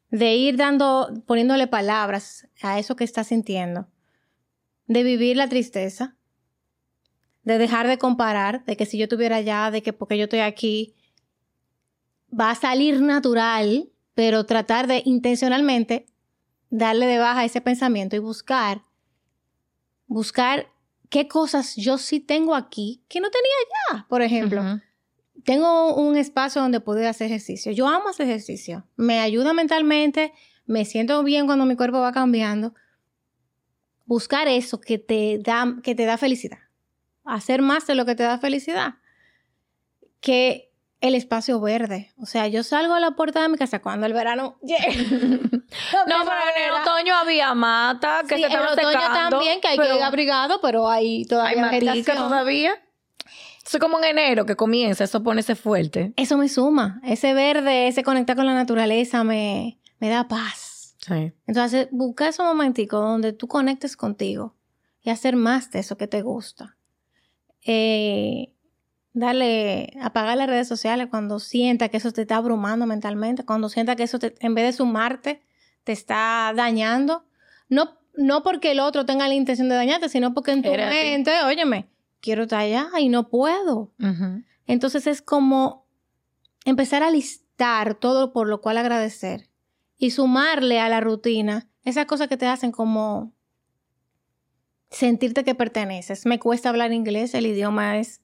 De 0.10 0.36
ir 0.36 0.58
dando, 0.58 1.24
poniéndole 1.26 1.68
palabras 1.68 2.48
a 2.62 2.80
eso 2.80 2.96
que 2.96 3.04
está 3.04 3.24
sintiendo 3.24 3.88
de 4.88 5.04
vivir 5.04 5.38
la 5.38 5.50
tristeza, 5.50 6.16
de 7.44 7.58
dejar 7.58 7.88
de 7.88 7.98
comparar, 7.98 8.66
de 8.66 8.76
que 8.76 8.86
si 8.86 8.98
yo 8.98 9.04
estuviera 9.04 9.38
allá, 9.38 9.70
de 9.72 9.84
que 9.84 9.94
porque 9.94 10.18
yo 10.18 10.24
estoy 10.24 10.40
aquí, 10.40 10.96
va 12.38 12.52
a 12.52 12.56
salir 12.56 13.02
natural, 13.02 13.90
pero 14.14 14.46
tratar 14.46 14.88
de 14.88 15.02
intencionalmente 15.06 16.08
darle 16.70 17.06
de 17.06 17.20
baja 17.20 17.46
ese 17.46 17.62
pensamiento 17.62 18.16
y 18.16 18.20
buscar, 18.20 18.82
buscar 20.08 20.68
qué 21.10 21.28
cosas 21.28 21.76
yo 21.76 21.98
sí 21.98 22.20
tengo 22.20 22.56
aquí 22.56 23.04
que 23.08 23.20
no 23.20 23.30
tenía 23.30 23.52
allá. 23.94 24.06
Por 24.10 24.22
ejemplo, 24.22 24.64
tengo 25.44 25.96
un 25.96 26.18
espacio 26.18 26.62
donde 26.62 26.80
puedo 26.80 27.08
hacer 27.08 27.28
ejercicio. 27.28 27.72
Yo 27.72 27.88
amo 27.88 28.10
hacer 28.10 28.28
ejercicio. 28.28 28.86
Me 28.96 29.20
ayuda 29.20 29.54
mentalmente, 29.54 30.34
me 30.66 30.86
siento 30.86 31.24
bien 31.24 31.46
cuando 31.46 31.66
mi 31.66 31.76
cuerpo 31.76 32.00
va 32.00 32.12
cambiando, 32.12 32.74
buscar 34.06 34.48
eso 34.48 34.80
que 34.82 34.98
te 34.98 35.40
da, 35.40 35.78
que 35.84 35.96
te 35.96 36.06
da 36.06 36.18
felicidad. 36.18 36.60
Hacer 37.24 37.62
más 37.62 37.88
de 37.88 37.96
lo 37.96 38.06
que 38.06 38.16
te 38.16 38.24
da 38.24 38.38
felicidad. 38.40 38.96
Que 40.20 40.67
el 41.02 41.16
espacio 41.16 41.60
verde. 41.60 42.14
O 42.18 42.26
sea, 42.26 42.48
yo 42.48 42.64
salgo 42.64 42.94
a 42.94 43.00
la 43.00 43.12
puerta 43.12 43.42
de 43.42 43.50
mi 43.50 43.58
casa 43.58 43.80
cuando 43.80 44.06
el 44.06 44.14
verano 44.14 44.58
no, 44.62 44.70
pero 44.72 46.08
en 46.08 46.64
el 46.66 46.82
otoño 46.82 47.16
había 47.16 47.54
mata 47.54 48.22
que 48.28 48.38
se 48.38 48.46
en 48.46 48.52
el 48.52 48.68
otoño 48.68 49.00
también, 49.14 49.62
que 49.62 49.68
hay 49.68 49.78
que 49.78 49.96
ir 49.96 50.04
abrigado, 50.04 50.60
pero 50.62 50.90
hay 50.90 51.26
todavía 51.26 51.70
hay 51.70 52.04
todavía. 52.04 52.74
Eso 53.66 53.78
es 53.78 53.84
como 53.84 53.98
en 54.00 54.06
enero 54.06 54.46
que 54.46 54.56
comienza, 54.56 55.04
eso 55.04 55.22
ponerse 55.24 55.56
fuerte. 55.56 56.14
Eso 56.16 56.38
me 56.38 56.48
suma. 56.48 57.02
Ese 57.04 57.34
verde, 57.34 57.90
ese 57.90 58.02
conectar 58.02 58.38
con 58.38 58.46
la 58.46 58.54
naturaleza 58.54 59.26
me, 59.26 59.78
me 60.00 60.08
da 60.08 60.28
paz. 60.28 60.96
Entonces, 61.48 61.88
busca 61.92 62.28
ese 62.28 62.44
momentico 62.44 63.00
donde 63.00 63.34
tú 63.34 63.48
conectes 63.48 63.96
contigo 63.96 64.56
y 65.02 65.10
hacer 65.10 65.36
más 65.36 65.72
de 65.72 65.80
eso 65.80 65.98
que 65.98 66.08
te 66.08 66.22
gusta. 66.22 66.78
Eh, 67.66 68.54
dale, 69.18 69.94
apagar 70.02 70.38
las 70.38 70.48
redes 70.48 70.68
sociales 70.68 71.08
cuando 71.10 71.40
sienta 71.40 71.90
que 71.90 71.98
eso 71.98 72.12
te 72.12 72.22
está 72.22 72.36
abrumando 72.36 72.86
mentalmente, 72.86 73.44
cuando 73.44 73.68
sienta 73.68 73.96
que 73.96 74.04
eso 74.04 74.20
en 74.22 74.54
vez 74.54 74.66
de 74.66 74.74
sumarte, 74.74 75.42
te 75.84 75.92
está 75.92 76.54
dañando. 76.56 77.26
No, 77.68 77.98
no 78.16 78.44
porque 78.44 78.72
el 78.72 78.80
otro 78.80 79.06
tenga 79.06 79.28
la 79.28 79.34
intención 79.34 79.70
de 79.70 79.76
dañarte, 79.76 80.08
sino 80.08 80.36
porque 80.36 80.52
en 80.52 80.62
tu 80.62 80.70
mente, 80.70 81.32
óyeme, 81.44 81.90
quiero 82.22 82.44
estar 82.44 82.60
allá 82.60 82.90
y 83.00 83.10
no 83.10 83.30
puedo. 83.30 83.92
Entonces 84.68 85.08
es 85.08 85.24
como 85.24 85.88
empezar 86.66 87.02
a 87.02 87.10
listar 87.10 87.96
todo 87.96 88.34
por 88.34 88.48
lo 88.48 88.62
cual 88.62 88.78
agradecer 88.78 89.50
y 89.98 90.12
sumarle 90.12 90.80
a 90.80 90.90
la 90.90 91.00
rutina 91.00 91.68
esas 91.84 92.06
cosas 92.06 92.28
que 92.28 92.38
te 92.38 92.46
hacen 92.46 92.72
como 92.72 93.34
sentirte 94.92 95.44
que 95.44 95.56
perteneces. 95.56 96.28
Me 96.28 96.38
cuesta 96.38 96.70
hablar 96.70 96.94
inglés, 96.94 97.34
el 97.34 97.48
idioma 97.48 97.98
es... 97.98 98.22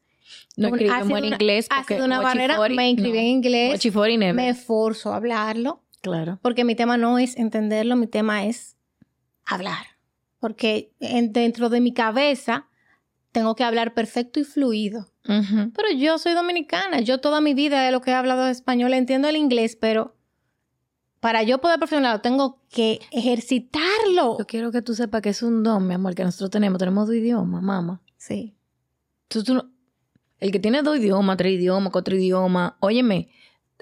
No 0.56 0.68
escribimos 0.70 1.18
en 1.18 1.26
inglés 1.26 1.68
porque... 1.76 2.02
una 2.02 2.22
manera, 2.22 2.58
me 2.70 2.90
inscribí 2.90 3.18
en 3.18 3.26
inglés, 3.26 3.86
me 4.34 4.50
esforzo 4.50 5.14
a 5.14 5.18
hablarlo. 5.18 5.84
Claro. 6.02 6.40
Porque 6.42 6.64
mi 6.64 6.76
tema 6.76 6.98
no 6.98 7.18
es 7.18 7.38
entenderlo, 7.38 7.96
mi 7.96 8.08
tema 8.08 8.46
es 8.46 8.76
hablar. 9.46 9.86
Porque 10.40 10.92
dentro 11.00 11.70
de 11.70 11.80
mi 11.80 11.94
cabeza 11.94 12.68
tengo 13.32 13.56
que 13.56 13.64
hablar 13.64 13.94
perfecto 13.94 14.40
y 14.40 14.44
fluido. 14.44 15.10
Pero 15.24 15.90
yo 15.98 16.18
soy 16.18 16.34
dominicana, 16.34 17.00
yo 17.00 17.20
toda 17.20 17.40
mi 17.40 17.54
vida 17.54 17.82
de 17.82 17.92
lo 17.92 18.02
que 18.02 18.12
he 18.12 18.14
hablado 18.14 18.48
español, 18.48 18.94
entiendo 18.94 19.30
el 19.30 19.38
inglés, 19.38 19.78
pero 19.80 20.18
para 21.22 21.42
yo 21.44 21.62
poder 21.62 21.80
perfeccionarlo, 21.80 22.20
tengo 22.20 22.62
que 22.70 23.00
ejercitarlo. 23.12 24.38
Yo 24.38 24.46
quiero 24.46 24.74
que 24.74 24.82
tú 24.82 24.94
sepas 24.94 25.22
que 25.22 25.30
es 25.30 25.42
un 25.42 25.64
don, 25.64 25.88
mi 25.88 25.94
amor, 25.94 26.16
que 26.16 26.26
nosotros 26.26 26.50
tenemos. 26.50 26.80
Tenemos 26.80 27.08
dos 27.08 27.16
idiomas, 27.16 27.64
mamá. 27.64 28.02
Sí. 28.18 28.54
El 30.39 30.52
que 30.52 30.60
tiene 30.60 30.82
dos 30.82 30.98
idiomas, 30.98 31.38
tres 31.38 31.53
idiomas, 31.53 31.91
cuatro 31.91 32.16
idiomas, 32.16 32.74
óyeme, 32.80 33.30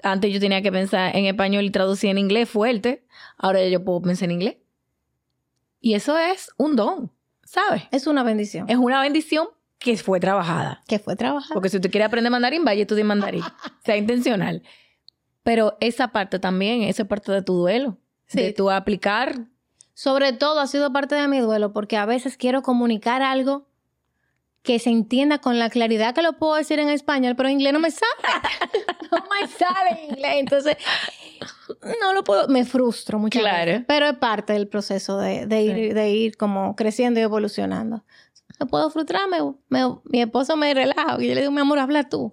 antes 0.02 0.32
yo 0.32 0.40
tenía 0.40 0.62
que 0.62 0.72
pensar 0.72 1.14
en 1.16 1.26
español 1.26 1.64
y 1.64 1.70
traducir 1.70 2.10
en 2.10 2.18
inglés 2.18 2.48
fuerte. 2.48 3.04
Ahora 3.36 3.66
yo 3.66 3.84
puedo 3.84 4.02
pensar 4.02 4.26
en 4.26 4.32
inglés. 4.32 4.56
Y 5.80 5.94
eso 5.94 6.16
es 6.18 6.50
un 6.56 6.76
don, 6.76 7.10
¿sabes? 7.44 7.82
Es 7.90 8.06
una 8.06 8.22
bendición. 8.22 8.68
Es 8.68 8.76
una 8.76 9.00
bendición 9.00 9.48
que 9.78 9.96
fue 9.96 10.20
trabajada. 10.20 10.82
Que 10.86 10.98
fue 10.98 11.16
trabajada. 11.16 11.54
Porque 11.54 11.68
si 11.68 11.76
usted 11.76 11.90
quiere 11.90 12.04
aprender 12.04 12.30
mandarín, 12.30 12.64
vaya 12.64 12.86
tú 12.86 12.94
de 12.94 13.04
mandarín. 13.04 13.42
sea 13.84 13.96
intencional. 13.96 14.62
Pero 15.42 15.76
esa 15.80 16.08
parte 16.08 16.38
también, 16.38 16.82
esa 16.82 17.04
parte 17.04 17.32
de 17.32 17.42
tu 17.42 17.54
duelo. 17.54 17.98
De 18.32 18.52
tu 18.52 18.70
aplicar. 18.70 19.46
Sobre 19.94 20.32
todo 20.32 20.60
ha 20.60 20.66
sido 20.66 20.92
parte 20.92 21.16
de 21.16 21.28
mi 21.28 21.40
duelo 21.40 21.72
porque 21.72 21.96
a 21.96 22.06
veces 22.06 22.36
quiero 22.36 22.62
comunicar 22.62 23.22
algo 23.22 23.66
que 24.62 24.78
se 24.78 24.90
entienda 24.90 25.38
con 25.38 25.58
la 25.58 25.70
claridad 25.70 26.14
que 26.14 26.22
lo 26.22 26.34
puedo 26.34 26.54
decir 26.54 26.78
en 26.78 26.88
español, 26.88 27.34
pero 27.36 27.48
en 27.48 27.54
inglés 27.54 27.72
no 27.72 27.80
me 27.80 27.90
sale. 27.90 28.12
no 29.10 29.18
me 29.18 29.48
sale 29.48 29.90
en 29.90 30.10
inglés. 30.10 30.32
Entonces, 30.36 30.76
no 32.00 32.14
lo 32.14 32.22
puedo. 32.22 32.48
Me 32.48 32.64
frustro 32.64 33.18
mucho. 33.18 33.40
Claro. 33.40 33.84
pero 33.86 34.06
es 34.06 34.16
parte 34.16 34.52
del 34.52 34.68
proceso 34.68 35.18
de, 35.18 35.62
ir, 35.62 35.94
de 35.94 36.10
ir 36.10 36.36
como 36.36 36.76
creciendo 36.76 37.18
y 37.18 37.24
evolucionando. 37.24 38.04
Me 38.60 38.66
puedo 38.66 38.90
frustrarme. 38.90 39.38
mi 39.68 40.20
esposo 40.20 40.56
me 40.56 40.72
relaja 40.74 41.16
y 41.18 41.28
yo 41.28 41.34
le 41.34 41.40
digo, 41.40 41.52
mi 41.52 41.60
amor, 41.60 41.78
habla 41.78 42.08
tú 42.08 42.32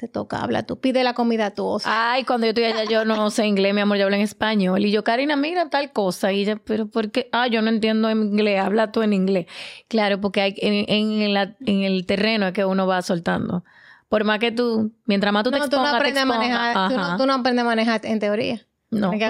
te 0.00 0.08
toca, 0.08 0.38
habla 0.40 0.62
tú, 0.62 0.80
pide 0.80 1.04
la 1.04 1.12
comida 1.12 1.50
tú. 1.50 1.76
Ay, 1.84 2.24
cuando 2.24 2.46
yo 2.46 2.52
estoy 2.52 2.64
allá, 2.64 2.84
yo 2.84 3.04
no 3.04 3.28
sé 3.28 3.46
inglés, 3.46 3.74
mi 3.74 3.82
amor, 3.82 3.98
yo 3.98 4.04
hablo 4.04 4.16
en 4.16 4.22
español. 4.22 4.82
Y 4.82 4.90
yo, 4.90 5.04
Karina, 5.04 5.36
mira 5.36 5.68
tal 5.68 5.92
cosa. 5.92 6.32
Y 6.32 6.40
ella, 6.40 6.56
pero 6.56 6.86
¿por 6.86 7.10
qué? 7.10 7.28
Ah, 7.32 7.48
yo 7.48 7.60
no 7.60 7.68
entiendo 7.68 8.10
inglés, 8.10 8.62
habla 8.62 8.92
tú 8.92 9.02
en 9.02 9.12
inglés. 9.12 9.44
Claro, 9.88 10.18
porque 10.18 10.40
hay, 10.40 10.54
en, 10.56 10.86
en, 10.88 11.82
el 11.82 12.06
terreno 12.06 12.46
es 12.46 12.54
que 12.54 12.64
uno 12.64 12.86
va 12.86 13.02
soltando. 13.02 13.62
Por 14.08 14.24
más 14.24 14.38
que 14.38 14.50
tú, 14.52 14.90
mientras 15.04 15.34
más 15.34 15.44
tú 15.44 15.50
te 15.50 15.58
expongas, 15.58 15.90
tú 15.90 15.92
no 15.92 15.96
aprendes 15.98 16.22
a 16.22 16.26
manejar, 16.26 17.18
tú 17.18 17.26
no, 17.26 17.34
aprendes 17.34 17.62
a 17.62 17.66
manejar 17.66 18.00
en 18.06 18.20
teoría. 18.20 18.66
No, 18.88 19.10
que 19.10 19.22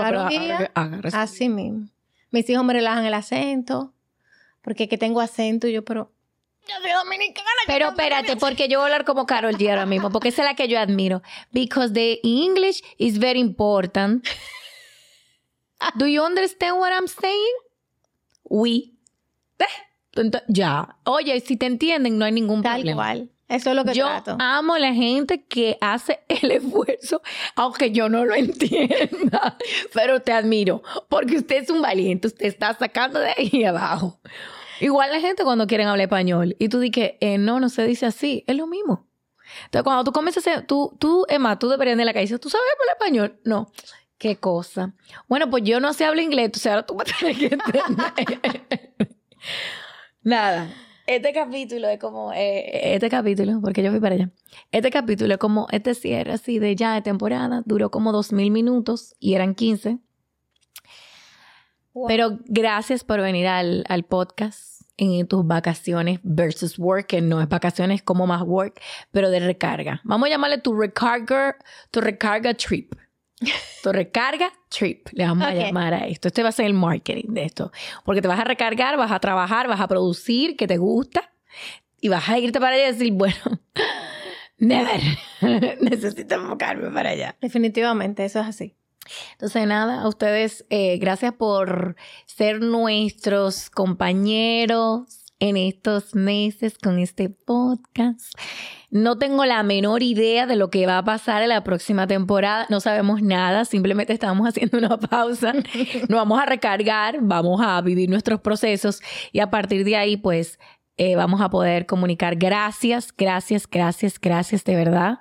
Así 1.12 1.48
mismo. 1.48 1.88
Mis 2.30 2.48
hijos 2.48 2.64
me 2.64 2.74
relajan 2.74 3.04
el 3.04 3.14
acento, 3.14 3.92
porque 4.62 4.88
que 4.88 4.98
tengo 4.98 5.20
acento 5.20 5.66
y 5.66 5.72
yo, 5.72 5.84
pero 5.84 6.12
yo 6.74 6.82
soy 6.82 6.92
dominicana. 6.92 7.48
Pero 7.66 7.88
espérate, 7.88 8.36
porque 8.36 8.68
yo 8.68 8.78
voy 8.78 8.84
a 8.84 8.86
hablar 8.92 9.04
como 9.04 9.26
Carol 9.26 9.56
G 9.56 9.68
ahora 9.70 9.86
mismo, 9.86 10.10
porque 10.10 10.28
esa 10.28 10.42
es 10.42 10.48
la 10.48 10.54
que 10.54 10.68
yo 10.68 10.78
admiro. 10.78 11.22
Because 11.52 11.92
the 11.92 12.20
English 12.22 12.82
is 12.98 13.18
very 13.18 13.40
important. 13.40 14.24
Do 15.96 16.06
you 16.06 16.22
understand 16.22 16.78
what 16.78 16.92
I'm 16.92 17.08
saying? 17.08 17.54
We. 18.44 18.92
Ent- 20.16 20.42
Ya. 20.48 20.96
Oye, 21.04 21.40
si 21.40 21.56
te 21.56 21.66
entienden, 21.66 22.18
no 22.18 22.24
hay 22.24 22.32
ningún 22.32 22.62
Tal 22.62 22.80
problema. 22.80 23.02
cual. 23.02 23.30
Eso 23.48 23.70
es 23.70 23.76
lo 23.76 23.84
que 23.84 23.94
Yo 23.94 24.06
trato. 24.06 24.36
amo 24.38 24.74
a 24.74 24.78
la 24.78 24.92
gente 24.94 25.44
que 25.44 25.76
hace 25.80 26.20
el 26.28 26.52
esfuerzo, 26.52 27.20
aunque 27.56 27.90
yo 27.90 28.08
no 28.08 28.24
lo 28.24 28.34
entienda, 28.36 29.56
pero 29.92 30.20
te 30.22 30.32
admiro, 30.32 30.82
porque 31.08 31.36
usted 31.38 31.62
es 31.64 31.70
un 31.70 31.82
valiente, 31.82 32.28
usted 32.28 32.46
está 32.46 32.74
sacando 32.78 33.18
de 33.18 33.30
ahí 33.36 33.64
abajo. 33.64 34.20
Igual 34.80 35.12
la 35.12 35.20
gente 35.20 35.44
cuando 35.44 35.66
quieren 35.66 35.88
hablar 35.88 36.06
español 36.06 36.56
y 36.58 36.68
tú 36.68 36.80
dices, 36.80 37.12
eh, 37.20 37.38
no, 37.38 37.60
no 37.60 37.68
se 37.68 37.84
dice 37.84 38.06
así, 38.06 38.44
es 38.46 38.56
lo 38.56 38.66
mismo. 38.66 39.06
Entonces 39.64 39.84
cuando 39.84 40.04
tú 40.04 40.12
comienzas 40.12 40.46
a, 40.46 40.66
tú, 40.66 40.96
tú, 40.98 41.26
Emma, 41.28 41.58
tú 41.58 41.68
deberías 41.68 41.98
de 41.98 42.04
la 42.04 42.12
calle, 42.12 42.22
dices, 42.22 42.40
¿tú 42.40 42.48
sabes 42.48 42.66
hablar 42.80 42.96
español? 42.96 43.40
No. 43.44 43.70
¿Qué 44.16 44.36
cosa? 44.36 44.94
Bueno, 45.28 45.48
pues 45.50 45.64
yo 45.64 45.80
no 45.80 45.92
sé 45.92 46.04
hablar 46.04 46.24
inglés, 46.24 46.46
entonces 46.46 46.70
ahora 46.70 46.86
tú 46.86 46.94
vas 46.94 47.08
a 47.14 47.18
tener 47.18 47.36
que 47.36 47.46
entender. 47.46 49.16
Nada. 50.22 50.68
Este 51.06 51.32
capítulo 51.32 51.88
es 51.88 51.98
como, 51.98 52.32
eh, 52.32 52.94
este 52.94 53.10
capítulo, 53.10 53.60
porque 53.60 53.82
yo 53.82 53.90
fui 53.90 53.98
para 53.98 54.14
allá. 54.14 54.30
Este 54.70 54.90
capítulo 54.90 55.34
es 55.34 55.40
como 55.40 55.66
este 55.72 55.94
cierre 55.94 56.32
así 56.32 56.58
de 56.58 56.76
ya 56.76 56.94
de 56.94 57.02
temporada. 57.02 57.62
Duró 57.64 57.90
como 57.90 58.12
dos 58.12 58.32
mil 58.32 58.50
minutos 58.50 59.14
y 59.18 59.34
eran 59.34 59.54
15. 59.54 59.98
Wow. 61.92 62.06
Pero 62.06 62.38
gracias 62.44 63.02
por 63.02 63.20
venir 63.20 63.48
al, 63.48 63.84
al 63.88 64.04
podcast 64.04 64.69
en 65.00 65.26
tus 65.26 65.46
vacaciones 65.46 66.20
versus 66.22 66.78
work, 66.78 67.06
que 67.06 67.20
no 67.22 67.40
es 67.40 67.48
vacaciones 67.48 68.02
como 68.02 68.26
más 68.26 68.42
work, 68.42 68.80
pero 69.10 69.30
de 69.30 69.40
recarga. 69.40 70.00
Vamos 70.04 70.26
a 70.26 70.30
llamarle 70.30 70.58
tu 70.58 70.78
recarga, 70.78 71.56
tu 71.90 72.00
recarga 72.00 72.52
trip. 72.54 72.94
Tu 73.82 73.90
recarga 73.90 74.52
trip, 74.68 75.08
le 75.12 75.24
vamos 75.24 75.46
a 75.46 75.54
llamar 75.54 75.94
a 75.94 76.06
esto. 76.06 76.28
Este 76.28 76.42
va 76.42 76.50
a 76.50 76.52
ser 76.52 76.66
el 76.66 76.74
marketing 76.74 77.32
de 77.32 77.44
esto. 77.44 77.72
Porque 78.04 78.20
te 78.20 78.28
vas 78.28 78.38
a 78.38 78.44
recargar, 78.44 78.98
vas 78.98 79.10
a 79.10 79.18
trabajar, 79.18 79.66
vas 79.66 79.80
a 79.80 79.88
producir, 79.88 80.56
que 80.56 80.66
te 80.66 80.76
gusta, 80.76 81.32
y 81.98 82.08
vas 82.08 82.28
a 82.28 82.38
irte 82.38 82.60
para 82.60 82.74
allá 82.74 82.90
y 82.90 82.92
decir, 82.92 83.12
bueno, 83.14 83.34
never, 84.58 85.00
necesito 85.80 86.34
enfocarme 86.34 86.90
para 86.90 87.10
allá. 87.10 87.36
Definitivamente, 87.40 88.26
eso 88.26 88.40
es 88.40 88.48
así. 88.48 88.76
Entonces, 89.32 89.66
nada, 89.66 90.02
a 90.02 90.08
ustedes, 90.08 90.64
eh, 90.70 90.98
gracias 90.98 91.34
por 91.34 91.96
ser 92.26 92.60
nuestros 92.60 93.70
compañeros 93.70 95.20
en 95.40 95.56
estos 95.56 96.14
meses 96.14 96.78
con 96.78 96.98
este 96.98 97.30
podcast. 97.30 98.34
No 98.90 99.18
tengo 99.18 99.44
la 99.46 99.62
menor 99.62 100.02
idea 100.02 100.46
de 100.46 100.56
lo 100.56 100.70
que 100.70 100.86
va 100.86 100.98
a 100.98 101.04
pasar 101.04 101.42
en 101.42 101.48
la 101.48 101.64
próxima 101.64 102.06
temporada. 102.06 102.66
No 102.68 102.80
sabemos 102.80 103.22
nada, 103.22 103.64
simplemente 103.64 104.12
estamos 104.12 104.46
haciendo 104.48 104.78
una 104.78 104.98
pausa. 104.98 105.52
Nos 106.08 106.18
vamos 106.18 106.40
a 106.40 106.46
recargar, 106.46 107.18
vamos 107.22 107.60
a 107.64 107.80
vivir 107.80 108.08
nuestros 108.08 108.40
procesos 108.40 109.00
y 109.32 109.40
a 109.40 109.50
partir 109.50 109.84
de 109.84 109.96
ahí, 109.96 110.16
pues, 110.16 110.58
eh, 110.98 111.16
vamos 111.16 111.40
a 111.40 111.48
poder 111.48 111.86
comunicar. 111.86 112.36
Gracias, 112.36 113.14
gracias, 113.16 113.66
gracias, 113.66 114.20
gracias 114.20 114.64
de 114.64 114.76
verdad 114.76 115.20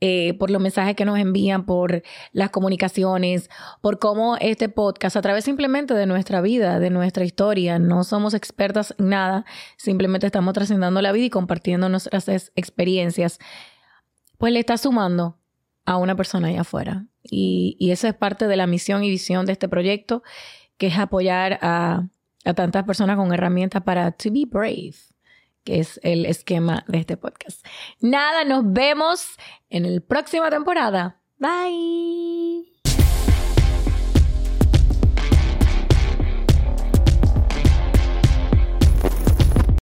eh, 0.00 0.34
por 0.34 0.50
los 0.50 0.62
mensajes 0.62 0.94
que 0.94 1.04
nos 1.04 1.18
envían, 1.18 1.66
por 1.66 2.02
las 2.32 2.50
comunicaciones, 2.50 3.50
por 3.80 3.98
cómo 3.98 4.36
este 4.40 4.68
podcast, 4.68 5.16
a 5.16 5.22
través 5.22 5.44
simplemente 5.44 5.94
de 5.94 6.06
nuestra 6.06 6.40
vida, 6.40 6.78
de 6.78 6.90
nuestra 6.90 7.24
historia, 7.24 7.78
no 7.78 8.04
somos 8.04 8.34
expertas 8.34 8.94
en 8.98 9.08
nada, 9.08 9.44
simplemente 9.76 10.26
estamos 10.26 10.54
trascendiendo 10.54 11.02
la 11.02 11.10
vida 11.12 11.24
y 11.26 11.30
compartiendo 11.30 11.88
nuestras 11.88 12.28
es- 12.28 12.52
experiencias, 12.54 13.38
pues 14.38 14.52
le 14.52 14.60
está 14.60 14.76
sumando 14.78 15.36
a 15.84 15.96
una 15.96 16.14
persona 16.14 16.48
allá 16.48 16.60
afuera. 16.60 17.06
Y, 17.22 17.76
y 17.80 17.90
eso 17.90 18.06
es 18.06 18.14
parte 18.14 18.46
de 18.46 18.56
la 18.56 18.66
misión 18.66 19.02
y 19.02 19.10
visión 19.10 19.46
de 19.46 19.52
este 19.52 19.68
proyecto, 19.68 20.22
que 20.76 20.86
es 20.86 20.98
apoyar 20.98 21.58
a, 21.60 22.06
a 22.44 22.54
tantas 22.54 22.84
personas 22.84 23.16
con 23.16 23.32
herramientas 23.34 23.82
para 23.82 24.12
to 24.12 24.30
be 24.30 24.44
brave 24.46 24.94
que 25.64 25.80
es 25.80 26.00
el 26.02 26.26
esquema 26.26 26.84
de 26.88 26.98
este 26.98 27.16
podcast. 27.16 27.64
Nada, 28.00 28.44
nos 28.44 28.62
vemos 28.72 29.36
en 29.70 29.94
la 29.94 30.00
próxima 30.00 30.50
temporada. 30.50 31.22
Bye. 31.38 32.67